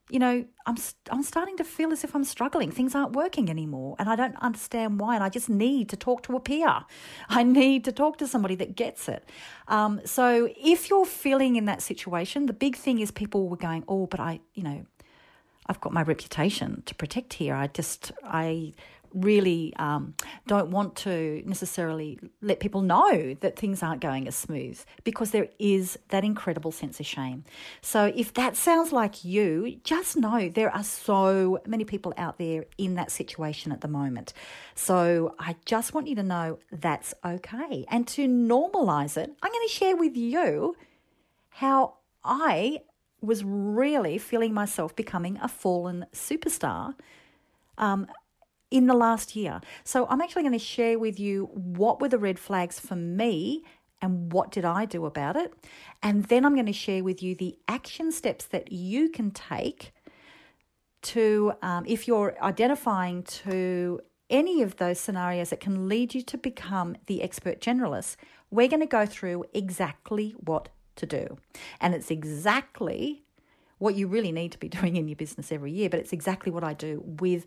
you 0.10 0.17
know, 0.17 0.43
I'm 0.65 0.76
I'm 1.12 1.22
starting 1.22 1.56
to 1.58 1.63
feel 1.63 1.91
as 1.91 2.04
if 2.04 2.15
I'm 2.15 2.24
struggling. 2.24 2.72
Things 2.72 2.95
aren't 2.95 3.13
working 3.13 3.48
anymore, 3.48 3.95
and 4.00 4.10
I 4.10 4.15
don't 4.15 4.36
understand 4.38 5.00
why. 5.00 5.13
And 5.13 5.24
I 5.24 5.30
just 5.30 5.50
need 5.50 5.88
to 5.89 5.95
talk 5.95 6.24
to 6.24 6.36
a 6.36 6.39
peer. 6.39 6.84
I 7.30 7.43
need 7.43 7.86
to 7.86 7.91
talk 7.91 8.17
to 8.17 8.28
somebody 8.28 8.56
that 8.56 8.76
gets 8.76 9.08
it. 9.08 9.24
Um, 9.67 10.02
so 10.06 10.50
if 10.60 10.89
you're 10.89 11.06
feeling 11.06 11.56
in 11.58 11.65
that 11.65 11.84
situation, 11.84 12.48
the 12.48 12.54
big 12.54 12.76
thing 12.76 13.00
is 13.00 13.12
people 13.12 13.50
were 13.50 13.58
going, 13.58 13.84
"Oh, 13.88 14.08
but 14.08 14.19
I, 14.19 14.39
you 14.56 14.63
know, 14.63 14.86
I've 15.67 15.80
got 15.80 15.93
my 15.93 16.02
reputation 16.02 16.82
to 16.88 16.95
protect 16.95 17.34
here. 17.34 17.54
I 17.54 17.67
just 17.67 18.12
I 18.24 18.74
really 19.13 19.74
um, 19.78 20.13
don't 20.48 20.72
want 20.72 20.95
to 20.98 21.41
necessarily 21.45 22.19
let 22.41 22.60
people 22.60 22.82
know 22.82 23.36
that 23.41 23.58
things 23.58 23.82
aren't 23.84 24.02
going 24.02 24.28
as 24.28 24.36
smooth 24.36 24.84
because 25.04 25.32
there 25.32 25.48
is 25.60 25.98
that 26.10 26.24
incredible 26.24 26.72
sense 26.72 27.00
of 27.00 27.06
shame. 27.06 27.43
So, 27.82 28.12
if 28.15 28.34
that 28.34 28.56
sounds 28.56 28.91
like 28.91 29.24
you, 29.24 29.80
just 29.84 30.17
know 30.17 30.50
there 30.50 30.74
are 30.74 30.84
so 30.84 31.60
many 31.65 31.86
people 31.86 32.13
out 32.17 32.38
there 32.38 32.65
in 32.78 32.95
that 32.95 33.12
situation 33.12 33.72
at 33.72 33.82
the 33.82 33.88
moment. 33.88 34.34
So, 34.76 35.36
I 35.39 35.56
just 35.65 35.93
want 35.93 36.08
you 36.08 36.15
to 36.15 36.24
know 36.24 36.60
that's 36.72 37.13
okay. 37.26 37.86
And 37.89 38.08
to 38.10 38.28
normalize 38.28 39.17
it, 39.17 39.32
I'm 39.41 39.52
going 39.52 39.67
to 39.67 39.74
share 39.74 39.95
with 39.95 40.15
you 40.15 40.76
how 41.50 41.95
I 42.24 42.82
was 43.22 43.43
really 43.43 44.17
feeling 44.17 44.54
myself 44.54 44.95
becoming 44.95 45.38
a 45.41 45.48
fallen 45.48 46.06
superstar. 46.13 46.95
Um, 47.78 48.08
in 48.71 48.88
the 48.88 48.93
last 48.93 49.36
year. 49.36 49.62
So 49.84 50.05
I'm 50.08 50.21
actually 50.21 50.43
going 50.43 50.53
to 50.53 50.60
share 50.60 50.99
with 50.99 51.19
you 51.19 51.45
what 51.53 51.99
were 51.99 52.10
the 52.10 52.19
red 52.19 52.39
flags 52.39 52.79
for 52.79 52.95
me 52.95 53.63
and 54.01 54.32
what 54.32 54.51
did 54.51 54.65
I 54.65 54.86
do 54.86 55.05
about 55.05 55.36
it. 55.36 55.53
And 56.01 56.25
then 56.25 56.45
I'm 56.45 56.53
going 56.53 56.65
to 56.65 56.73
share 56.73 57.03
with 57.03 57.21
you 57.21 57.36
the 57.36 57.58
action 57.67 58.12
steps 58.12 58.45
that 58.45 58.71
you 58.71 59.10
can 59.10 59.32
take 59.32 59.93
to, 61.01 61.53
um, 61.62 61.86
if 61.88 62.08
you're 62.08 62.36
identifying 62.41 63.23
to 63.23 64.01
any 64.29 64.62
of 64.62 64.77
those 64.77 64.99
scenarios 64.99 65.49
that 65.49 65.60
can 65.60 65.89
lead 65.89 66.13
you 66.13 66.21
to 66.21 66.38
become 66.38 66.95
the 67.08 67.23
expert 67.23 67.60
generalist, 67.60 68.15
we're 68.51 68.67
going 68.67 68.82
to 68.82 68.86
go 68.86 69.05
through 69.05 69.45
exactly 69.53 70.36
what 70.39 70.69
to 70.95 71.05
do. 71.05 71.38
And 71.82 71.95
it's 71.95 72.12
exactly 72.12 73.23
what 73.79 73.95
you 73.95 74.08
really 74.08 74.32
need 74.32 74.51
to 74.51 74.58
be 74.60 74.69
doing 74.69 74.95
in 74.95 75.08
your 75.08 75.15
business 75.15 75.51
every 75.51 75.71
year, 75.71 75.89
but 75.89 75.99
it's 75.99 76.13
exactly 76.13 76.51
what 76.51 76.63
I 76.63 76.73
do 76.73 77.01
with 77.03 77.45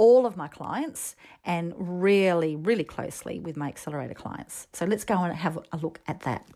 all 0.00 0.24
of 0.24 0.34
my 0.34 0.48
clients 0.48 1.14
and 1.44 1.74
really, 1.76 2.56
really 2.56 2.84
closely 2.84 3.38
with 3.38 3.54
my 3.54 3.68
accelerator 3.68 4.14
clients. 4.14 4.66
So 4.72 4.86
let's 4.86 5.04
go 5.04 5.22
and 5.22 5.36
have 5.36 5.58
a 5.72 5.76
look 5.76 6.00
at 6.08 6.20
that. 6.20 6.46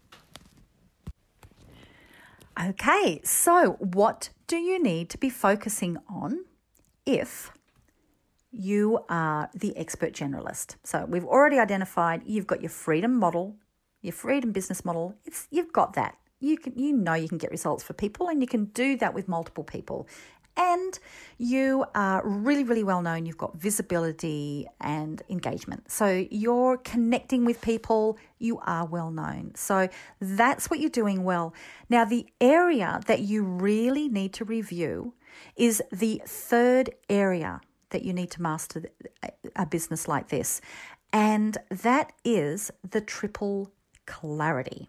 Okay, 2.59 3.21
so 3.23 3.73
what 3.81 4.31
do 4.47 4.57
you 4.57 4.83
need 4.83 5.11
to 5.11 5.19
be 5.19 5.29
focusing 5.29 5.99
on 6.09 6.47
if 7.05 7.51
you 8.51 9.01
are 9.11 9.51
the 9.55 9.77
expert 9.77 10.15
generalist? 10.15 10.77
So 10.83 11.05
we've 11.05 11.27
already 11.27 11.59
identified 11.59 12.23
you've 12.25 12.47
got 12.47 12.63
your 12.63 12.71
freedom 12.71 13.15
model, 13.19 13.57
your 14.01 14.15
freedom 14.15 14.53
business 14.53 14.87
model. 14.87 15.17
It's 15.27 15.49
you've 15.51 15.73
got 15.75 15.93
that. 15.95 16.17
You 16.41 16.57
can 16.57 16.79
you 16.79 16.95
know 16.97 17.13
you 17.13 17.29
can 17.29 17.39
get 17.39 17.51
results 17.51 17.85
for 17.85 17.93
people 17.93 18.29
and 18.29 18.41
you 18.41 18.49
can 18.49 18.67
do 18.67 18.97
that 18.97 19.13
with 19.13 19.29
multiple 19.29 19.65
people 19.65 20.09
and 20.57 20.99
you 21.39 21.85
are 21.95 22.23
really, 22.27 22.65
really 22.65 22.85
well 22.85 23.03
known. 23.03 23.27
You've 23.27 23.39
got 23.39 23.57
visibility 23.57 24.67
and 24.81 25.23
engagement. 25.29 25.91
So 25.91 26.27
you're 26.31 26.79
connecting 26.79 27.45
with 27.45 27.61
people, 27.61 28.19
you 28.39 28.59
are 28.61 28.87
well 28.87 29.11
known. 29.11 29.53
So 29.55 29.89
that's 30.21 30.71
what 30.71 30.81
you're 30.81 30.91
doing 30.91 31.25
well. 31.25 31.55
Now, 31.89 32.05
the 32.05 32.27
area 32.41 33.01
that 33.07 33.21
you 33.21 33.43
really 33.43 34.09
need 34.09 34.33
to 34.35 34.45
review 34.45 35.15
is 35.57 35.83
the 35.91 36.23
third 36.27 36.91
area 37.09 37.61
that 37.91 38.03
you 38.03 38.13
need 38.13 38.31
to 38.33 38.43
master 38.43 38.85
a 39.57 39.67
business 39.67 40.09
like 40.09 40.29
this, 40.29 40.61
and 41.13 41.57
that 41.71 42.13
is 42.25 42.71
the 42.89 43.01
triple 43.01 43.71
clarity. 44.07 44.89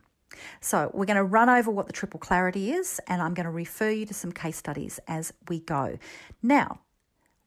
So, 0.62 0.92
we're 0.94 1.06
going 1.06 1.18
to 1.18 1.24
run 1.24 1.50
over 1.50 1.72
what 1.72 1.88
the 1.88 1.94
triple 1.94 2.20
clarity 2.20 2.72
is, 2.72 3.00
and 3.08 3.22
I'm 3.22 3.34
going 3.34 3.46
to 3.46 3.52
refer 3.52 3.90
you 3.90 4.06
to 4.06 4.14
some 4.14 4.32
case 4.32 4.58
studies 4.58 5.00
as 5.08 5.34
we 5.50 5.60
go. 5.60 5.98
Now, 6.42 6.80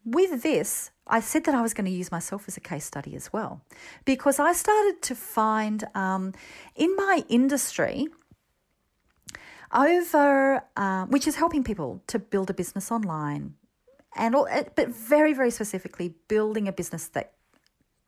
with 0.05 0.43
this, 0.43 0.91
I 1.07 1.21
said 1.21 1.45
that 1.45 1.55
I 1.55 1.63
was 1.63 1.75
going 1.75 1.85
to 1.87 1.91
use 1.91 2.11
myself 2.11 2.45
as 2.49 2.57
a 2.57 2.61
case 2.61 2.85
study 2.85 3.15
as 3.15 3.33
well, 3.33 3.63
because 4.05 4.39
I 4.39 4.53
started 4.53 5.03
to 5.03 5.15
find 5.15 5.85
um, 5.95 6.33
in 6.77 6.95
my 6.97 7.25
industry, 7.29 8.09
over 9.73 10.63
uh, 10.77 11.05
which 11.07 11.27
is 11.27 11.37
helping 11.37 11.63
people 11.63 12.03
to 12.07 12.19
build 12.19 12.51
a 12.51 12.55
business 12.55 12.91
online, 12.91 13.55
and 14.17 14.35
all, 14.35 14.47
eh, 14.49 14.65
but 14.75 14.89
very 14.89 15.33
very 15.33 15.51
specifically 15.51 16.15
building 16.29 16.69
a 16.69 16.73
business 16.73 17.09
that 17.09 17.33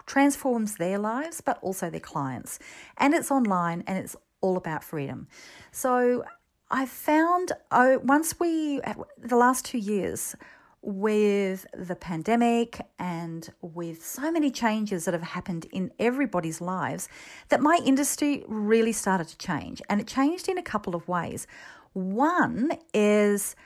transforms 0.07 0.77
their 0.77 0.99
lives, 0.99 1.41
but 1.41 1.59
also 1.63 1.91
their 1.91 2.01
clients, 2.01 2.59
and 2.97 3.15
it's 3.15 3.31
online 3.31 3.85
and 3.87 3.99
it's 3.99 4.17
all 4.41 4.57
about 4.57 4.85
freedom. 4.85 5.29
So 5.73 6.25
I 6.71 6.87
found 6.87 7.53
oh, 7.71 7.99
once 7.99 8.39
we, 8.39 8.81
the 9.19 9.37
last 9.37 9.65
two 9.65 9.79
years, 9.79 10.37
with 10.83 11.67
the 11.75 11.95
pandemic 11.95 12.81
and 12.99 13.51
with 13.61 14.05
so 14.05 14.33
many 14.33 14.51
changes 14.51 15.05
that 15.05 15.13
have 15.13 15.23
happened 15.23 15.67
in 15.73 15.93
everybody's 15.99 16.61
lives, 16.61 17.09
that 17.49 17.61
my 17.61 17.79
industry 17.85 18.45
really 18.49 18.93
started 18.93 19.29
to 19.29 19.37
change. 19.37 19.83
And 19.91 20.01
it 20.01 20.07
changed 20.07 20.49
in 20.49 20.57
a 20.57 20.63
couple 20.63 20.95
of 20.95 21.07
ways. 21.07 21.47
One 21.93 22.73
is 22.95 23.57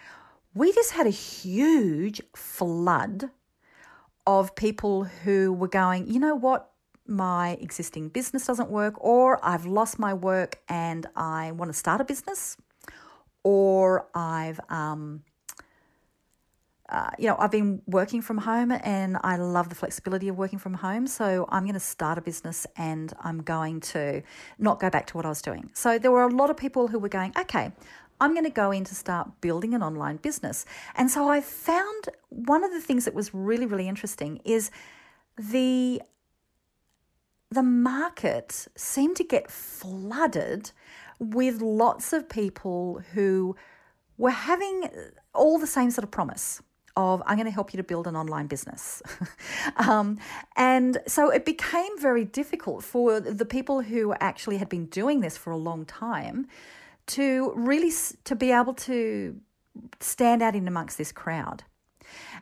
we 0.55 0.73
just 0.73 0.93
had 0.93 1.07
a 1.07 1.11
huge 1.11 2.21
flood 2.35 3.31
of 4.27 4.57
people 4.57 5.05
who 5.05 5.53
were 5.53 5.69
going, 5.69 6.09
you 6.09 6.19
know 6.19 6.35
what? 6.35 6.71
My 7.07 7.59
existing 7.61 8.09
business 8.09 8.47
doesn't 8.47 8.71
work, 8.71 8.95
or 9.03 9.45
I've 9.45 9.67
lost 9.67 9.99
my 9.99 10.15
work 10.15 10.61
and 10.69 11.07
I 11.15 11.53
want 11.53 11.71
to 11.71 11.79
start 11.79 12.01
a 12.01 12.05
business, 12.05 12.57
or 13.43 14.09
I've 14.15 14.61
um, 14.71 15.23
uh, 16.89 17.11
you 17.19 17.27
know, 17.27 17.37
I've 17.39 17.51
been 17.51 17.81
working 17.87 18.21
from 18.21 18.39
home 18.39 18.71
and 18.71 19.17
I 19.25 19.37
love 19.37 19.69
the 19.71 19.75
flexibility 19.75 20.29
of 20.29 20.37
working 20.37 20.59
from 20.59 20.75
home. 20.75 21.07
So 21.07 21.47
I'm 21.49 21.63
going 21.65 21.75
to 21.75 21.81
start 21.81 22.19
a 22.19 22.21
business 22.21 22.67
and 22.77 23.13
I'm 23.21 23.43
going 23.43 23.81
to 23.81 24.23
not 24.59 24.81
go 24.81 24.91
back 24.91 25.07
to 25.09 25.17
what 25.17 25.25
I 25.25 25.31
was 25.31 25.41
doing. 25.41 25.71
So 25.73 25.99
there 25.99 26.11
were 26.11 26.25
a 26.25 26.29
lot 26.29 26.51
of 26.51 26.57
people 26.57 26.89
who 26.89 26.99
were 26.99 27.09
going, 27.09 27.33
okay, 27.39 27.73
I'm 28.21 28.33
going 28.33 28.45
to 28.45 28.51
go 28.51 28.71
in 28.71 28.85
to 28.85 28.95
start 28.95 29.41
building 29.41 29.75
an 29.75 29.83
online 29.83 30.17
business. 30.17 30.67
And 30.95 31.11
so 31.11 31.29
I 31.29 31.41
found 31.41 32.11
one 32.29 32.63
of 32.63 32.71
the 32.71 32.81
things 32.81 33.07
that 33.07 33.15
was 33.15 33.33
really, 33.33 33.67
really 33.67 33.89
interesting 33.89 34.41
is 34.45 34.71
the 35.39 36.03
the 37.55 37.63
market 37.63 38.67
seemed 38.77 39.17
to 39.17 39.25
get 39.25 39.51
flooded 39.51 40.73
with 41.19 41.61
lots 41.61 42.13
of 42.13 42.29
people 42.29 43.03
who 43.13 43.57
were 44.19 44.31
having 44.31 44.89
all 45.35 45.59
the 45.59 45.67
same 45.67 45.91
sort 45.91 46.05
of 46.05 46.11
promise 46.11 46.63
of 46.97 47.23
I'm 47.27 47.37
going 47.37 47.47
to 47.47 47.53
help 47.53 47.73
you 47.73 47.77
to 47.79 47.83
build 47.83 48.07
an 48.07 48.17
online 48.17 48.47
business. 48.47 49.03
um, 49.77 50.19
and 50.57 50.99
so 51.07 51.31
it 51.31 51.45
became 51.45 51.99
very 51.99 52.25
difficult 52.25 52.85
for 52.85 53.19
the 53.21 53.45
people 53.45 53.83
who 53.83 54.15
actually 54.21 54.59
had 54.59 54.69
been 54.69 54.87
doing 54.87 55.21
this 55.21 55.37
for 55.37 55.51
a 55.51 55.57
long 55.57 55.85
time 55.85 56.47
to 57.07 57.53
really 57.57 57.93
to 58.25 58.37
be 58.37 58.53
able 58.53 58.75
to 58.75 59.41
stand 60.01 60.41
out 60.43 60.55
in 60.55 60.69
amongst 60.69 60.99
this 60.99 61.11
crowd. 61.11 61.65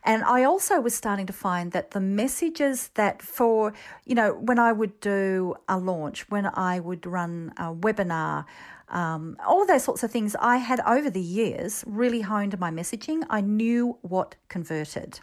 And 0.05 0.25
I 0.25 0.45
also 0.45 0.81
was 0.81 0.95
starting 0.95 1.27
to 1.27 1.33
find 1.33 1.73
that 1.73 1.93
the 1.93 2.01
messages 2.01 2.89
that 2.95 3.23
for, 3.23 3.73
you 4.05 4.15
know, 4.15 4.35
when 4.35 4.59
I 4.59 4.73
would 4.73 5.01
do 5.01 5.55
a 5.69 5.79
launch, 5.79 6.29
when 6.31 6.47
I 6.47 6.81
would 6.81 7.07
run 7.07 7.53
a 7.57 7.75
webinar, 7.75 8.45
um, 8.89 9.37
all 9.47 9.63
of 9.63 9.69
those 9.69 9.85
sorts 9.85 10.03
of 10.03 10.11
things, 10.11 10.37
I 10.39 10.59
had 10.59 10.81
over 10.87 11.09
the 11.09 11.21
years 11.21 11.85
really 11.87 12.21
honed 12.21 12.59
my 12.59 12.71
messaging. 12.71 13.23
I 13.31 13.41
knew 13.41 13.99
what 14.03 14.37
converted. 14.49 15.21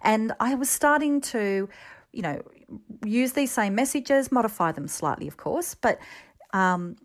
And 0.00 0.32
I 0.40 0.54
was 0.54 0.70
starting 0.70 1.20
to, 1.32 1.68
you 2.12 2.22
know, 2.22 2.42
use 3.04 3.32
these 3.32 3.50
same 3.50 3.74
messages, 3.74 4.32
modify 4.32 4.72
them 4.72 4.88
slightly, 4.88 5.28
of 5.28 5.36
course, 5.36 5.74
but 5.74 5.98
um, 6.52 6.96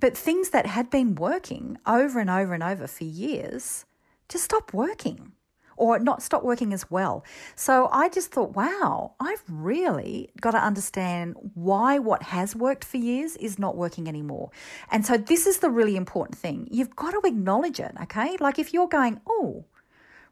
but 0.00 0.16
things 0.16 0.50
that 0.50 0.66
had 0.66 0.90
been 0.90 1.14
working 1.14 1.78
over 1.86 2.18
and 2.18 2.28
over 2.28 2.52
and 2.52 2.62
over 2.62 2.86
for 2.86 3.04
years 3.04 3.86
just 4.28 4.44
stopped 4.44 4.74
working 4.74 5.32
or 5.76 5.98
not 5.98 6.22
stop 6.22 6.42
working 6.42 6.72
as 6.72 6.90
well. 6.90 7.24
So 7.56 7.88
I 7.92 8.08
just 8.08 8.30
thought, 8.30 8.54
wow, 8.54 9.14
I've 9.20 9.42
really 9.48 10.30
got 10.40 10.52
to 10.52 10.58
understand 10.58 11.36
why 11.54 11.98
what 11.98 12.22
has 12.24 12.54
worked 12.54 12.84
for 12.84 12.96
years 12.96 13.36
is 13.36 13.58
not 13.58 13.76
working 13.76 14.08
anymore. 14.08 14.50
And 14.90 15.04
so 15.04 15.16
this 15.16 15.46
is 15.46 15.58
the 15.58 15.70
really 15.70 15.96
important 15.96 16.38
thing. 16.38 16.68
You've 16.70 16.94
got 16.96 17.12
to 17.12 17.20
acknowledge 17.24 17.80
it, 17.80 17.92
okay? 18.02 18.36
Like 18.40 18.58
if 18.58 18.72
you're 18.72 18.88
going, 18.88 19.20
oh, 19.28 19.64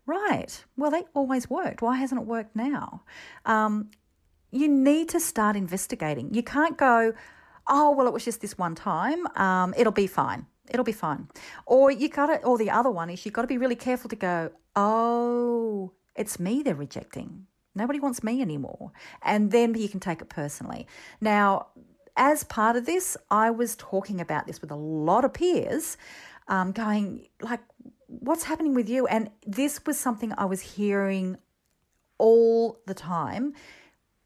right, 0.07 0.65
well, 0.77 0.91
they 0.91 1.05
always 1.15 1.49
worked. 1.49 1.83
Why 1.83 1.97
hasn't 1.97 2.21
it 2.21 2.27
worked 2.27 2.57
now? 2.57 3.03
Um, 3.45 3.91
you 4.51 4.69
need 4.69 5.09
to 5.11 5.21
start 5.21 5.57
investigating. 5.57 6.35
You 6.35 6.43
can't 6.43 6.77
go, 6.77 7.15
oh, 7.69 7.93
well, 7.93 8.07
it 8.07 8.13
was 8.13 8.25
just 8.25 8.41
this 8.41 8.59
one 8.59 8.75
time. 8.75 9.27
Um, 9.37 9.75
it'll 9.77 9.93
be 9.93 10.07
fine 10.07 10.47
it'll 10.71 10.85
be 10.85 10.93
fine. 10.93 11.29
Or 11.67 11.91
you 11.91 12.09
got 12.09 12.27
to, 12.27 12.43
or 12.45 12.59
the 12.59 12.71
other 12.71 12.91
one 12.91 13.11
is 13.11 13.25
you've 13.25 13.35
got 13.35 13.43
to 13.43 13.49
be 13.49 13.59
really 13.59 13.77
careful 13.77 14.09
to 14.11 14.17
go, 14.17 14.51
oh, 14.77 15.93
it's 16.15 16.39
me 16.39 16.63
they're 16.63 16.75
rejecting. 16.75 17.47
Nobody 17.75 18.01
wants 18.01 18.23
me 18.23 18.43
anymore. 18.43 18.93
And 19.23 19.51
then 19.51 19.75
you 19.75 19.89
can 19.89 20.01
take 20.01 20.21
it 20.21 20.29
personally. 20.29 20.87
Now, 21.21 21.69
as 22.17 22.45
part 22.45 22.77
of 22.77 22.85
this, 22.85 23.17
I 23.31 23.51
was 23.51 23.77
talking 23.77 24.21
about 24.21 24.47
this 24.47 24.61
with 24.61 24.71
a 24.71 24.77
lot 24.77 25.25
of 25.25 25.33
peers, 25.33 25.97
um, 26.49 26.73
going, 26.73 27.29
like, 27.41 27.61
what's 28.07 28.45
happening 28.45 28.75
with 28.75 28.89
you? 28.89 29.07
And 29.07 29.31
this 29.47 29.81
was 29.87 29.99
something 29.99 30.35
I 30.37 30.45
was 30.45 30.61
hearing 30.61 31.39
all 32.19 32.79
the 32.87 32.95
time 32.95 33.55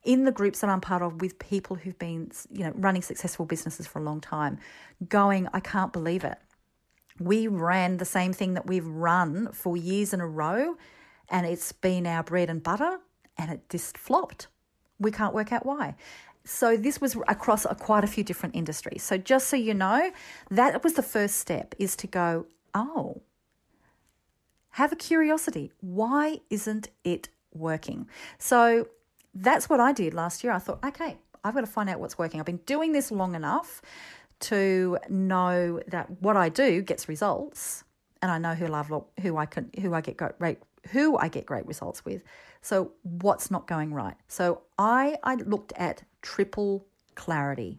in 0.06 0.24
the 0.24 0.32
groups 0.32 0.60
that 0.60 0.70
I'm 0.70 0.80
part 0.80 1.02
of 1.02 1.20
with 1.20 1.38
people 1.38 1.76
who've 1.76 1.98
been, 1.98 2.30
you 2.50 2.64
know, 2.64 2.72
running 2.76 3.02
successful 3.02 3.44
businesses 3.44 3.86
for 3.86 3.98
a 3.98 4.02
long 4.02 4.20
time, 4.20 4.58
going, 5.08 5.48
I 5.52 5.60
can't 5.60 5.92
believe 5.92 6.24
it. 6.24 6.38
We 7.18 7.48
ran 7.48 7.96
the 7.96 8.04
same 8.04 8.32
thing 8.32 8.54
that 8.54 8.66
we've 8.66 8.86
run 8.86 9.50
for 9.52 9.76
years 9.76 10.14
in 10.14 10.20
a 10.20 10.26
row, 10.26 10.76
and 11.28 11.44
it's 11.44 11.72
been 11.72 12.06
our 12.06 12.22
bread 12.22 12.48
and 12.48 12.62
butter, 12.62 12.98
and 13.36 13.50
it 13.50 13.68
just 13.68 13.98
flopped. 13.98 14.46
We 14.98 15.10
can't 15.10 15.34
work 15.34 15.52
out 15.52 15.66
why. 15.66 15.96
So 16.44 16.76
this 16.76 17.00
was 17.00 17.16
across 17.26 17.64
a, 17.64 17.74
quite 17.74 18.04
a 18.04 18.06
few 18.06 18.22
different 18.22 18.54
industries. 18.54 19.02
So 19.02 19.18
just 19.18 19.48
so 19.48 19.56
you 19.56 19.74
know, 19.74 20.12
that 20.50 20.84
was 20.84 20.94
the 20.94 21.02
first 21.02 21.36
step 21.36 21.74
is 21.78 21.96
to 21.96 22.06
go, 22.06 22.46
oh, 22.72 23.22
have 24.70 24.92
a 24.92 24.96
curiosity. 24.96 25.72
Why 25.80 26.40
isn't 26.48 26.90
it 27.02 27.28
working? 27.52 28.08
So 28.38 28.86
that's 29.36 29.68
what 29.68 29.80
I 29.80 29.92
did 29.92 30.14
last 30.14 30.42
year. 30.42 30.52
I 30.52 30.58
thought, 30.58 30.84
okay, 30.84 31.18
I've 31.44 31.54
got 31.54 31.60
to 31.60 31.66
find 31.66 31.88
out 31.88 32.00
what's 32.00 32.18
working. 32.18 32.40
I've 32.40 32.46
been 32.46 32.60
doing 32.66 32.92
this 32.92 33.10
long 33.10 33.34
enough 33.34 33.82
to 34.38 34.98
know 35.08 35.80
that 35.88 36.10
what 36.20 36.36
I 36.36 36.48
do 36.48 36.82
gets 36.82 37.08
results, 37.08 37.84
and 38.22 38.30
I 38.30 38.38
know 38.38 38.54
who 38.54 38.66
love 38.66 38.90
who 39.20 39.36
I 39.36 39.46
can 39.46 39.70
who 39.80 39.94
I 39.94 40.00
get 40.00 40.16
great 40.16 40.58
who 40.90 41.16
I 41.18 41.28
get 41.28 41.46
great 41.46 41.66
results 41.66 42.04
with. 42.04 42.22
So 42.60 42.92
what's 43.02 43.50
not 43.50 43.66
going 43.66 43.92
right? 43.92 44.16
So 44.28 44.62
I 44.78 45.18
I 45.22 45.36
looked 45.36 45.72
at 45.76 46.02
triple 46.22 46.86
clarity, 47.14 47.78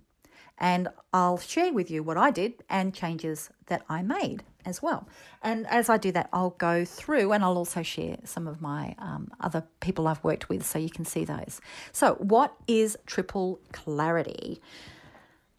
and 0.57 0.87
I'll 1.13 1.37
share 1.37 1.73
with 1.73 1.91
you 1.91 2.03
what 2.03 2.17
I 2.17 2.31
did 2.31 2.63
and 2.69 2.93
changes 2.93 3.49
that 3.67 3.83
I 3.89 4.01
made 4.01 4.43
as 4.67 4.81
well. 4.81 5.07
And 5.41 5.65
as 5.67 5.89
I 5.89 5.97
do 5.97 6.11
that, 6.11 6.29
I'll 6.33 6.51
go 6.51 6.85
through 6.85 7.31
and 7.31 7.43
I'll 7.43 7.57
also 7.57 7.81
share 7.81 8.17
some 8.25 8.47
of 8.47 8.61
my 8.61 8.95
um, 8.99 9.31
other 9.39 9.63
people 9.79 10.07
I've 10.07 10.23
worked 10.23 10.49
with 10.49 10.65
so 10.65 10.77
you 10.77 10.89
can 10.89 11.05
see 11.05 11.23
those. 11.25 11.61
So, 11.91 12.15
what 12.15 12.53
is 12.67 12.97
triple 13.05 13.59
clarity? 13.71 14.61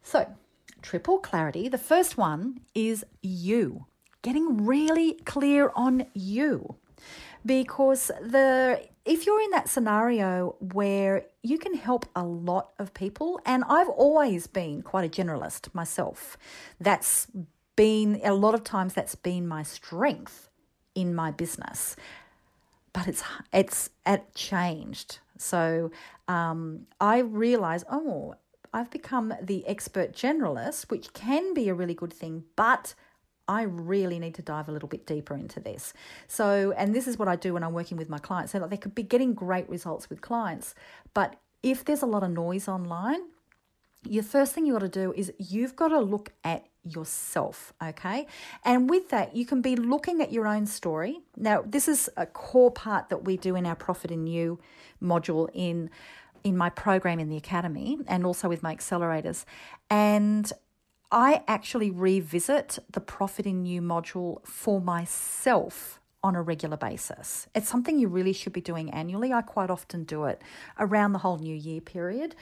So, 0.02 0.26
triple 0.82 1.18
clarity, 1.18 1.68
the 1.68 1.78
first 1.78 2.16
one 2.16 2.60
is 2.74 3.04
you, 3.22 3.86
getting 4.22 4.64
really 4.64 5.14
clear 5.24 5.72
on 5.74 6.06
you. 6.14 6.76
Because 7.46 8.10
the 8.20 8.82
if 9.04 9.24
you're 9.24 9.40
in 9.40 9.50
that 9.52 9.70
scenario 9.70 10.54
where 10.60 11.24
you 11.42 11.56
can 11.56 11.72
help 11.72 12.04
a 12.14 12.22
lot 12.22 12.72
of 12.78 12.92
people, 12.92 13.40
and 13.46 13.64
I've 13.66 13.88
always 13.88 14.46
been 14.46 14.82
quite 14.82 15.06
a 15.06 15.08
generalist 15.08 15.72
myself, 15.72 16.36
that's 16.78 17.26
been 17.78 18.20
a 18.24 18.34
lot 18.34 18.54
of 18.54 18.64
times 18.64 18.92
that's 18.92 19.14
been 19.14 19.46
my 19.46 19.62
strength 19.62 20.48
in 20.96 21.14
my 21.14 21.30
business 21.30 21.94
but 22.92 23.06
it's 23.06 23.22
it's 23.52 23.90
it 24.04 24.34
changed 24.34 25.20
so 25.36 25.90
um, 26.26 26.86
i 27.00 27.18
realize, 27.18 27.84
oh 27.88 28.34
i've 28.74 28.90
become 28.90 29.32
the 29.40 29.64
expert 29.68 30.12
generalist 30.12 30.90
which 30.90 31.12
can 31.12 31.54
be 31.54 31.68
a 31.68 31.74
really 31.74 31.94
good 31.94 32.12
thing 32.12 32.42
but 32.56 32.94
I 33.50 33.62
really 33.62 34.18
need 34.18 34.34
to 34.34 34.42
dive 34.42 34.68
a 34.68 34.72
little 34.72 34.90
bit 34.90 35.06
deeper 35.06 35.34
into 35.34 35.58
this. 35.58 35.94
So, 36.26 36.74
and 36.76 36.94
this 36.94 37.08
is 37.08 37.18
what 37.18 37.28
I 37.28 37.36
do 37.36 37.54
when 37.54 37.64
I'm 37.64 37.72
working 37.72 37.96
with 37.96 38.10
my 38.10 38.18
clients. 38.18 38.52
So, 38.52 38.58
like, 38.58 38.68
they 38.68 38.76
could 38.76 38.94
be 38.94 39.02
getting 39.02 39.32
great 39.32 39.66
results 39.70 40.10
with 40.10 40.20
clients, 40.20 40.74
but 41.14 41.36
if 41.62 41.82
there's 41.82 42.02
a 42.02 42.06
lot 42.06 42.22
of 42.22 42.30
noise 42.30 42.68
online, 42.68 43.22
your 44.06 44.22
first 44.22 44.52
thing 44.52 44.66
you 44.66 44.74
got 44.74 44.80
to 44.80 44.88
do 44.88 45.12
is 45.16 45.32
you've 45.38 45.76
got 45.76 45.88
to 45.88 45.98
look 45.98 46.32
at 46.44 46.66
yourself, 46.94 47.72
okay? 47.82 48.26
And 48.64 48.88
with 48.88 49.10
that, 49.10 49.36
you 49.36 49.46
can 49.46 49.60
be 49.60 49.76
looking 49.76 50.20
at 50.20 50.32
your 50.32 50.46
own 50.46 50.66
story. 50.66 51.20
Now, 51.36 51.62
this 51.64 51.88
is 51.88 52.10
a 52.16 52.26
core 52.26 52.70
part 52.70 53.08
that 53.08 53.24
we 53.24 53.36
do 53.36 53.56
in 53.56 53.66
our 53.66 53.76
Profit 53.76 54.10
in 54.10 54.26
You 54.26 54.58
module 55.02 55.48
in 55.52 55.90
in 56.44 56.56
my 56.56 56.70
program 56.70 57.18
in 57.18 57.28
the 57.28 57.36
academy 57.36 57.98
and 58.06 58.24
also 58.24 58.48
with 58.48 58.62
my 58.62 58.74
accelerators. 58.74 59.44
And 59.90 60.50
I 61.10 61.42
actually 61.48 61.90
revisit 61.90 62.78
the 62.92 63.00
Profit 63.00 63.46
in 63.46 63.66
You 63.66 63.80
module 63.82 64.46
for 64.46 64.80
myself 64.80 65.97
on 66.22 66.34
a 66.34 66.42
regular 66.42 66.76
basis. 66.76 67.46
It's 67.54 67.68
something 67.68 67.98
you 67.98 68.08
really 68.08 68.32
should 68.32 68.52
be 68.52 68.60
doing 68.60 68.90
annually. 68.90 69.32
I 69.32 69.42
quite 69.42 69.70
often 69.70 70.04
do 70.04 70.24
it 70.24 70.42
around 70.78 71.12
the 71.12 71.20
whole 71.20 71.38
new 71.38 71.54
year 71.54 71.80
period 71.80 72.34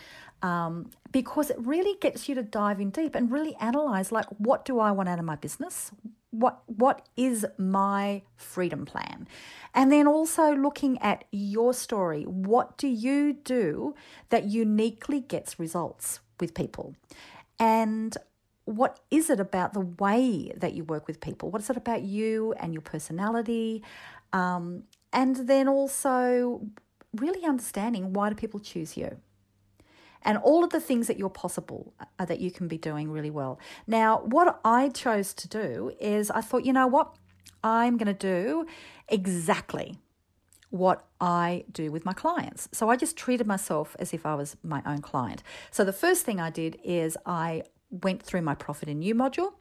um, 0.42 0.90
because 1.12 1.50
it 1.50 1.56
really 1.58 1.96
gets 2.00 2.28
you 2.28 2.34
to 2.36 2.42
dive 2.42 2.80
in 2.80 2.90
deep 2.90 3.14
and 3.14 3.30
really 3.30 3.54
analyze 3.60 4.10
like 4.12 4.26
what 4.38 4.64
do 4.64 4.78
I 4.78 4.92
want 4.92 5.08
out 5.08 5.18
of 5.18 5.24
my 5.24 5.36
business? 5.36 5.90
What 6.30 6.62
what 6.66 7.06
is 7.16 7.46
my 7.58 8.22
freedom 8.36 8.86
plan? 8.86 9.28
And 9.74 9.92
then 9.92 10.06
also 10.06 10.54
looking 10.54 10.98
at 10.98 11.24
your 11.30 11.74
story. 11.74 12.24
What 12.24 12.78
do 12.78 12.88
you 12.88 13.34
do 13.34 13.94
that 14.30 14.44
uniquely 14.44 15.20
gets 15.20 15.58
results 15.58 16.20
with 16.40 16.54
people? 16.54 16.94
And 17.58 18.16
what 18.66 19.00
is 19.10 19.30
it 19.30 19.40
about 19.40 19.72
the 19.72 19.80
way 19.80 20.52
that 20.56 20.74
you 20.74 20.84
work 20.84 21.06
with 21.06 21.20
people? 21.20 21.50
What 21.50 21.62
is 21.62 21.70
it 21.70 21.76
about 21.76 22.02
you 22.02 22.52
and 22.58 22.74
your 22.74 22.82
personality? 22.82 23.82
Um, 24.32 24.82
and 25.12 25.36
then 25.48 25.68
also 25.68 26.60
really 27.14 27.44
understanding 27.44 28.12
why 28.12 28.28
do 28.28 28.34
people 28.34 28.60
choose 28.60 28.96
you? 28.96 29.18
And 30.22 30.36
all 30.38 30.64
of 30.64 30.70
the 30.70 30.80
things 30.80 31.06
that 31.06 31.16
you're 31.16 31.30
possible 31.30 31.94
uh, 32.18 32.24
that 32.24 32.40
you 32.40 32.50
can 32.50 32.66
be 32.66 32.76
doing 32.76 33.10
really 33.10 33.30
well. 33.30 33.60
Now, 33.86 34.22
what 34.22 34.60
I 34.64 34.88
chose 34.88 35.32
to 35.34 35.48
do 35.48 35.92
is 36.00 36.32
I 36.32 36.40
thought, 36.40 36.64
you 36.64 36.72
know 36.72 36.88
what? 36.88 37.14
I'm 37.62 37.96
going 37.96 38.08
to 38.08 38.12
do 38.14 38.66
exactly 39.08 39.98
what 40.70 41.06
I 41.20 41.64
do 41.70 41.92
with 41.92 42.04
my 42.04 42.12
clients. 42.12 42.68
So 42.72 42.90
I 42.90 42.96
just 42.96 43.16
treated 43.16 43.46
myself 43.46 43.94
as 44.00 44.12
if 44.12 44.26
I 44.26 44.34
was 44.34 44.56
my 44.64 44.82
own 44.84 45.00
client. 45.00 45.44
So 45.70 45.84
the 45.84 45.92
first 45.92 46.24
thing 46.24 46.40
I 46.40 46.50
did 46.50 46.78
is 46.82 47.16
I 47.24 47.62
went 47.90 48.22
through 48.22 48.42
my 48.42 48.54
profit 48.54 48.88
in 48.88 49.02
you 49.02 49.14
module 49.14 49.52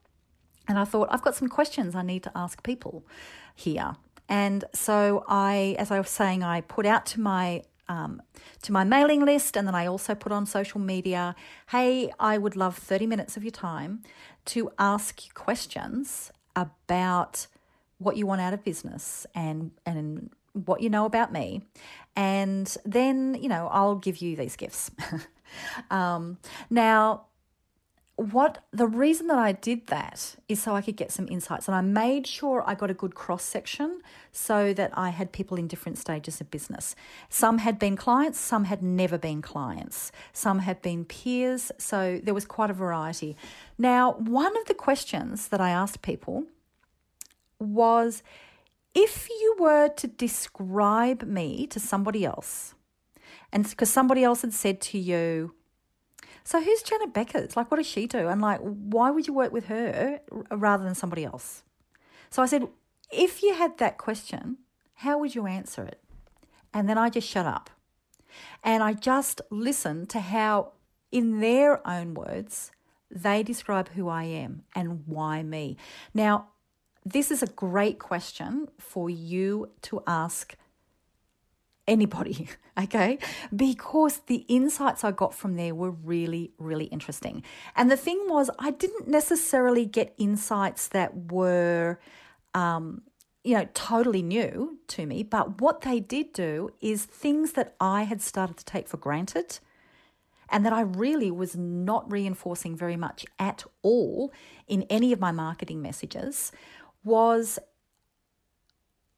and 0.68 0.80
I 0.80 0.86
thought, 0.86 1.10
I've 1.12 1.22
got 1.22 1.36
some 1.36 1.48
questions 1.48 1.96
I 1.96 2.02
need 2.02 2.24
to 2.24 2.32
ask 2.36 2.64
people 2.64 3.06
here. 3.54 3.96
And 4.28 4.66
so 4.74 5.24
I, 5.28 5.76
as 5.78 5.92
I 5.92 6.00
was 6.00 6.10
saying, 6.10 6.44
I 6.44 6.62
put 6.62 6.86
out 6.86 7.06
to 7.08 7.22
my 7.22 7.64
um, 7.88 8.20
to 8.64 8.72
my 8.72 8.84
mailing 8.84 9.24
list, 9.24 9.56
and 9.56 9.68
then 9.68 9.76
I 9.76 9.86
also 9.86 10.16
put 10.16 10.32
on 10.32 10.48
social 10.48 10.80
media. 10.80 11.36
Hey, 11.70 12.12
I 12.20 12.40
would 12.40 12.56
love 12.56 12.76
thirty 12.80 13.06
minutes 13.06 13.38
of 13.38 13.44
your 13.44 13.52
time 13.52 14.02
to 14.46 14.72
ask 14.80 15.24
you 15.24 15.32
questions 15.36 16.32
about 16.56 17.46
what 18.00 18.18
you 18.18 18.26
want 18.26 18.42
out 18.42 18.56
of 18.56 18.64
business 18.64 19.28
and 19.36 19.70
and 19.86 20.32
what 20.54 20.82
you 20.82 20.90
know 20.90 21.06
about 21.06 21.32
me, 21.32 21.62
and 22.16 22.76
then 22.84 23.38
you 23.40 23.50
know 23.50 23.70
I'll 23.72 23.98
give 23.98 24.18
you 24.18 24.36
these 24.36 24.56
gifts. 24.56 24.90
um, 25.92 26.40
now 26.72 27.26
what 28.18 28.64
the 28.72 28.88
reason 28.88 29.28
that 29.28 29.38
I 29.38 29.52
did 29.52 29.88
that 29.88 30.38
is 30.48 30.64
so 30.64 30.74
I 30.74 30.82
could 30.82 30.96
get 30.96 31.12
some 31.12 31.28
insights 31.28 31.68
and 31.68 31.76
I 31.76 31.82
made 31.82 32.26
sure 32.26 32.64
I 32.66 32.74
got 32.74 32.90
a 32.90 32.94
good 32.94 33.14
cross 33.14 33.44
section 33.44 34.02
so 34.32 34.74
that 34.74 34.92
I 34.98 35.10
had 35.10 35.34
people 35.34 35.58
in 35.58 35.68
different 35.68 35.98
stages 35.98 36.40
of 36.40 36.50
business. 36.50 36.96
Some 37.30 37.58
had 37.58 37.78
been 37.78 37.98
clients, 37.98 38.40
some 38.40 38.66
had 38.66 38.82
never 38.82 39.18
been 39.18 39.42
clients, 39.42 40.14
some 40.32 40.60
had 40.60 40.82
been 40.82 41.04
peers, 41.04 41.74
so 41.78 42.22
there 42.24 42.34
was 42.34 42.46
quite 42.46 42.70
a 42.70 42.74
variety. 42.74 43.36
Now, 43.78 44.14
one 44.14 44.56
of 44.58 44.66
the 44.66 44.74
questions 44.74 45.50
that 45.50 45.60
I 45.60 45.72
asked 45.72 46.02
people 46.02 46.46
was 47.60 48.24
if 48.94 49.30
you 49.30 49.56
were 49.60 49.90
to 49.90 50.08
describe 50.08 51.24
me 51.24 51.68
to 51.68 51.82
somebody 51.82 52.24
else, 52.24 52.76
and 53.52 53.70
because 53.70 53.90
somebody 53.90 54.24
else 54.24 54.42
had 54.42 54.54
said 54.54 54.80
to 54.82 54.98
you, 54.98 55.54
so 56.46 56.62
who's 56.62 56.84
Janet 56.84 57.12
Beckers? 57.12 57.56
Like, 57.56 57.72
what 57.72 57.78
does 57.78 57.88
she 57.88 58.06
do? 58.06 58.28
And 58.28 58.40
like, 58.40 58.60
why 58.62 59.10
would 59.10 59.26
you 59.26 59.34
work 59.34 59.52
with 59.52 59.66
her 59.66 60.22
rather 60.52 60.84
than 60.84 60.94
somebody 60.94 61.26
else? 61.26 61.64
So 62.30 62.44
I 62.44 62.46
said, 62.46 62.68
if 63.12 63.42
you 63.42 63.56
had 63.56 63.80
that 63.80 63.98
question, 63.98 64.58
how 64.94 65.18
would 65.18 65.34
you 65.34 65.48
answer 65.48 65.84
it? 65.84 66.00
And 66.72 66.88
then 66.88 67.00
I 67.00 67.10
just 67.10 67.28
shut 67.28 67.48
up. 67.48 67.72
And 68.64 68.84
I 68.84 68.94
just 68.94 69.42
listened 69.50 70.10
to 70.10 70.20
how, 70.20 70.74
in 71.12 71.40
their 71.40 71.86
own 71.88 72.14
words, 72.14 72.72
they 73.10 73.42
describe 73.42 73.90
who 73.90 74.08
I 74.08 74.24
am 74.24 74.64
and 74.76 75.04
why 75.08 75.42
me. 75.42 75.78
Now, 76.14 76.50
this 77.04 77.32
is 77.32 77.42
a 77.42 77.48
great 77.48 77.98
question 77.98 78.68
for 78.78 79.10
you 79.10 79.72
to 79.84 80.04
ask 80.06 80.56
anybody, 81.88 82.48
okay? 82.80 83.18
Because 83.56 84.20
the 84.28 84.46
insights 84.48 85.04
I 85.04 85.12
got 85.12 85.34
from 85.34 85.56
there 85.56 85.76
were 85.76 85.92
really, 85.92 86.52
really 86.58 86.86
interesting. 86.86 87.44
And 87.76 87.90
the 87.90 87.98
thing 87.98 88.24
was, 88.28 88.50
I 88.60 88.72
didn't 88.72 89.08
necessarily 89.08 89.86
get 89.86 90.14
insights 90.18 90.88
that 90.90 91.32
were, 91.32 92.00
um, 92.54 93.04
you 93.44 93.56
know, 93.56 93.68
totally 93.74 94.22
new 94.22 94.80
to 94.88 95.06
me, 95.06 95.24
but 95.24 95.62
what 95.62 95.82
they 95.82 96.00
did 96.00 96.34
do 96.34 96.70
is 96.82 97.06
things 97.06 97.54
that 97.54 97.76
I 97.80 98.04
had 98.04 98.22
started 98.22 98.58
to 98.58 98.66
take 98.66 98.88
for 98.88 98.98
granted 98.98 99.60
and 100.50 100.66
that 100.66 100.74
I 100.74 100.82
really 100.82 101.32
was 101.32 101.56
not 101.56 102.12
reinforcing 102.12 102.76
very 102.76 102.96
much 102.96 103.26
at 103.40 103.64
all 103.82 104.32
in 104.68 104.84
any 104.84 105.12
of 105.12 105.20
my 105.20 105.32
marketing 105.32 105.82
messages 105.82 106.52
was 107.04 107.60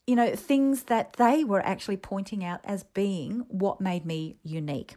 you 0.08 0.15
know, 0.15 0.34
things 0.36 0.84
that 0.84 1.13
they 1.13 1.43
were 1.43 1.63
actually 1.65 1.98
pointing 1.98 2.43
out 2.43 2.62
as 2.63 2.84
being 2.84 3.46
what 3.50 3.82
made 3.82 4.06
me 4.06 4.38
unique. 4.41 4.96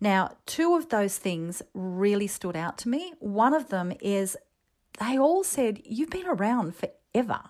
Now, 0.00 0.36
two 0.44 0.74
of 0.74 0.88
those 0.88 1.16
things 1.18 1.62
really 1.72 2.26
stood 2.26 2.56
out 2.56 2.76
to 2.78 2.88
me. 2.88 3.14
One 3.20 3.54
of 3.54 3.68
them 3.68 3.92
is 4.00 4.36
they 4.98 5.16
all 5.16 5.44
said, 5.44 5.80
You've 5.84 6.10
been 6.10 6.26
around 6.26 6.74
forever. 6.74 7.40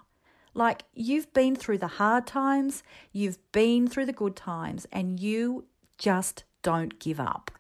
Like, 0.53 0.83
you've 0.93 1.33
been 1.33 1.57
through 1.57 1.79
the 1.79 1.87
hard 1.87 2.27
times, 2.27 2.83
you've 3.13 3.39
been 3.53 3.89
through 3.89 4.07
the 4.07 4.13
good 4.13 4.37
times, 4.37 4.87
and 4.93 5.19
you 5.19 5.65
just 5.97 6.45
don't 6.63 6.99
give 6.99 7.21
up. 7.21 7.51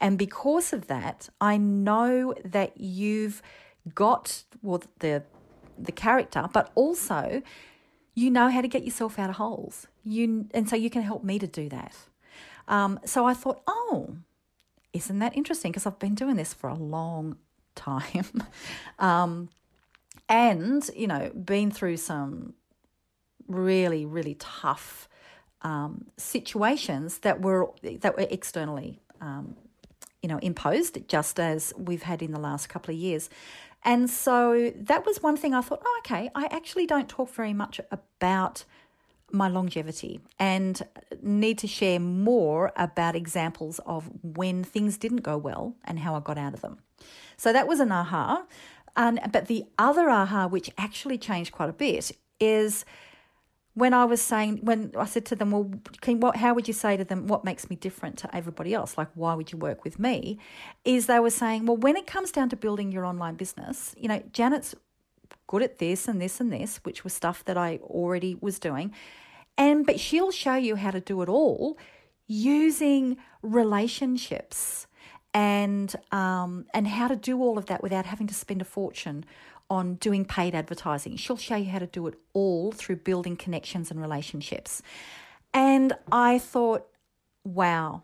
And 0.00 0.18
because 0.18 0.72
of 0.72 0.88
that, 0.88 1.28
I 1.40 1.56
know 1.56 2.34
that 2.44 2.80
you've 2.80 3.42
got 3.94 4.44
well 4.62 4.82
the 4.98 5.22
the 5.78 5.92
character, 5.92 6.48
but 6.52 6.72
also 6.74 7.42
you 8.16 8.30
know 8.30 8.48
how 8.48 8.62
to 8.62 8.66
get 8.66 8.82
yourself 8.82 9.18
out 9.18 9.30
of 9.30 9.36
holes. 9.36 9.86
You 10.02 10.48
and 10.52 10.68
so 10.68 10.74
you 10.74 10.90
can 10.90 11.02
help 11.02 11.22
me 11.22 11.38
to 11.38 11.46
do 11.46 11.68
that. 11.68 11.94
Um, 12.66 12.98
so 13.04 13.26
I 13.26 13.34
thought, 13.34 13.62
oh, 13.68 14.16
isn't 14.92 15.18
that 15.20 15.36
interesting? 15.36 15.70
Because 15.70 15.86
I've 15.86 15.98
been 16.00 16.14
doing 16.16 16.34
this 16.34 16.52
for 16.52 16.68
a 16.68 16.74
long 16.74 17.36
time, 17.76 18.42
um, 18.98 19.50
and 20.28 20.88
you 20.96 21.06
know, 21.06 21.30
been 21.30 21.70
through 21.70 21.98
some 21.98 22.54
really 23.46 24.04
really 24.04 24.34
tough 24.40 25.08
um, 25.62 26.06
situations 26.16 27.18
that 27.18 27.42
were 27.42 27.70
that 28.00 28.16
were 28.16 28.26
externally 28.30 28.98
um, 29.20 29.56
you 30.22 30.28
know 30.28 30.38
imposed 30.38 31.06
just 31.06 31.38
as 31.38 31.74
we've 31.76 32.02
had 32.02 32.22
in 32.22 32.32
the 32.32 32.40
last 32.40 32.68
couple 32.68 32.94
of 32.94 32.98
years 32.98 33.28
and 33.86 34.10
so 34.10 34.72
that 34.74 35.06
was 35.06 35.22
one 35.22 35.36
thing 35.36 35.54
I 35.54 35.60
thought, 35.60 35.80
oh, 35.82 36.00
okay, 36.04 36.28
I 36.34 36.46
actually 36.46 36.86
don't 36.86 37.08
talk 37.08 37.30
very 37.30 37.54
much 37.54 37.80
about 37.92 38.64
my 39.30 39.48
longevity 39.48 40.20
and 40.40 40.82
need 41.22 41.58
to 41.58 41.68
share 41.68 42.00
more 42.00 42.72
about 42.76 43.14
examples 43.14 43.78
of 43.86 44.10
when 44.22 44.64
things 44.64 44.98
didn't 44.98 45.22
go 45.22 45.38
well 45.38 45.76
and 45.84 46.00
how 46.00 46.16
I 46.16 46.20
got 46.20 46.36
out 46.36 46.52
of 46.52 46.62
them. 46.62 46.78
So 47.36 47.52
that 47.52 47.68
was 47.68 47.78
an 47.78 47.92
aha. 47.92 48.44
And, 48.96 49.20
but 49.30 49.46
the 49.46 49.64
other 49.78 50.10
aha, 50.10 50.48
which 50.48 50.68
actually 50.76 51.16
changed 51.16 51.52
quite 51.52 51.68
a 51.68 51.72
bit, 51.72 52.10
is 52.40 52.84
when 53.76 53.92
I 53.92 54.06
was 54.06 54.22
saying, 54.22 54.60
when 54.62 54.90
I 54.96 55.04
said 55.04 55.26
to 55.26 55.36
them, 55.36 55.50
well, 55.50 55.70
can, 56.00 56.18
what, 56.18 56.36
how 56.36 56.54
would 56.54 56.66
you 56.66 56.72
say 56.72 56.96
to 56.96 57.04
them, 57.04 57.26
what 57.26 57.44
makes 57.44 57.68
me 57.68 57.76
different 57.76 58.16
to 58.20 58.34
everybody 58.34 58.72
else? 58.72 58.96
Like, 58.96 59.08
why 59.12 59.34
would 59.34 59.52
you 59.52 59.58
work 59.58 59.84
with 59.84 59.98
me? 59.98 60.38
Is 60.86 61.04
they 61.04 61.20
were 61.20 61.28
saying, 61.28 61.66
well, 61.66 61.76
when 61.76 61.94
it 61.94 62.06
comes 62.06 62.32
down 62.32 62.48
to 62.48 62.56
building 62.56 62.90
your 62.90 63.04
online 63.04 63.34
business, 63.34 63.94
you 63.98 64.08
know, 64.08 64.22
Janet's 64.32 64.74
good 65.46 65.62
at 65.62 65.76
this 65.76 66.08
and 66.08 66.22
this 66.22 66.40
and 66.40 66.50
this, 66.50 66.78
which 66.84 67.04
was 67.04 67.12
stuff 67.12 67.44
that 67.44 67.58
I 67.58 67.76
already 67.82 68.34
was 68.40 68.58
doing. 68.58 68.94
And, 69.58 69.84
but 69.84 70.00
she'll 70.00 70.30
show 70.30 70.54
you 70.54 70.76
how 70.76 70.90
to 70.90 71.00
do 71.00 71.20
it 71.20 71.28
all 71.28 71.76
using 72.26 73.18
relationships 73.42 74.86
and 75.34 75.94
um, 76.12 76.64
and 76.72 76.88
how 76.88 77.08
to 77.08 77.14
do 77.14 77.42
all 77.42 77.58
of 77.58 77.66
that 77.66 77.82
without 77.82 78.06
having 78.06 78.26
to 78.26 78.34
spend 78.34 78.62
a 78.62 78.64
fortune 78.64 79.26
on 79.68 79.94
doing 79.96 80.24
paid 80.24 80.54
advertising. 80.54 81.16
She'll 81.16 81.36
show 81.36 81.56
you 81.56 81.70
how 81.70 81.78
to 81.78 81.86
do 81.86 82.06
it 82.06 82.14
all 82.32 82.72
through 82.72 82.96
building 82.96 83.36
connections 83.36 83.90
and 83.90 84.00
relationships. 84.00 84.82
And 85.52 85.92
I 86.12 86.38
thought, 86.38 86.86
wow, 87.44 88.02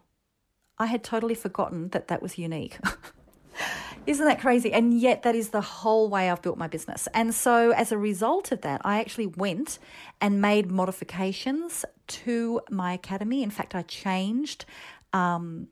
I 0.78 0.86
had 0.86 1.04
totally 1.04 1.34
forgotten 1.34 1.88
that 1.90 2.08
that 2.08 2.22
was 2.22 2.38
unique. 2.38 2.78
Isn't 4.06 4.26
that 4.26 4.40
crazy? 4.40 4.72
And 4.72 4.98
yet, 4.98 5.22
that 5.22 5.36
is 5.36 5.50
the 5.50 5.60
whole 5.60 6.08
way 6.08 6.28
I've 6.28 6.42
built 6.42 6.58
my 6.58 6.66
business. 6.66 7.06
And 7.14 7.32
so, 7.32 7.70
as 7.70 7.92
a 7.92 7.98
result 7.98 8.50
of 8.50 8.62
that, 8.62 8.80
I 8.84 8.98
actually 8.98 9.28
went 9.28 9.78
and 10.20 10.40
made 10.40 10.72
modifications 10.72 11.84
to 12.08 12.60
my 12.68 12.94
academy. 12.94 13.44
In 13.44 13.50
fact, 13.50 13.76
I 13.76 13.82
changed 13.82 14.64
um, 15.12 15.68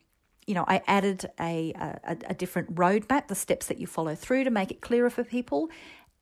you 0.50 0.54
know, 0.56 0.64
I 0.66 0.82
added 0.88 1.30
a, 1.38 1.72
a, 1.76 2.16
a 2.30 2.34
different 2.34 2.74
roadmap, 2.74 3.28
the 3.28 3.36
steps 3.36 3.66
that 3.66 3.78
you 3.78 3.86
follow 3.86 4.16
through 4.16 4.42
to 4.42 4.50
make 4.50 4.72
it 4.72 4.80
clearer 4.80 5.08
for 5.08 5.22
people. 5.22 5.68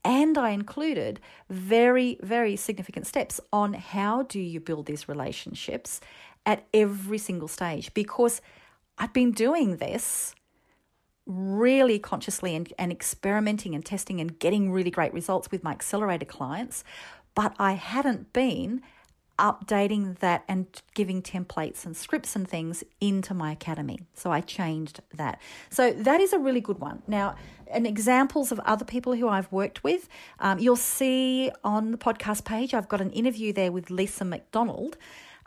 And 0.04 0.36
I 0.36 0.50
included 0.50 1.18
very, 1.48 2.18
very 2.20 2.54
significant 2.54 3.06
steps 3.06 3.40
on 3.54 3.72
how 3.72 4.24
do 4.24 4.38
you 4.38 4.60
build 4.60 4.84
these 4.84 5.08
relationships 5.08 6.02
at 6.44 6.66
every 6.74 7.16
single 7.16 7.48
stage 7.48 7.94
because 7.94 8.42
I've 8.98 9.14
been 9.14 9.32
doing 9.32 9.78
this 9.78 10.34
really 11.24 11.98
consciously 11.98 12.54
and, 12.54 12.70
and 12.78 12.92
experimenting 12.92 13.74
and 13.74 13.82
testing 13.82 14.20
and 14.20 14.38
getting 14.38 14.70
really 14.70 14.90
great 14.90 15.14
results 15.14 15.50
with 15.50 15.64
my 15.64 15.70
accelerator 15.70 16.26
clients, 16.26 16.84
but 17.34 17.54
I 17.58 17.72
hadn't 17.72 18.34
been 18.34 18.82
updating 19.38 20.18
that 20.18 20.44
and 20.48 20.66
giving 20.94 21.22
templates 21.22 21.86
and 21.86 21.96
scripts 21.96 22.36
and 22.36 22.46
things 22.48 22.84
into 23.00 23.34
my 23.34 23.52
academy. 23.52 24.00
So 24.14 24.30
I 24.30 24.40
changed 24.40 25.00
that. 25.14 25.40
So 25.70 25.92
that 25.92 26.20
is 26.20 26.32
a 26.32 26.38
really 26.38 26.60
good 26.60 26.78
one. 26.78 27.02
Now, 27.06 27.36
and 27.70 27.86
examples 27.86 28.50
of 28.52 28.58
other 28.60 28.84
people 28.84 29.14
who 29.14 29.28
I've 29.28 29.50
worked 29.52 29.84
with, 29.84 30.08
um, 30.40 30.58
you'll 30.58 30.76
see 30.76 31.50
on 31.64 31.90
the 31.90 31.98
podcast 31.98 32.44
page, 32.44 32.74
I've 32.74 32.88
got 32.88 33.00
an 33.00 33.10
interview 33.10 33.52
there 33.52 33.70
with 33.70 33.90
Lisa 33.90 34.24
McDonald. 34.24 34.96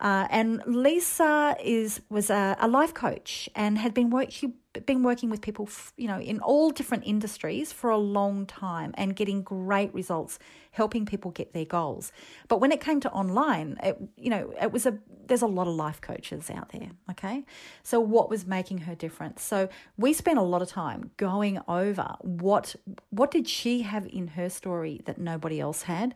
Uh, 0.02 0.28
and 0.32 0.64
Lisa 0.66 1.56
is 1.64 2.02
was 2.10 2.32
a, 2.32 2.58
a, 2.60 2.68
life 2.68 2.92
coach 2.92 3.48
and 3.56 3.78
had 3.78 3.94
been 3.94 4.10
work. 4.10 4.32
She 4.32 4.54
been 4.86 5.04
working 5.04 5.30
with 5.30 5.42
people, 5.42 5.70
you 5.96 6.08
know, 6.08 6.20
in 6.20 6.40
all 6.40 6.72
different 6.72 7.04
industries 7.06 7.72
for 7.72 7.90
a 7.90 7.98
long 7.98 8.46
time 8.48 8.94
and 8.96 9.16
getting 9.16 9.44
great 9.44 9.94
results, 9.94 10.40
helping 10.72 11.06
people 11.06 11.30
get 11.30 11.54
their 11.54 11.66
goals. 11.66 12.12
But 12.48 12.62
when 12.62 12.72
it 12.72 12.80
came 12.80 13.00
to 13.02 13.12
online, 13.12 13.78
it, 13.84 13.98
you 14.18 14.30
know, 14.30 14.54
it 14.60 14.72
was 14.72 14.88
a 14.88 14.98
there's 15.28 15.44
a 15.44 15.48
lot 15.48 15.68
of 15.68 15.76
life 15.76 16.02
coaches 16.02 16.50
out 16.50 16.70
there. 16.70 16.90
Okay, 17.12 17.46
so 17.84 18.00
what 18.00 18.28
was 18.28 18.48
making 18.48 18.80
her 18.80 18.96
different? 18.96 19.40
So 19.40 19.70
we 19.98 20.14
spent 20.14 20.40
a 20.40 20.44
lot 20.44 20.64
of 20.64 20.70
time 20.70 21.12
going 21.18 21.60
over 21.68 22.16
what 22.22 22.76
what 23.12 23.30
did 23.30 23.48
she 23.48 23.84
have 23.84 24.08
in 24.08 24.30
her 24.30 24.50
story 24.50 25.02
that 25.06 25.20
nobody 25.20 25.60
else 25.60 25.84
had 25.84 26.16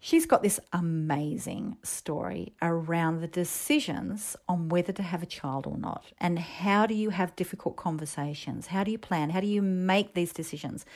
She's 0.00 0.26
got 0.26 0.42
this 0.42 0.60
amazing 0.72 1.76
story 1.82 2.52
around 2.62 3.20
the 3.20 3.26
decisions 3.26 4.36
on 4.48 4.68
whether 4.68 4.92
to 4.92 5.02
have 5.02 5.22
a 5.22 5.26
child 5.26 5.66
or 5.66 5.76
not. 5.76 6.12
And 6.18 6.38
how 6.38 6.86
do 6.86 6.94
you 6.94 7.10
have 7.10 7.34
difficult 7.34 7.76
conversations? 7.76 8.68
How 8.68 8.84
do 8.84 8.92
you 8.92 8.98
plan? 8.98 9.30
How 9.30 9.40
do 9.40 9.48
you 9.48 9.60
make 9.60 10.14
these 10.14 10.32
decisions? 10.32 10.86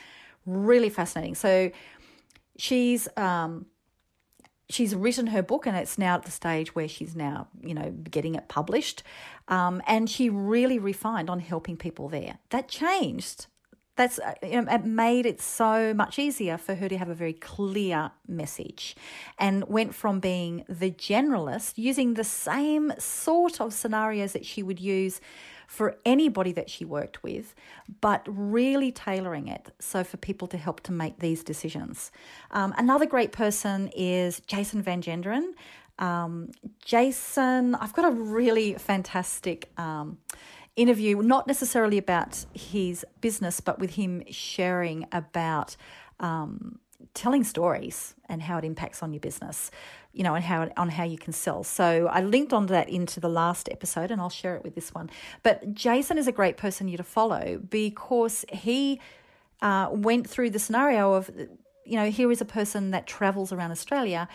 Really 0.46 0.88
fascinating. 0.88 1.34
So 1.34 1.72
she's 2.56 3.08
um, 3.16 3.66
she's 4.68 4.94
written 4.94 5.28
her 5.28 5.42
book 5.42 5.66
and 5.66 5.76
it's 5.76 5.98
now 5.98 6.14
at 6.14 6.24
the 6.24 6.30
stage 6.30 6.74
where 6.74 6.88
she's 6.88 7.14
now 7.14 7.48
you 7.60 7.74
know 7.74 7.90
getting 8.10 8.34
it 8.34 8.48
published 8.48 9.02
um, 9.48 9.82
and 9.86 10.08
she 10.08 10.30
really 10.30 10.78
refined 10.78 11.28
on 11.28 11.40
helping 11.40 11.76
people 11.76 12.08
there 12.08 12.38
that 12.50 12.68
changed 12.68 13.46
that's 13.96 14.18
uh, 14.18 14.34
you 14.42 14.60
know, 14.62 14.72
it 14.72 14.84
made 14.84 15.26
it 15.26 15.40
so 15.40 15.92
much 15.92 16.18
easier 16.18 16.56
for 16.56 16.74
her 16.74 16.88
to 16.88 16.96
have 16.96 17.08
a 17.08 17.14
very 17.14 17.32
clear 17.34 18.10
message 18.26 18.96
and 19.38 19.68
went 19.68 19.94
from 19.94 20.20
being 20.20 20.64
the 20.68 20.90
generalist 20.90 21.74
using 21.76 22.14
the 22.14 22.24
same 22.24 22.92
sort 22.98 23.60
of 23.60 23.72
scenarios 23.72 24.32
that 24.32 24.46
she 24.46 24.62
would 24.62 24.80
use 24.80 25.20
for 25.66 25.96
anybody 26.04 26.52
that 26.52 26.68
she 26.70 26.84
worked 26.84 27.22
with 27.22 27.54
but 28.00 28.22
really 28.26 28.92
tailoring 28.92 29.48
it 29.48 29.70
so 29.78 30.02
for 30.04 30.16
people 30.16 30.48
to 30.48 30.56
help 30.56 30.80
to 30.80 30.92
make 30.92 31.18
these 31.18 31.44
decisions. 31.44 32.10
Um, 32.50 32.74
another 32.78 33.06
great 33.06 33.32
person 33.32 33.88
is 33.96 34.40
Jason 34.40 34.82
van 34.82 35.02
Genderen. 35.02 35.52
Um, 35.98 36.50
jason 36.84 37.74
i've 37.74 37.92
got 37.92 38.06
a 38.06 38.10
really 38.10 38.74
fantastic 38.74 39.70
um, 39.76 40.16
interview, 40.76 41.22
not 41.22 41.46
necessarily 41.46 41.98
about 41.98 42.46
his 42.54 43.04
business, 43.20 43.60
but 43.60 43.78
with 43.78 43.90
him 43.94 44.22
sharing 44.30 45.06
about 45.12 45.76
um, 46.20 46.78
telling 47.14 47.44
stories 47.44 48.14
and 48.28 48.42
how 48.42 48.58
it 48.58 48.64
impacts 48.64 49.02
on 49.02 49.12
your 49.12 49.20
business, 49.20 49.70
you 50.12 50.22
know, 50.22 50.34
and 50.34 50.44
how 50.44 50.70
on 50.76 50.88
how 50.88 51.04
you 51.04 51.18
can 51.18 51.32
sell. 51.32 51.62
So 51.64 52.06
I 52.06 52.22
linked 52.22 52.52
on 52.52 52.66
that 52.66 52.88
into 52.88 53.20
the 53.20 53.28
last 53.28 53.68
episode, 53.70 54.10
and 54.10 54.20
I'll 54.20 54.30
share 54.30 54.56
it 54.56 54.64
with 54.64 54.74
this 54.74 54.94
one. 54.94 55.10
But 55.42 55.74
Jason 55.74 56.16
is 56.18 56.26
a 56.26 56.32
great 56.32 56.56
person 56.56 56.88
you 56.88 56.96
to 56.96 57.04
follow 57.04 57.60
because 57.68 58.44
he 58.50 59.00
uh, 59.60 59.88
went 59.90 60.28
through 60.28 60.50
the 60.50 60.58
scenario 60.58 61.14
of, 61.14 61.30
you 61.84 61.96
know, 61.96 62.10
here 62.10 62.30
is 62.30 62.40
a 62.40 62.46
person 62.46 62.92
that 62.92 63.06
travels 63.06 63.52
around 63.52 63.72
Australia 63.72 64.28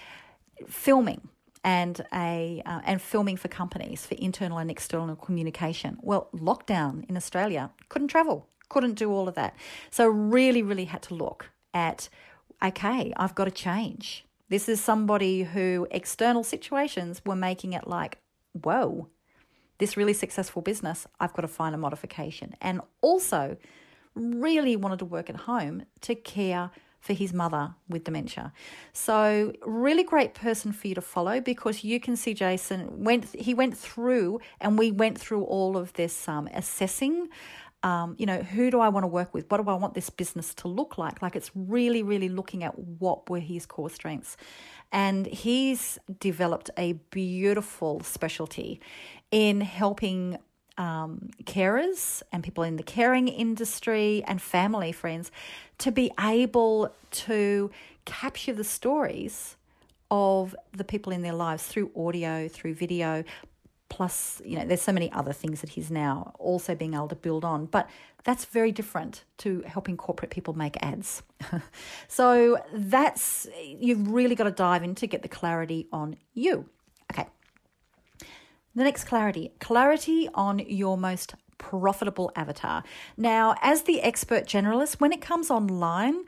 filming 0.67 1.29
and 1.67 1.99
a 2.13 2.63
uh, 2.65 2.79
and 2.85 3.01
filming 3.01 3.35
for 3.35 3.49
companies 3.49 4.05
for 4.05 4.15
internal 4.15 4.57
and 4.57 4.71
external 4.71 5.17
communication. 5.17 5.97
Well, 6.01 6.29
lockdown 6.33 7.03
in 7.09 7.17
Australia, 7.17 7.71
couldn't 7.89 8.07
travel, 8.07 8.47
couldn't 8.69 8.93
do 8.93 9.11
all 9.11 9.27
of 9.27 9.35
that. 9.35 9.53
So 9.91 10.07
really, 10.07 10.63
really 10.63 10.85
had 10.85 11.01
to 11.03 11.13
look 11.13 11.49
at 11.73 12.07
okay, 12.63 13.13
I've 13.17 13.35
got 13.35 13.45
to 13.45 13.51
change. 13.51 14.25
This 14.47 14.69
is 14.69 14.79
somebody 14.81 15.43
who 15.43 15.87
external 15.91 16.43
situations 16.45 17.21
were 17.25 17.35
making 17.35 17.73
it 17.73 17.85
like, 17.85 18.19
whoa, 18.53 19.09
this 19.77 19.97
really 19.97 20.13
successful 20.13 20.61
business, 20.61 21.05
I've 21.19 21.33
got 21.33 21.41
to 21.41 21.49
find 21.49 21.75
a 21.75 21.77
modification. 21.77 22.55
And 22.61 22.79
also 23.01 23.57
really 24.15 24.77
wanted 24.77 24.99
to 24.99 25.05
work 25.05 25.29
at 25.29 25.35
home 25.35 25.83
to 26.01 26.15
care 26.15 26.71
for 26.99 27.13
his 27.13 27.33
mother 27.33 27.75
with 27.87 28.03
dementia. 28.03 28.51
So, 28.93 29.53
really 29.65 30.03
great 30.03 30.33
person 30.33 30.71
for 30.71 30.87
you 30.87 30.95
to 30.95 31.01
follow 31.01 31.39
because 31.39 31.83
you 31.83 31.99
can 31.99 32.15
see 32.15 32.33
Jason 32.33 33.03
went 33.03 33.33
he 33.35 33.53
went 33.53 33.77
through 33.77 34.39
and 34.59 34.77
we 34.77 34.91
went 34.91 35.17
through 35.19 35.43
all 35.43 35.77
of 35.77 35.93
this 35.93 36.27
um, 36.27 36.47
assessing. 36.53 37.29
Um, 37.83 38.15
you 38.17 38.25
know, 38.25 38.41
who 38.41 38.71
do 38.71 38.79
I 38.79 38.89
want 38.89 39.03
to 39.03 39.07
work 39.07 39.33
with? 39.33 39.49
What 39.51 39.63
do 39.63 39.69
I 39.69 39.75
want 39.75 39.93
this 39.93 40.09
business 40.09 40.53
to 40.55 40.67
look 40.67 40.97
like? 40.97 41.21
Like 41.21 41.35
it's 41.35 41.51
really, 41.53 42.01
really 42.01 42.27
looking 42.27 42.63
at 42.63 42.77
what 42.77 43.29
were 43.29 43.39
his 43.39 43.65
core 43.67 43.89
strengths. 43.89 44.35
And 44.91 45.27
he's 45.27 45.99
developed 46.19 46.69
a 46.77 46.93
beautiful 47.11 48.01
specialty 48.01 48.81
in 49.31 49.61
helping 49.61 50.37
um, 50.77 51.29
carers 51.43 52.21
and 52.31 52.43
people 52.43 52.63
in 52.63 52.77
the 52.77 52.83
caring 52.83 53.27
industry 53.27 54.23
and 54.27 54.41
family 54.41 54.91
friends 54.91 55.31
to 55.79 55.91
be 55.91 56.11
able 56.19 56.93
to 57.11 57.71
capture 58.05 58.53
the 58.53 58.63
stories 58.63 59.55
of 60.09 60.55
the 60.71 60.83
people 60.83 61.11
in 61.11 61.21
their 61.21 61.33
lives 61.33 61.65
through 61.65 61.91
audio, 61.95 62.47
through 62.47 62.73
video, 62.73 63.23
plus, 63.89 64.41
you 64.45 64.57
know, 64.57 64.65
there's 64.65 64.81
so 64.81 64.91
many 64.91 65.11
other 65.11 65.33
things 65.33 65.61
that 65.61 65.71
he's 65.71 65.89
now 65.91 66.33
also 66.39 66.75
being 66.75 66.93
able 66.93 67.07
to 67.07 67.15
build 67.15 67.43
on. 67.45 67.65
But 67.65 67.89
that's 68.23 68.45
very 68.45 68.71
different 68.71 69.23
to 69.39 69.61
helping 69.65 69.97
corporate 69.97 70.31
people 70.31 70.53
make 70.53 70.77
ads. 70.83 71.23
so 72.07 72.61
that's, 72.73 73.47
you've 73.63 74.11
really 74.11 74.35
got 74.35 74.45
to 74.45 74.51
dive 74.51 74.83
in 74.83 74.95
to 74.95 75.07
get 75.07 75.21
the 75.21 75.29
clarity 75.29 75.87
on 75.91 76.17
you. 76.33 76.69
The 78.77 78.83
next 78.83 79.05
clarity 79.05 79.51
clarity 79.59 80.29
on 80.35 80.59
your 80.59 80.99
most 80.99 81.33
profitable 81.57 82.31
avatar. 82.35 82.83
Now, 83.17 83.55
as 83.63 83.81
the 83.81 84.03
expert 84.03 84.45
generalist, 84.45 84.99
when 84.99 85.11
it 85.11 85.19
comes 85.19 85.49
online, 85.49 86.25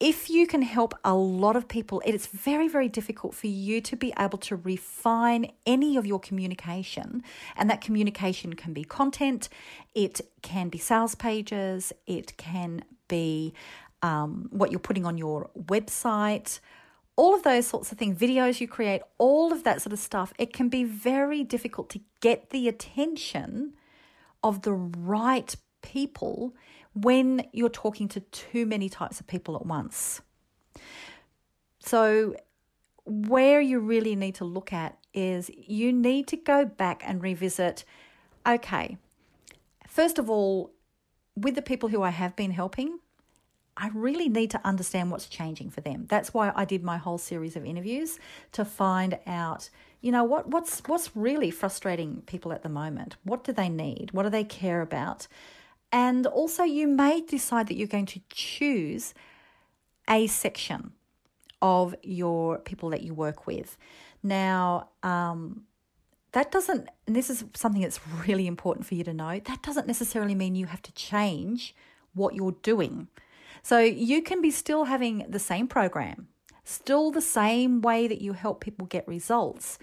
if 0.00 0.30
you 0.30 0.46
can 0.46 0.62
help 0.62 0.94
a 1.04 1.14
lot 1.14 1.56
of 1.56 1.68
people, 1.68 2.00
it 2.06 2.14
is 2.14 2.26
very, 2.26 2.68
very 2.68 2.88
difficult 2.88 3.34
for 3.34 3.48
you 3.48 3.82
to 3.82 3.96
be 3.96 4.14
able 4.18 4.38
to 4.38 4.56
refine 4.56 5.52
any 5.66 5.98
of 5.98 6.06
your 6.06 6.18
communication. 6.18 7.22
And 7.54 7.68
that 7.68 7.82
communication 7.82 8.54
can 8.54 8.72
be 8.72 8.84
content, 8.84 9.50
it 9.94 10.22
can 10.40 10.70
be 10.70 10.78
sales 10.78 11.14
pages, 11.14 11.92
it 12.06 12.34
can 12.38 12.82
be 13.08 13.52
um, 14.00 14.48
what 14.52 14.70
you're 14.70 14.80
putting 14.80 15.04
on 15.04 15.18
your 15.18 15.50
website, 15.54 16.60
all 17.18 17.34
of 17.34 17.42
those 17.42 17.66
sorts 17.66 17.90
of 17.90 17.98
things, 17.98 18.16
videos 18.16 18.60
you 18.60 18.68
create, 18.68 19.02
all 19.18 19.52
of 19.52 19.64
that 19.64 19.82
sort 19.82 19.92
of 19.92 19.98
stuff, 19.98 20.32
it 20.38 20.52
can 20.52 20.68
be 20.68 20.84
very 20.84 21.42
difficult 21.42 21.90
to 21.90 22.00
get 22.20 22.50
the 22.50 22.68
attention 22.68 23.74
of 24.44 24.62
the 24.62 24.72
right 24.72 25.56
people 25.82 26.54
when 26.94 27.44
you're 27.52 27.68
talking 27.68 28.06
to 28.06 28.20
too 28.20 28.66
many 28.66 28.88
types 28.88 29.18
of 29.18 29.26
people 29.26 29.56
at 29.56 29.66
once. 29.66 30.20
So, 31.80 32.36
where 33.04 33.60
you 33.60 33.80
really 33.80 34.14
need 34.14 34.36
to 34.36 34.44
look 34.44 34.72
at 34.72 34.96
is 35.12 35.50
you 35.56 35.92
need 35.92 36.28
to 36.28 36.36
go 36.36 36.64
back 36.64 37.02
and 37.04 37.20
revisit 37.20 37.84
okay, 38.46 38.96
first 39.88 40.20
of 40.20 40.30
all, 40.30 40.70
with 41.34 41.56
the 41.56 41.62
people 41.62 41.88
who 41.88 42.00
I 42.00 42.10
have 42.10 42.36
been 42.36 42.52
helping, 42.52 43.00
I 43.78 43.90
really 43.94 44.28
need 44.28 44.50
to 44.50 44.60
understand 44.66 45.10
what's 45.10 45.28
changing 45.28 45.70
for 45.70 45.80
them. 45.80 46.06
That's 46.08 46.34
why 46.34 46.52
I 46.54 46.64
did 46.64 46.82
my 46.82 46.96
whole 46.96 47.16
series 47.16 47.54
of 47.54 47.64
interviews 47.64 48.18
to 48.52 48.64
find 48.64 49.18
out, 49.24 49.70
you 50.00 50.10
know, 50.10 50.24
what 50.24 50.48
what's 50.48 50.82
what's 50.86 51.16
really 51.16 51.50
frustrating 51.52 52.22
people 52.26 52.52
at 52.52 52.64
the 52.64 52.68
moment. 52.68 53.16
What 53.22 53.44
do 53.44 53.52
they 53.52 53.68
need? 53.68 54.10
What 54.12 54.24
do 54.24 54.30
they 54.30 54.44
care 54.44 54.80
about? 54.80 55.28
And 55.92 56.26
also 56.26 56.64
you 56.64 56.88
may 56.88 57.20
decide 57.20 57.68
that 57.68 57.76
you're 57.76 57.86
going 57.86 58.06
to 58.06 58.20
choose 58.30 59.14
a 60.10 60.26
section 60.26 60.92
of 61.62 61.94
your 62.02 62.58
people 62.58 62.90
that 62.90 63.02
you 63.02 63.14
work 63.14 63.46
with. 63.46 63.78
Now, 64.22 64.88
um, 65.02 65.62
that 66.32 66.50
doesn't, 66.50 66.88
and 67.06 67.16
this 67.16 67.30
is 67.30 67.44
something 67.54 67.80
that's 67.82 68.00
really 68.26 68.46
important 68.46 68.86
for 68.86 68.94
you 68.94 69.04
to 69.04 69.14
know, 69.14 69.40
that 69.44 69.62
doesn't 69.62 69.86
necessarily 69.86 70.34
mean 70.34 70.54
you 70.54 70.66
have 70.66 70.82
to 70.82 70.92
change 70.92 71.74
what 72.14 72.34
you're 72.34 72.56
doing 72.62 73.08
so 73.62 73.78
you 73.78 74.22
can 74.22 74.40
be 74.40 74.50
still 74.50 74.84
having 74.84 75.24
the 75.28 75.38
same 75.38 75.68
program, 75.68 76.28
still 76.64 77.10
the 77.10 77.20
same 77.20 77.80
way 77.80 78.08
that 78.08 78.20
you 78.20 78.32
help 78.32 78.60
people 78.60 78.86
get 78.86 79.06
results, 79.08 79.78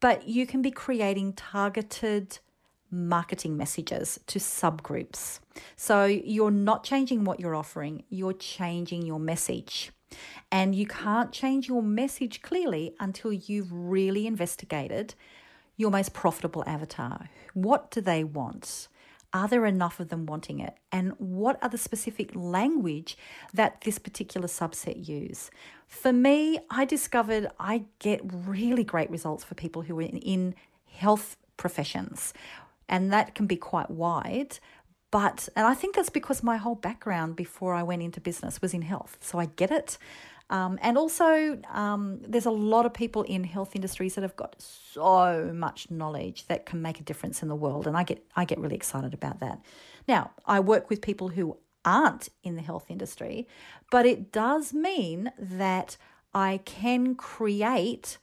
but 0.00 0.28
you 0.28 0.46
can 0.46 0.62
be 0.62 0.70
creating 0.70 1.32
targeted 1.32 2.38
marketing 2.90 3.56
messages 3.56 4.20
to 4.26 4.38
subgroups. 4.38 5.40
So 5.76 6.04
you're 6.04 6.50
not 6.50 6.84
changing 6.84 7.24
what 7.24 7.40
you're 7.40 7.54
offering, 7.54 8.04
you're 8.10 8.34
changing 8.34 9.06
your 9.06 9.18
message. 9.18 9.90
And 10.50 10.74
you 10.74 10.86
can't 10.86 11.32
change 11.32 11.68
your 11.68 11.82
message 11.82 12.42
clearly 12.42 12.94
until 13.00 13.32
you've 13.32 13.72
really 13.72 14.26
investigated 14.26 15.14
your 15.76 15.90
most 15.90 16.12
profitable 16.12 16.62
avatar. 16.66 17.30
What 17.54 17.90
do 17.90 18.02
they 18.02 18.22
want? 18.22 18.88
Are 19.34 19.48
there 19.48 19.64
enough 19.64 19.98
of 19.98 20.08
them 20.08 20.26
wanting 20.26 20.60
it? 20.60 20.74
And 20.90 21.12
what 21.18 21.58
are 21.62 21.68
the 21.68 21.78
specific 21.78 22.30
language 22.34 23.16
that 23.54 23.80
this 23.80 23.98
particular 23.98 24.46
subset 24.46 25.08
use? 25.08 25.50
For 25.86 26.12
me, 26.12 26.58
I 26.70 26.84
discovered 26.84 27.48
I 27.58 27.84
get 27.98 28.20
really 28.24 28.84
great 28.84 29.10
results 29.10 29.44
for 29.44 29.54
people 29.54 29.82
who 29.82 29.98
are 29.98 30.02
in 30.02 30.54
health 30.90 31.36
professions, 31.56 32.34
and 32.88 33.12
that 33.12 33.34
can 33.34 33.46
be 33.46 33.56
quite 33.56 33.90
wide. 33.90 34.58
But, 35.10 35.48
and 35.54 35.66
I 35.66 35.74
think 35.74 35.94
that's 35.94 36.10
because 36.10 36.42
my 36.42 36.56
whole 36.56 36.74
background 36.74 37.36
before 37.36 37.74
I 37.74 37.82
went 37.82 38.02
into 38.02 38.20
business 38.20 38.62
was 38.62 38.72
in 38.72 38.82
health. 38.82 39.18
So 39.20 39.38
I 39.38 39.46
get 39.46 39.70
it. 39.70 39.98
Um, 40.52 40.78
and 40.82 40.98
also, 40.98 41.58
um, 41.70 42.20
there's 42.28 42.44
a 42.44 42.50
lot 42.50 42.84
of 42.84 42.92
people 42.92 43.22
in 43.22 43.42
health 43.42 43.74
industries 43.74 44.14
that 44.16 44.22
have 44.22 44.36
got 44.36 44.54
so 44.60 45.50
much 45.54 45.90
knowledge 45.90 46.46
that 46.48 46.66
can 46.66 46.82
make 46.82 47.00
a 47.00 47.02
difference 47.02 47.42
in 47.42 47.48
the 47.48 47.56
world, 47.56 47.86
and 47.86 47.96
I 47.96 48.02
get 48.02 48.22
I 48.36 48.44
get 48.44 48.58
really 48.58 48.76
excited 48.76 49.14
about 49.14 49.40
that. 49.40 49.58
Now, 50.06 50.32
I 50.44 50.60
work 50.60 50.90
with 50.90 51.00
people 51.00 51.28
who 51.28 51.56
aren't 51.86 52.28
in 52.44 52.56
the 52.56 52.62
health 52.62 52.86
industry, 52.90 53.48
but 53.90 54.04
it 54.04 54.30
does 54.30 54.74
mean 54.74 55.32
that 55.38 55.96
I 56.34 56.60
can 56.66 57.14
create 57.14 58.18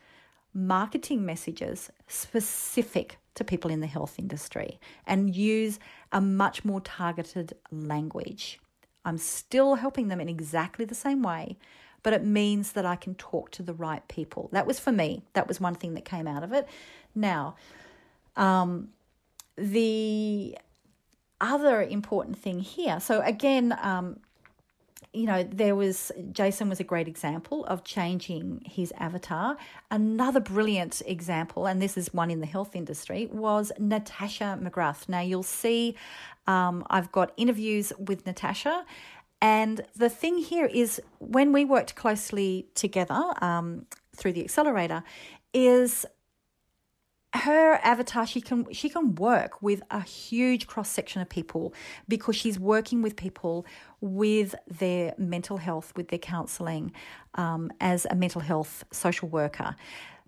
marketing 0.53 1.25
messages 1.25 1.89
specific 2.07 3.17
to 3.33 3.43
people 3.43 3.71
in 3.71 3.79
the 3.79 3.87
health 3.87 4.19
industry 4.19 4.79
and 5.07 5.35
use 5.35 5.79
a 6.11 6.21
much 6.21 6.63
more 6.63 6.81
targeted 6.81 7.53
language. 7.71 8.59
I'm 9.03 9.17
still 9.17 9.75
helping 9.75 10.09
them 10.09 10.21
in 10.21 10.29
exactly 10.29 10.85
the 10.85 10.95
same 10.95 11.23
way, 11.23 11.57
but 12.03 12.13
it 12.13 12.23
means 12.23 12.73
that 12.73 12.85
I 12.85 12.95
can 12.95 13.15
talk 13.15 13.51
to 13.51 13.63
the 13.63 13.73
right 13.73 14.07
people. 14.07 14.49
That 14.51 14.65
was 14.65 14.79
for 14.79 14.91
me. 14.91 15.23
That 15.33 15.47
was 15.47 15.59
one 15.59 15.75
thing 15.75 15.93
that 15.95 16.05
came 16.05 16.27
out 16.27 16.43
of 16.43 16.53
it. 16.53 16.67
Now, 17.15 17.55
um, 18.35 18.89
the 19.57 20.57
other 21.41 21.81
important 21.81 22.37
thing 22.37 22.59
here. 22.59 22.99
So 22.99 23.21
again, 23.21 23.77
um, 23.81 24.19
you 25.13 25.25
know, 25.25 25.41
there 25.41 25.75
was 25.75 26.11
Jason 26.31 26.69
was 26.69 26.79
a 26.79 26.83
great 26.83 27.07
example 27.07 27.65
of 27.65 27.83
changing 27.83 28.61
his 28.65 28.93
avatar. 28.97 29.57
Another 29.89 30.39
brilliant 30.39 31.01
example, 31.05 31.65
and 31.65 31.81
this 31.81 31.97
is 31.97 32.13
one 32.13 32.29
in 32.29 32.41
the 32.41 32.45
health 32.45 32.75
industry, 32.75 33.27
was 33.31 33.71
Natasha 33.79 34.59
McGrath. 34.61 35.09
Now 35.09 35.21
you'll 35.21 35.41
see, 35.41 35.95
um, 36.45 36.85
I've 36.91 37.11
got 37.11 37.31
interviews 37.37 37.91
with 37.97 38.25
Natasha, 38.27 38.85
and 39.41 39.81
the 39.95 40.09
thing 40.09 40.37
here 40.37 40.65
is 40.65 41.01
when 41.19 41.51
we 41.53 41.65
worked 41.65 41.95
closely 41.95 42.67
together 42.75 43.21
um, 43.41 43.85
through 44.15 44.33
the 44.33 44.43
accelerator, 44.43 45.03
is 45.53 46.05
her 47.33 47.79
avatar 47.83 48.25
she 48.25 48.41
can 48.41 48.65
she 48.73 48.89
can 48.89 49.13
work 49.15 49.61
with 49.61 49.83
a 49.91 50.01
huge 50.01 50.65
cross 50.65 50.89
section 50.89 51.21
of 51.21 51.29
people 51.29 51.73
because 52.07 52.35
she's 52.35 52.59
working 52.59 53.03
with 53.03 53.15
people 53.15 53.67
with 54.01 54.55
their 54.67 55.13
mental 55.15 55.57
health 55.57 55.93
with 55.95 56.07
their 56.07 56.17
counselling 56.17 56.91
um, 57.35 57.71
as 57.79 58.07
a 58.09 58.15
mental 58.15 58.41
health 58.41 58.83
social 58.91 59.29
worker. 59.29 59.75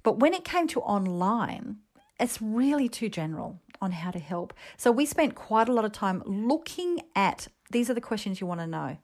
But 0.03 0.19
when 0.19 0.33
it 0.33 0.43
came 0.43 0.67
to 0.69 0.81
online 0.81 1.77
it's 2.19 2.39
really 2.39 2.87
too 2.87 3.09
general 3.09 3.59
on 3.81 3.91
how 3.91 4.11
to 4.11 4.19
help. 4.19 4.53
So 4.77 4.91
we 4.91 5.07
spent 5.07 5.33
quite 5.33 5.67
a 5.67 5.73
lot 5.73 5.85
of 5.85 5.91
time 5.91 6.21
looking 6.25 7.01
at 7.15 7.47
these 7.71 7.89
are 7.89 7.93
the 7.93 8.01
questions 8.01 8.41
you 8.41 8.47
want 8.47 8.59
to 8.59 8.67
know. 8.67 8.97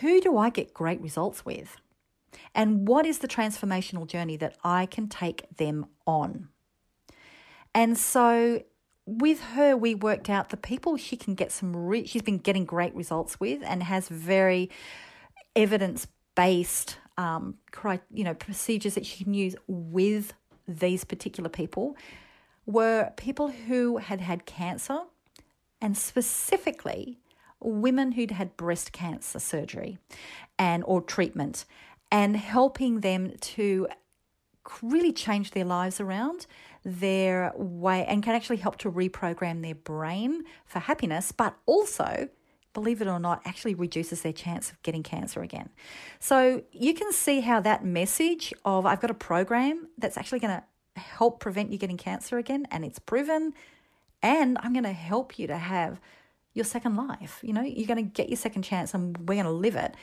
Who 0.00 0.20
do 0.20 0.36
i 0.36 0.50
get 0.50 0.74
great 0.74 1.00
results 1.00 1.44
with? 1.44 1.76
And 2.54 2.88
what 2.88 3.06
is 3.06 3.18
the 3.18 3.28
transformational 3.28 4.06
journey 4.06 4.36
that 4.38 4.56
i 4.64 4.86
can 4.86 5.08
take 5.08 5.44
them 5.56 5.86
on? 6.06 6.48
And 7.74 7.98
so 7.98 8.62
with 9.06 9.40
her, 9.40 9.76
we 9.76 9.94
worked 9.94 10.30
out 10.30 10.48
the 10.48 10.56
people 10.56 10.96
she 10.96 11.16
can 11.16 11.34
get 11.34 11.52
some, 11.52 11.76
re- 11.76 12.06
she's 12.06 12.22
been 12.22 12.38
getting 12.38 12.64
great 12.64 12.94
results 12.94 13.38
with 13.38 13.62
and 13.62 13.82
has 13.82 14.08
very 14.08 14.70
evidence 15.54 16.06
based, 16.34 16.98
um, 17.18 17.56
you 18.12 18.24
know, 18.24 18.34
procedures 18.34 18.94
that 18.94 19.04
she 19.04 19.24
can 19.24 19.34
use 19.34 19.54
with 19.66 20.32
these 20.66 21.04
particular 21.04 21.50
people 21.50 21.96
were 22.66 23.12
people 23.16 23.48
who 23.48 23.98
had 23.98 24.20
had 24.20 24.46
cancer 24.46 25.00
and 25.82 25.96
specifically 25.96 27.18
women 27.64 28.12
who'd 28.12 28.30
had 28.30 28.56
breast 28.56 28.92
cancer 28.92 29.38
surgery 29.38 29.98
and 30.58 30.84
or 30.86 31.00
treatment 31.00 31.64
and 32.12 32.36
helping 32.36 33.00
them 33.00 33.32
to 33.40 33.88
really 34.82 35.12
change 35.12 35.50
their 35.50 35.64
lives 35.64 36.00
around 36.00 36.46
their 36.84 37.52
way 37.56 38.04
and 38.06 38.22
can 38.22 38.34
actually 38.34 38.58
help 38.58 38.76
to 38.76 38.90
reprogram 38.90 39.62
their 39.62 39.74
brain 39.74 40.44
for 40.64 40.78
happiness, 40.78 41.32
but 41.32 41.56
also 41.66 42.28
believe 42.74 43.00
it 43.00 43.08
or 43.08 43.20
not, 43.20 43.40
actually 43.44 43.74
reduces 43.74 44.22
their 44.22 44.32
chance 44.32 44.70
of 44.70 44.82
getting 44.82 45.02
cancer 45.02 45.42
again. 45.42 45.70
So 46.18 46.64
you 46.72 46.92
can 46.92 47.12
see 47.12 47.40
how 47.40 47.60
that 47.60 47.84
message 47.84 48.52
of 48.64 48.84
I've 48.84 49.00
got 49.00 49.10
a 49.10 49.14
program 49.14 49.88
that's 49.96 50.18
actually 50.18 50.40
going 50.40 50.60
to 50.60 51.00
help 51.00 51.40
prevent 51.40 51.70
you 51.70 51.78
getting 51.78 51.96
cancer 51.96 52.36
again, 52.36 52.66
and 52.70 52.84
it's 52.84 52.98
proven, 52.98 53.54
and 54.22 54.58
I'm 54.60 54.72
going 54.72 54.84
to 54.84 54.92
help 54.92 55.38
you 55.38 55.46
to 55.46 55.56
have 55.56 56.00
your 56.54 56.64
second 56.64 56.96
life. 56.96 57.40
You 57.42 57.52
know, 57.52 57.62
you're 57.62 57.86
going 57.86 58.04
to 58.04 58.10
get 58.10 58.28
your 58.28 58.36
second 58.36 58.62
chance, 58.62 58.94
and 58.94 59.18
we're 59.28 59.34
going 59.34 59.44
to 59.44 59.50
live 59.50 59.76
it. 59.76 59.94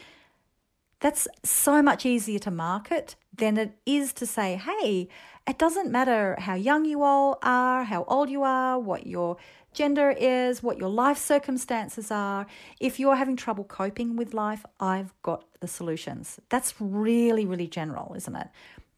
That's 1.00 1.28
so 1.44 1.82
much 1.82 2.06
easier 2.06 2.38
to 2.40 2.52
market 2.52 3.16
than 3.36 3.58
it 3.58 3.76
is 3.88 4.14
to 4.14 4.28
say, 4.28 4.56
hey, 4.56 5.08
it 5.48 5.58
doesn't 5.58 5.90
matter 5.90 6.36
how 6.40 6.54
young 6.54 6.86
you 6.86 7.02
all 7.02 7.40
are, 7.42 7.84
how 7.84 8.04
old 8.04 8.30
you 8.30 8.44
are, 8.44 8.78
what 8.78 9.08
your 9.08 9.38
gender 9.74 10.12
is, 10.12 10.62
what 10.62 10.78
your 10.78 10.90
life 10.90 11.18
circumstances 11.18 12.12
are. 12.12 12.46
If 12.80 13.00
you're 13.00 13.16
having 13.16 13.36
trouble 13.36 13.64
coping 13.64 14.16
with 14.16 14.36
life, 14.36 14.64
I've 14.80 15.14
got 15.24 15.46
the 15.60 15.68
solutions. 15.68 16.40
That's 16.50 16.76
really, 16.80 17.48
really 17.48 17.68
general, 17.68 18.14
isn't 18.16 18.36
it? 18.36 18.50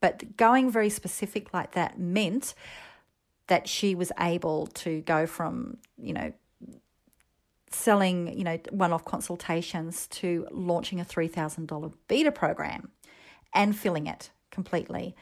But 0.02 0.36
going 0.36 0.70
very 0.70 0.90
specific 0.90 1.54
like 1.54 1.72
that 1.72 1.98
meant 1.98 2.54
that 3.48 3.70
she 3.70 3.96
was 3.96 4.12
able 4.20 4.68
to 4.68 5.02
go 5.02 5.26
from, 5.26 5.78
you 5.98 6.14
know, 6.14 6.34
selling, 7.74 8.38
you 8.38 8.44
know, 8.44 8.58
one-off 8.72 9.06
consultations 9.06 10.08
to 10.08 10.48
launching 10.52 11.00
a 11.00 11.06
$3,000 11.06 11.94
beta 12.08 12.32
program 12.32 12.92
and 13.54 13.76
filling 13.76 14.08
it 14.08 14.32
completely 14.52 15.16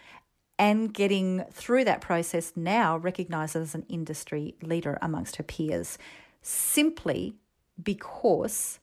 and 0.59 0.93
getting 0.93 1.43
through 1.51 1.83
that 1.85 2.01
process 2.01 2.53
now 2.55 2.95
recognized 2.97 3.55
as 3.55 3.73
an 3.73 3.83
industry 3.89 4.53
leader 4.61 4.97
amongst 5.01 5.37
her 5.37 5.43
peers 5.43 5.97
simply 6.41 7.35
because 7.81 8.79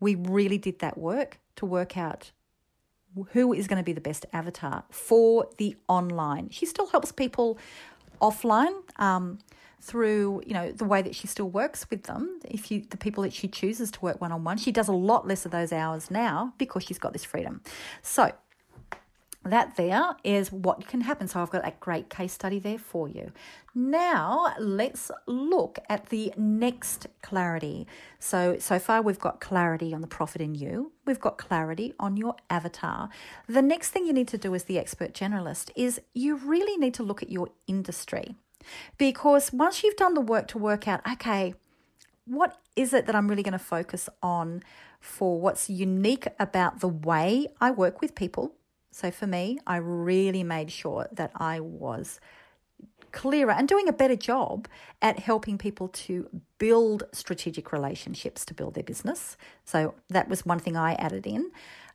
we 0.00 0.14
really 0.14 0.58
did 0.58 0.78
that 0.80 0.98
work 0.98 1.38
to 1.56 1.64
work 1.64 1.96
out 1.96 2.30
who 3.32 3.54
is 3.54 3.66
going 3.66 3.78
to 3.78 3.84
be 3.84 3.94
the 3.94 4.00
best 4.00 4.26
avatar 4.32 4.84
for 4.90 5.48
the 5.56 5.74
online. 5.88 6.50
She 6.50 6.66
still 6.66 6.88
helps 6.88 7.10
people 7.10 7.58
offline 8.20 8.82
um, 9.00 9.38
through 9.80 10.42
you 10.46 10.54
know 10.54 10.72
the 10.72 10.84
way 10.84 11.02
that 11.02 11.14
she 11.14 11.26
still 11.26 11.48
works 11.48 11.88
with 11.90 12.04
them. 12.04 12.40
If 12.44 12.70
you 12.70 12.84
the 12.88 12.96
people 12.96 13.22
that 13.22 13.32
she 13.32 13.48
chooses 13.48 13.90
to 13.92 14.00
work 14.00 14.20
one 14.20 14.32
on 14.32 14.44
one, 14.44 14.56
she 14.58 14.72
does 14.72 14.88
a 14.88 14.92
lot 14.92 15.26
less 15.26 15.44
of 15.44 15.52
those 15.52 15.72
hours 15.72 16.10
now 16.10 16.54
because 16.58 16.84
she's 16.84 16.98
got 16.98 17.12
this 17.12 17.24
freedom. 17.24 17.60
So 18.02 18.32
that 19.50 19.76
there 19.76 20.16
is 20.24 20.50
what 20.50 20.86
can 20.86 21.02
happen. 21.02 21.28
So 21.28 21.40
I've 21.40 21.50
got 21.50 21.66
a 21.66 21.72
great 21.78 22.10
case 22.10 22.32
study 22.32 22.58
there 22.58 22.78
for 22.78 23.08
you. 23.08 23.32
Now 23.74 24.54
let's 24.58 25.10
look 25.26 25.78
at 25.88 26.06
the 26.06 26.32
next 26.36 27.06
clarity. 27.22 27.86
So 28.18 28.56
so 28.58 28.78
far 28.78 29.02
we've 29.02 29.18
got 29.18 29.40
clarity 29.40 29.94
on 29.94 30.00
the 30.00 30.06
profit 30.06 30.40
in 30.40 30.54
you. 30.54 30.92
We've 31.04 31.20
got 31.20 31.38
clarity 31.38 31.94
on 32.00 32.16
your 32.16 32.34
avatar. 32.50 33.08
The 33.48 33.62
next 33.62 33.90
thing 33.90 34.06
you 34.06 34.12
need 34.12 34.28
to 34.28 34.38
do 34.38 34.54
as 34.54 34.64
the 34.64 34.78
expert 34.78 35.14
generalist 35.14 35.70
is 35.76 36.00
you 36.12 36.36
really 36.36 36.76
need 36.76 36.94
to 36.94 37.02
look 37.02 37.22
at 37.22 37.30
your 37.30 37.48
industry. 37.66 38.36
Because 38.98 39.52
once 39.52 39.82
you've 39.82 39.96
done 39.96 40.14
the 40.14 40.20
work 40.20 40.48
to 40.48 40.58
work 40.58 40.86
out, 40.88 41.00
okay, 41.12 41.54
what 42.24 42.58
is 42.74 42.92
it 42.92 43.06
that 43.06 43.14
I'm 43.14 43.28
really 43.28 43.42
going 43.42 43.52
to 43.52 43.58
focus 43.58 44.08
on 44.22 44.62
for 45.00 45.40
what's 45.40 45.70
unique 45.70 46.26
about 46.38 46.80
the 46.80 46.88
way 46.88 47.48
I 47.60 47.70
work 47.70 48.00
with 48.00 48.14
people? 48.14 48.54
So 48.90 49.10
for 49.10 49.26
me, 49.26 49.58
I 49.66 49.76
really 49.76 50.42
made 50.42 50.70
sure 50.70 51.06
that 51.12 51.30
I 51.36 51.60
was 51.60 52.20
clearer 53.12 53.52
and 53.52 53.66
doing 53.68 53.88
a 53.88 53.92
better 53.92 54.16
job 54.16 54.68
at 55.00 55.18
helping 55.18 55.56
people 55.56 55.88
to 55.88 56.28
build 56.58 57.04
strategic 57.12 57.72
relationships 57.72 58.44
to 58.44 58.54
build 58.54 58.74
their 58.74 58.84
business. 58.84 59.36
So 59.64 59.94
that 60.10 60.28
was 60.28 60.44
one 60.44 60.58
thing 60.58 60.76
I 60.76 60.94
added 60.94 61.26
in. 61.26 61.50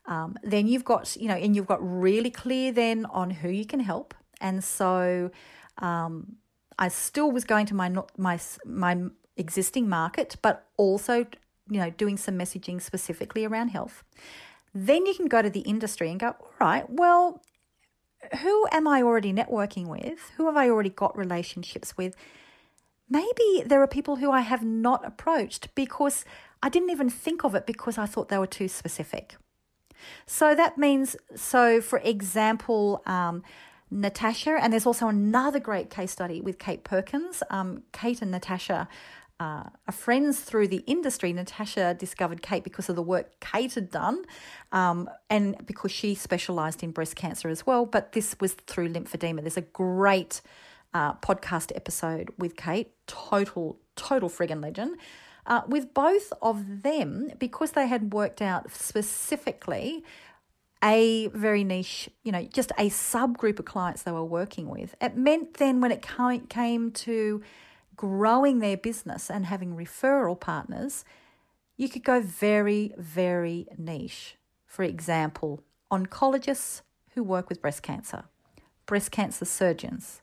Um, 0.06 0.36
then 0.44 0.68
you've 0.68 0.84
got, 0.84 1.16
you 1.16 1.28
know, 1.28 1.36
and 1.36 1.56
you've 1.56 1.68
got 1.68 1.80
really 1.82 2.32
clear 2.32 2.72
then 2.72 3.06
on 3.06 3.30
who 3.30 3.50
you 3.50 3.66
can 3.66 3.80
help. 3.80 4.14
And 4.40 4.64
so 4.64 5.30
um, 5.78 6.38
I 6.80 6.88
still 6.88 7.32
was 7.32 7.44
going 7.44 7.66
to 7.68 7.76
my 7.76 7.90
my 8.18 8.40
my 8.66 8.98
existing 9.38 9.90
market, 9.90 10.38
but 10.42 10.68
also 10.78 11.26
you 11.70 11.80
know 11.80 11.90
doing 11.90 12.18
some 12.18 12.38
messaging 12.38 12.82
specifically 12.82 13.46
around 13.46 13.70
health. 13.70 14.04
Then 14.74 15.06
you 15.06 15.14
can 15.14 15.28
go 15.28 15.42
to 15.42 15.50
the 15.50 15.62
industry 15.62 16.10
and 16.10 16.20
go, 16.20 16.28
all 16.28 16.54
right, 16.60 16.90
well, 16.90 17.42
who 18.42 18.66
am 18.72 18.88
I 18.88 19.02
already 19.02 19.34
networking 19.34 19.88
with? 19.88 20.32
Who 20.38 20.46
have 20.46 20.56
I 20.56 20.70
already 20.70 20.90
got 20.90 21.18
relationships 21.18 21.98
with? 21.98 22.16
maybe 23.12 23.64
there 23.66 23.82
are 23.82 23.88
people 23.88 24.16
who 24.16 24.32
I 24.32 24.40
have 24.40 24.64
not 24.64 25.06
approached 25.06 25.68
because 25.76 26.24
I 26.64 26.70
didn't 26.70 26.90
even 26.90 27.10
think 27.10 27.44
of 27.44 27.54
it 27.54 27.68
because 27.68 27.98
I 27.98 28.06
thought 28.06 28.30
they 28.30 28.38
were 28.38 28.48
too 28.48 28.70
specific. 28.70 29.36
So 30.26 30.56
that 30.56 30.78
means, 30.78 31.16
so 31.36 31.82
for 31.82 32.00
example, 32.00 33.04
um, 33.06 33.44
Natasha, 33.92 34.58
and 34.62 34.72
there's 34.72 34.86
also 34.86 35.10
another 35.10 35.60
great 35.60 35.90
case 35.90 36.12
study 36.12 36.40
with 36.40 36.58
Kate 36.58 36.84
Perkins. 36.84 37.44
Um, 37.50 37.84
Kate 37.92 38.22
and 38.22 38.32
Natasha 38.32 38.88
uh, 39.42 39.64
are 39.88 39.92
friends 39.92 40.40
through 40.40 40.70
the 40.70 40.84
industry. 40.88 41.34
Natasha 41.34 41.94
discovered 41.94 42.42
Kate 42.42 42.64
because 42.64 42.90
of 42.90 42.96
the 42.96 43.02
work 43.02 43.40
Kate 43.40 43.74
had 43.74 43.92
done 43.92 44.24
um, 44.72 45.10
and 45.30 45.66
because 45.66 45.92
she 45.92 46.16
specialized 46.16 46.84
in 46.84 46.92
breast 46.92 47.16
cancer 47.16 47.50
as 47.50 47.66
well. 47.66 47.86
But 47.86 48.14
this 48.14 48.36
was 48.40 48.54
through 48.54 48.94
lymphedema. 48.94 49.42
There's 49.42 49.58
a 49.58 49.62
great 49.62 50.42
uh, 50.94 51.16
podcast 51.16 51.72
episode 51.76 52.30
with 52.38 52.56
Kate, 52.56 52.92
total, 53.08 53.80
total 53.96 54.30
friggin' 54.30 54.62
legend. 54.62 54.98
Uh, 55.48 55.62
with 55.68 55.92
both 55.96 56.32
of 56.44 56.84
them, 56.84 57.32
because 57.40 57.72
they 57.72 57.88
had 57.88 58.14
worked 58.14 58.44
out 58.44 58.72
specifically 58.72 60.04
a 60.84 61.28
very 61.28 61.64
niche, 61.64 62.10
you 62.24 62.32
know, 62.32 62.44
just 62.44 62.72
a 62.78 62.90
subgroup 62.90 63.60
of 63.60 63.66
clients 63.66 64.04
they 64.04 64.12
were 64.12 64.24
working 64.24 64.68
with, 64.68 64.96
it 65.02 65.16
meant 65.16 65.56
then 65.56 65.82
when 65.82 65.92
it 65.92 66.02
came 66.50 66.92
to 66.92 67.42
growing 67.96 68.60
their 68.60 68.78
business 68.78 69.30
and 69.30 69.46
having 69.46 69.76
referral 69.76 70.40
partners, 70.40 71.06
you 71.78 71.88
could 71.88 72.04
go 72.04 72.20
very, 72.22 72.94
very 72.98 73.68
niche. 73.78 74.38
For 74.66 74.84
example, 74.84 75.64
oncologists 75.92 76.82
who 77.14 77.24
work 77.24 77.50
with 77.50 77.62
breast 77.62 77.84
cancer, 77.84 78.26
breast 78.86 79.12
cancer 79.12 79.46
surgeons, 79.46 80.22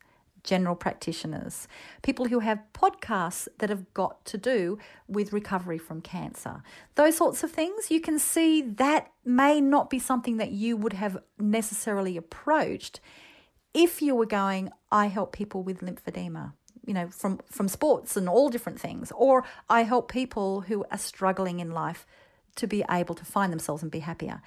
general 0.48 0.74
practitioners, 0.74 1.68
people 2.02 2.26
who 2.26 2.38
have 2.38 2.58
podcasts 2.72 3.48
that 3.58 3.68
have 3.68 3.92
got 3.92 4.24
to 4.24 4.38
do 4.38 4.78
with 5.06 5.32
recovery 5.32 5.76
from 5.76 6.00
cancer. 6.00 6.62
Those 6.94 7.18
sorts 7.18 7.44
of 7.44 7.50
things, 7.50 7.90
you 7.90 8.00
can 8.00 8.18
see 8.18 8.62
that 8.62 9.12
may 9.24 9.60
not 9.60 9.90
be 9.90 9.98
something 9.98 10.38
that 10.38 10.50
you 10.50 10.74
would 10.76 10.94
have 10.94 11.18
necessarily 11.38 12.16
approached 12.16 13.00
if 13.74 14.00
you 14.00 14.14
were 14.14 14.26
going, 14.26 14.70
I 14.90 15.06
help 15.08 15.32
people 15.32 15.62
with 15.62 15.80
lymphedema 15.80 16.54
you 16.86 16.94
know, 16.94 17.08
from, 17.10 17.38
from 17.50 17.68
sports 17.68 18.16
and 18.16 18.30
all 18.30 18.48
different 18.48 18.80
things. 18.80 19.12
Or 19.14 19.44
I 19.68 19.82
help 19.82 20.10
people 20.10 20.62
who 20.62 20.86
are 20.90 20.96
struggling 20.96 21.60
in 21.60 21.70
life 21.70 22.06
to 22.56 22.66
be 22.66 22.82
able 22.90 23.14
to 23.14 23.26
find 23.26 23.52
themselves 23.52 23.82
and 23.82 23.92
be 23.92 23.98
happier. 23.98 24.40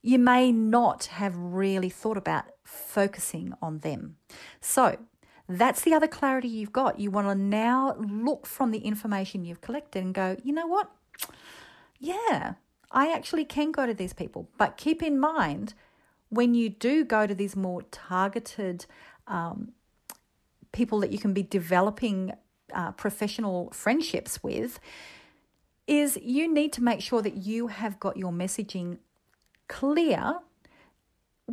You 0.00 0.18
may 0.18 0.52
not 0.52 1.04
have 1.06 1.36
really 1.36 1.90
thought 1.90 2.16
about 2.16 2.46
focusing 2.64 3.52
on 3.60 3.80
them. 3.80 4.16
So, 4.62 4.96
that's 5.48 5.82
the 5.82 5.94
other 5.94 6.06
clarity 6.06 6.48
you've 6.48 6.72
got. 6.72 7.00
You 7.00 7.10
want 7.10 7.28
to 7.28 7.34
now 7.34 7.96
look 7.98 8.46
from 8.46 8.70
the 8.70 8.78
information 8.78 9.44
you've 9.44 9.60
collected 9.60 10.02
and 10.02 10.14
go, 10.14 10.36
you 10.42 10.52
know 10.52 10.66
what? 10.66 10.90
Yeah, 11.98 12.54
I 12.90 13.12
actually 13.12 13.44
can 13.44 13.72
go 13.72 13.86
to 13.86 13.94
these 13.94 14.12
people. 14.12 14.48
But 14.58 14.76
keep 14.76 15.02
in 15.02 15.18
mind, 15.18 15.74
when 16.28 16.54
you 16.54 16.68
do 16.68 17.04
go 17.04 17.26
to 17.26 17.34
these 17.34 17.56
more 17.56 17.82
targeted 17.90 18.86
um, 19.26 19.72
people 20.72 21.00
that 21.00 21.12
you 21.12 21.18
can 21.18 21.32
be 21.32 21.42
developing 21.42 22.32
uh, 22.72 22.92
professional 22.92 23.70
friendships 23.70 24.42
with 24.42 24.80
is 25.86 26.18
you 26.22 26.52
need 26.52 26.72
to 26.72 26.82
make 26.82 27.00
sure 27.00 27.20
that 27.22 27.36
you 27.36 27.66
have 27.66 28.00
got 28.00 28.16
your 28.16 28.32
messaging 28.32 28.98
clear. 29.68 30.36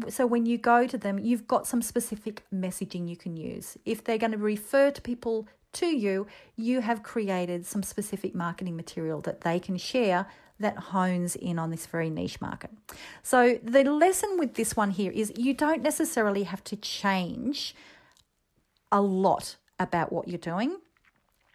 So 0.07 0.25
when 0.25 0.45
you 0.45 0.57
go 0.57 0.87
to 0.87 0.97
them, 0.97 1.19
you've 1.19 1.47
got 1.47 1.67
some 1.67 1.81
specific 1.81 2.43
messaging 2.53 3.07
you 3.09 3.17
can 3.17 3.35
use. 3.35 3.77
If 3.85 4.03
they're 4.03 4.17
going 4.17 4.31
to 4.31 4.37
refer 4.37 4.91
to 4.91 5.01
people 5.01 5.47
to 5.73 5.85
you, 5.85 6.27
you 6.55 6.81
have 6.81 7.03
created 7.03 7.65
some 7.65 7.83
specific 7.83 8.33
marketing 8.33 8.75
material 8.75 9.21
that 9.21 9.41
they 9.41 9.59
can 9.59 9.77
share 9.77 10.25
that 10.59 10.77
hones 10.77 11.35
in 11.35 11.57
on 11.57 11.69
this 11.71 11.85
very 11.85 12.09
niche 12.09 12.41
market. 12.41 12.71
So 13.23 13.59
the 13.63 13.83
lesson 13.83 14.37
with 14.37 14.55
this 14.55 14.75
one 14.75 14.91
here 14.91 15.11
is 15.11 15.31
you 15.37 15.53
don't 15.53 15.81
necessarily 15.81 16.43
have 16.43 16.63
to 16.65 16.75
change 16.75 17.75
a 18.91 19.01
lot 19.01 19.55
about 19.79 20.11
what 20.11 20.27
you're 20.27 20.37
doing. 20.37 20.77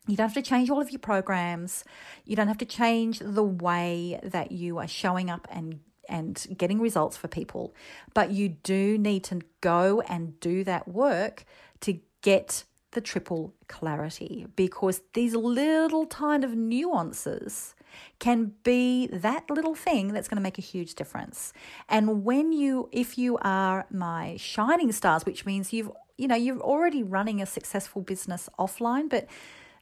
You 0.06 0.16
don't 0.16 0.28
have 0.28 0.34
to 0.34 0.48
change 0.48 0.70
all 0.70 0.80
of 0.80 0.90
your 0.90 1.00
programs. 1.00 1.84
You 2.24 2.36
don't 2.36 2.48
have 2.48 2.58
to 2.58 2.66
change 2.66 3.20
the 3.20 3.42
way 3.42 4.20
that 4.22 4.52
you 4.52 4.78
are 4.78 4.88
showing 4.88 5.30
up 5.30 5.48
and 5.50 5.80
and 6.08 6.46
getting 6.56 6.80
results 6.80 7.16
for 7.16 7.28
people. 7.28 7.74
But 8.12 8.30
you 8.30 8.48
do 8.48 8.98
need 8.98 9.24
to 9.24 9.40
go 9.60 10.02
and 10.02 10.38
do 10.40 10.64
that 10.64 10.88
work 10.88 11.44
to 11.80 12.00
get 12.22 12.64
the 12.92 13.00
triple 13.00 13.54
clarity 13.68 14.46
because 14.54 15.02
these 15.14 15.34
little 15.34 16.06
kind 16.06 16.44
of 16.44 16.54
nuances 16.54 17.74
can 18.18 18.52
be 18.62 19.08
that 19.08 19.48
little 19.50 19.74
thing 19.74 20.12
that's 20.12 20.28
going 20.28 20.36
to 20.36 20.42
make 20.42 20.58
a 20.58 20.62
huge 20.62 20.94
difference. 20.94 21.52
And 21.88 22.24
when 22.24 22.52
you, 22.52 22.88
if 22.92 23.18
you 23.18 23.38
are 23.42 23.86
my 23.90 24.36
shining 24.36 24.90
stars, 24.92 25.26
which 25.26 25.44
means 25.44 25.72
you've 25.72 25.90
you 26.16 26.28
know 26.28 26.36
you're 26.36 26.60
already 26.60 27.02
running 27.02 27.42
a 27.42 27.46
successful 27.46 28.02
business 28.02 28.48
offline 28.58 29.08
but 29.08 29.26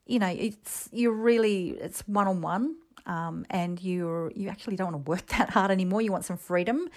you 0.07 0.19
know 0.19 0.29
it's 0.29 0.89
you're 0.93 1.13
really 1.13 1.71
it's 1.71 2.01
one 2.09 2.27
on 2.27 2.41
one 2.41 2.77
and 3.07 3.83
you're 3.83 4.33
you 4.35 4.49
actually 4.49 4.77
don't 4.77 4.93
want 4.93 5.05
to 5.05 5.11
work 5.11 5.27
that 5.39 5.51
hard 5.51 5.71
anymore 5.71 6.01
you 6.03 6.13
want 6.13 6.25
some 6.25 6.37
freedom 6.37 6.89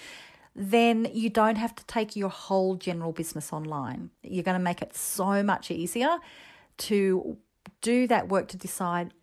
then 0.58 1.06
you 1.14 1.30
don't 1.30 1.58
have 1.58 1.76
to 1.76 1.86
take 1.86 2.16
your 2.16 2.30
whole 2.30 2.76
general 2.76 3.12
business 3.12 3.52
online 3.52 4.10
you're 4.24 4.44
going 4.44 4.58
to 4.58 4.64
make 4.64 4.82
it 4.82 4.96
so 4.96 5.44
much 5.44 5.70
easier 5.72 6.18
to 6.78 7.38
do 7.82 8.08
that 8.08 8.30
work 8.30 8.48
to 8.48 8.58
decide 8.58 9.14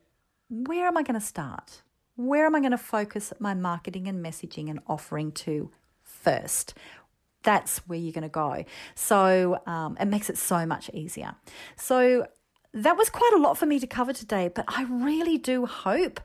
where 0.49 0.87
am 0.87 0.97
i 0.97 1.03
going 1.03 1.19
to 1.19 1.27
start 1.27 1.83
where 2.17 2.45
am 2.45 2.55
i 2.55 2.61
going 2.61 2.73
to 2.73 2.79
focus 2.79 3.33
my 3.39 3.55
marketing 3.55 4.07
and 4.07 4.25
messaging 4.25 4.69
and 4.69 4.81
offering 4.87 5.33
to 5.33 5.71
first 6.03 6.75
that's 7.43 7.79
where 7.89 7.99
you're 7.99 8.13
going 8.13 8.23
to 8.23 8.29
go. 8.29 8.65
So 8.95 9.61
um, 9.67 9.97
it 10.01 10.07
makes 10.07 10.31
it 10.31 10.39
so 10.39 10.67
much 10.67 10.91
easier. 10.93 11.35
So 11.77 12.27
that 12.75 12.97
was 12.97 13.11
quite 13.11 13.33
a 13.35 13.39
lot 13.39 13.59
for 13.59 13.67
me 13.67 13.79
to 13.81 13.87
cover 13.87 14.13
today, 14.13 14.49
but 14.49 14.65
I 14.69 14.85
really 14.85 15.39
do 15.39 15.67
hope 15.67 16.21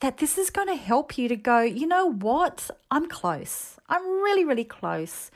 that 0.00 0.18
this 0.18 0.38
is 0.38 0.50
going 0.50 0.68
to 0.68 0.76
help 0.76 1.18
you 1.18 1.28
to 1.28 1.36
go, 1.36 1.60
you 1.60 1.86
know 1.86 2.12
what? 2.12 2.70
I'm 2.90 3.08
close. 3.08 3.78
I'm 3.88 4.02
really, 4.22 4.44
really 4.44 4.64
close, 4.64 5.30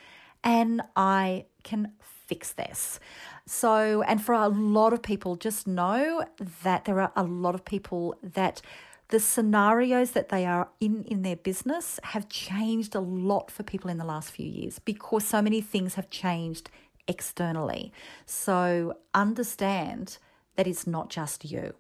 and 0.45 0.83
I 0.97 1.47
can 1.63 1.93
fix 2.01 2.53
this. 2.53 3.01
So, 3.47 4.03
and 4.03 4.23
for 4.23 4.35
a 4.35 4.49
lot 4.49 4.93
of 4.93 5.03
people, 5.03 5.37
just 5.37 5.67
know 5.67 6.25
that 6.63 6.85
there 6.85 7.01
are 7.01 7.13
a 7.17 7.25
lot 7.25 7.55
of 7.55 7.65
people 7.65 8.17
that 8.23 8.63
the 9.09 9.21
scenarios 9.21 10.13
that 10.13 10.31
they 10.31 10.47
are 10.47 10.69
in 10.81 11.05
in 11.05 11.23
their 11.23 11.37
business 11.37 12.01
have 12.03 12.29
changed 12.31 12.95
a 12.95 13.01
lot 13.01 13.51
for 13.51 13.63
people 13.63 13.91
in 13.91 13.99
the 13.99 14.07
last 14.07 14.31
few 14.31 14.47
years 14.47 14.79
because 14.79 15.25
so 15.25 15.43
many 15.43 15.61
things 15.61 15.95
have 15.97 16.09
changed 16.09 16.71
externally. 17.07 17.93
So 18.25 18.97
understand 19.13 20.19
that 20.57 20.67
it's 20.67 20.87
not 20.87 21.11
just 21.11 21.45
you. 21.45 21.75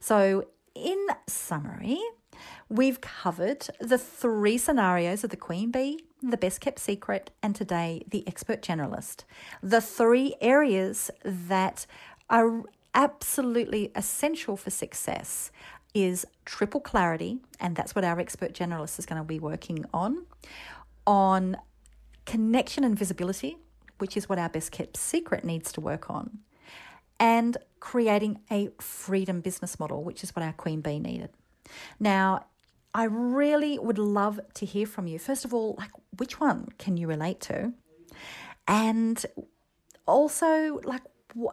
So, 0.00 0.46
in 0.74 1.06
summary, 1.28 2.00
we've 2.68 3.00
covered 3.00 3.66
the 3.80 3.98
three 3.98 4.58
scenarios 4.58 5.24
of 5.24 5.30
the 5.30 5.36
queen 5.36 5.70
bee, 5.70 6.00
the 6.22 6.36
best 6.36 6.60
kept 6.60 6.78
secret, 6.78 7.30
and 7.42 7.54
today 7.54 8.04
the 8.08 8.26
expert 8.26 8.62
generalist. 8.62 9.24
The 9.62 9.80
three 9.80 10.34
areas 10.40 11.10
that 11.24 11.86
are 12.30 12.62
absolutely 12.94 13.90
essential 13.94 14.56
for 14.56 14.70
success 14.70 15.50
is 15.94 16.26
triple 16.44 16.80
clarity, 16.80 17.38
and 17.60 17.76
that's 17.76 17.94
what 17.94 18.04
our 18.04 18.18
expert 18.18 18.54
generalist 18.54 18.98
is 18.98 19.06
going 19.06 19.20
to 19.20 19.26
be 19.26 19.38
working 19.38 19.84
on, 19.92 20.24
on 21.06 21.56
connection 22.24 22.84
and 22.84 22.98
visibility, 22.98 23.58
which 23.98 24.16
is 24.16 24.28
what 24.28 24.38
our 24.38 24.48
best 24.48 24.72
kept 24.72 24.96
secret 24.96 25.44
needs 25.44 25.72
to 25.72 25.80
work 25.80 26.10
on, 26.10 26.38
and 27.20 27.56
creating 27.80 28.40
a 28.50 28.70
freedom 28.80 29.40
business 29.40 29.78
model, 29.78 30.02
which 30.02 30.22
is 30.24 30.34
what 30.34 30.42
our 30.42 30.52
queen 30.52 30.80
bee 30.80 30.98
needed. 30.98 31.30
Now, 31.98 32.46
I 32.94 33.04
really 33.04 33.78
would 33.78 33.98
love 33.98 34.40
to 34.54 34.66
hear 34.66 34.86
from 34.86 35.06
you. 35.06 35.18
First 35.18 35.44
of 35.44 35.54
all, 35.54 35.76
like 35.78 35.90
which 36.18 36.38
one 36.40 36.68
can 36.78 36.96
you 36.96 37.06
relate 37.06 37.40
to? 37.42 37.72
And 38.68 39.24
also, 40.06 40.80
like 40.84 41.02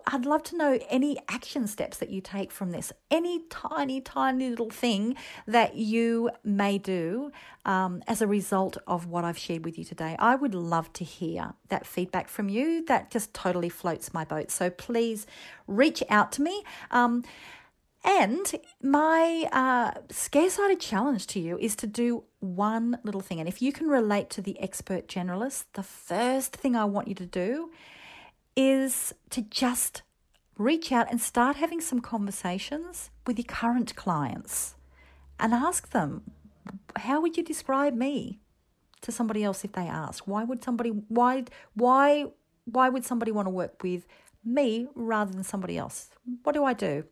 I'd 0.07 0.25
love 0.25 0.43
to 0.43 0.57
know 0.57 0.79
any 0.89 1.17
action 1.29 1.67
steps 1.67 1.97
that 1.97 2.09
you 2.09 2.21
take 2.21 2.51
from 2.51 2.71
this, 2.71 2.91
any 3.09 3.43
tiny, 3.49 4.01
tiny 4.01 4.49
little 4.49 4.69
thing 4.69 5.15
that 5.47 5.75
you 5.75 6.31
may 6.43 6.77
do 6.77 7.31
um, 7.65 8.03
as 8.07 8.21
a 8.21 8.27
result 8.27 8.77
of 8.87 9.05
what 9.05 9.23
I've 9.23 9.37
shared 9.37 9.63
with 9.63 9.77
you 9.77 9.85
today. 9.85 10.15
I 10.19 10.35
would 10.35 10.53
love 10.53 10.91
to 10.93 11.03
hear 11.05 11.53
that 11.69 11.85
feedback 11.85 12.27
from 12.27 12.49
you. 12.49 12.83
That 12.85 13.09
just 13.09 13.33
totally 13.33 13.69
floats 13.69 14.13
my 14.13 14.25
boat. 14.25 14.51
So 14.51 14.69
please 14.69 15.25
reach 15.67 16.03
out 16.09 16.31
to 16.33 16.41
me. 16.41 16.63
Um, 16.91 17.23
and 18.03 18.55
my 18.81 19.49
uh, 19.51 19.99
scarce-sided 20.09 20.79
challenge 20.79 21.27
to 21.27 21.39
you 21.39 21.57
is 21.57 21.75
to 21.77 21.87
do 21.87 22.23
one 22.39 22.97
little 23.03 23.21
thing. 23.21 23.39
And 23.39 23.49
if 23.49 23.61
you 23.61 23.71
can 23.71 23.87
relate 23.87 24.29
to 24.31 24.41
the 24.41 24.59
expert 24.59 25.07
generalist, 25.07 25.65
the 25.73 25.83
first 25.83 26.55
thing 26.55 26.75
I 26.75 26.85
want 26.85 27.07
you 27.07 27.15
to 27.15 27.25
do 27.25 27.71
is 28.55 29.13
to 29.31 29.41
just 29.41 30.01
reach 30.57 30.91
out 30.91 31.07
and 31.09 31.21
start 31.21 31.57
having 31.57 31.81
some 31.81 31.99
conversations 32.01 33.09
with 33.25 33.37
your 33.37 33.45
current 33.45 33.95
clients 33.95 34.75
and 35.39 35.53
ask 35.53 35.91
them, 35.91 36.23
how 36.97 37.21
would 37.21 37.37
you 37.37 37.43
describe 37.43 37.95
me 37.95 38.39
to 39.01 39.11
somebody 39.11 39.43
else 39.43 39.63
if 39.63 39.71
they 39.71 39.87
ask? 39.87 40.27
Why 40.27 40.43
would 40.43 40.63
somebody 40.63 40.89
why 40.89 41.45
why 41.73 42.25
why 42.65 42.89
would 42.89 43.05
somebody 43.05 43.31
want 43.31 43.47
to 43.47 43.51
work 43.51 43.81
with 43.81 44.05
me 44.43 44.87
rather 44.95 45.31
than 45.31 45.43
somebody 45.43 45.77
else? 45.77 46.09
What 46.43 46.53
do 46.53 46.63
I 46.63 46.73
do? 46.73 47.05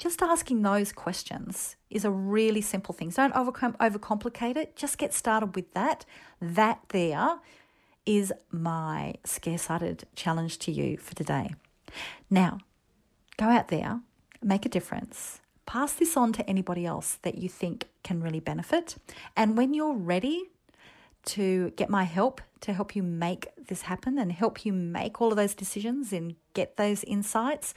Just 0.00 0.22
asking 0.22 0.62
those 0.62 0.92
questions 0.92 1.76
is 1.90 2.06
a 2.06 2.10
really 2.10 2.62
simple 2.62 2.94
thing. 2.94 3.10
So 3.10 3.20
don't 3.20 3.36
overcome, 3.36 3.74
overcomplicate 3.74 4.56
it. 4.56 4.74
Just 4.74 4.96
get 4.96 5.12
started 5.12 5.54
with 5.54 5.74
that. 5.74 6.06
That 6.40 6.80
there 6.88 7.38
is 8.06 8.32
my 8.50 9.16
scarce-hearted 9.24 10.04
challenge 10.16 10.58
to 10.60 10.72
you 10.72 10.96
for 10.96 11.14
today. 11.14 11.50
Now, 12.30 12.60
go 13.36 13.44
out 13.44 13.68
there, 13.68 14.00
make 14.42 14.64
a 14.64 14.70
difference. 14.70 15.42
Pass 15.66 15.92
this 15.92 16.16
on 16.16 16.32
to 16.32 16.48
anybody 16.48 16.86
else 16.86 17.18
that 17.20 17.36
you 17.36 17.50
think 17.50 17.86
can 18.02 18.22
really 18.22 18.40
benefit. 18.40 18.96
And 19.36 19.54
when 19.54 19.74
you're 19.74 19.94
ready 19.94 20.44
to 21.26 21.72
get 21.76 21.90
my 21.90 22.04
help 22.04 22.40
to 22.60 22.72
help 22.72 22.96
you 22.96 23.02
make 23.02 23.48
this 23.68 23.82
happen 23.82 24.18
and 24.18 24.32
help 24.32 24.64
you 24.64 24.72
make 24.72 25.20
all 25.20 25.30
of 25.30 25.36
those 25.36 25.54
decisions 25.54 26.10
and 26.10 26.36
get 26.54 26.78
those 26.78 27.04
insights, 27.04 27.74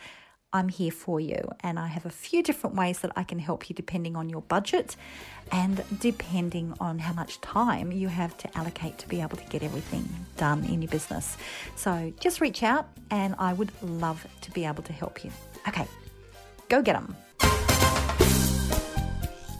I'm 0.53 0.69
here 0.69 0.91
for 0.91 1.19
you. 1.19 1.49
And 1.61 1.79
I 1.79 1.87
have 1.87 2.05
a 2.05 2.11
few 2.11 2.43
different 2.43 2.75
ways 2.75 2.99
that 2.99 3.11
I 3.15 3.23
can 3.23 3.39
help 3.39 3.69
you 3.69 3.75
depending 3.75 4.15
on 4.15 4.29
your 4.29 4.41
budget 4.41 4.95
and 5.51 5.83
depending 5.99 6.73
on 6.79 6.99
how 6.99 7.13
much 7.13 7.41
time 7.41 7.91
you 7.91 8.07
have 8.07 8.37
to 8.37 8.57
allocate 8.57 8.99
to 8.99 9.09
be 9.09 9.19
able 9.19 9.37
to 9.37 9.45
get 9.45 9.63
everything 9.63 10.07
done 10.37 10.63
in 10.65 10.81
your 10.81 10.91
business. 10.91 11.37
So 11.75 12.13
just 12.19 12.39
reach 12.39 12.61
out 12.61 12.87
and 13.09 13.35
I 13.39 13.53
would 13.53 13.71
love 13.81 14.25
to 14.41 14.51
be 14.51 14.65
able 14.65 14.83
to 14.83 14.93
help 14.93 15.25
you. 15.25 15.31
Okay, 15.67 15.87
go 16.69 16.81
get 16.81 16.93
them. 16.93 17.15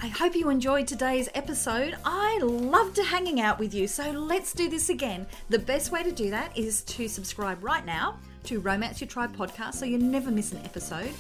I 0.01 0.07
hope 0.07 0.35
you 0.35 0.49
enjoyed 0.49 0.85
today's 0.85 1.29
episode. 1.33 1.95
I 2.05 2.37
loved 2.39 2.97
hanging 2.97 3.41
out 3.41 3.57
with 3.57 3.73
you, 3.73 3.87
so 3.87 4.11
let's 4.11 4.53
do 4.53 4.69
this 4.69 4.89
again. 4.89 5.25
The 5.49 5.59
best 5.59 5.91
way 5.91 6.03
to 6.03 6.11
do 6.11 6.29
that 6.29 6.55
is 6.57 6.83
to 6.83 7.07
subscribe 7.07 7.63
right 7.63 7.85
now 7.85 8.19
to 8.43 8.59
Romance 8.59 9.01
Your 9.01 9.07
Tribe 9.07 9.35
podcast 9.35 9.73
so 9.75 9.85
you 9.85 9.97
never 9.97 10.29
miss 10.31 10.51
an 10.51 10.59
episode. 10.65 11.11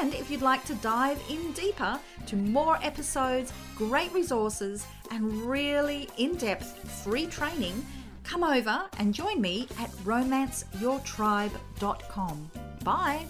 And 0.00 0.12
if 0.14 0.30
you'd 0.30 0.42
like 0.42 0.64
to 0.66 0.74
dive 0.76 1.20
in 1.28 1.52
deeper 1.52 1.98
to 2.26 2.36
more 2.36 2.78
episodes, 2.82 3.52
great 3.76 4.12
resources, 4.12 4.86
and 5.10 5.30
really 5.46 6.08
in 6.16 6.36
depth 6.36 7.02
free 7.04 7.26
training, 7.26 7.84
come 8.22 8.42
over 8.42 8.88
and 8.98 9.12
join 9.14 9.38
me 9.40 9.68
at 9.78 9.90
romanceyourtribe.com. 10.04 12.50
Bye. 12.82 13.26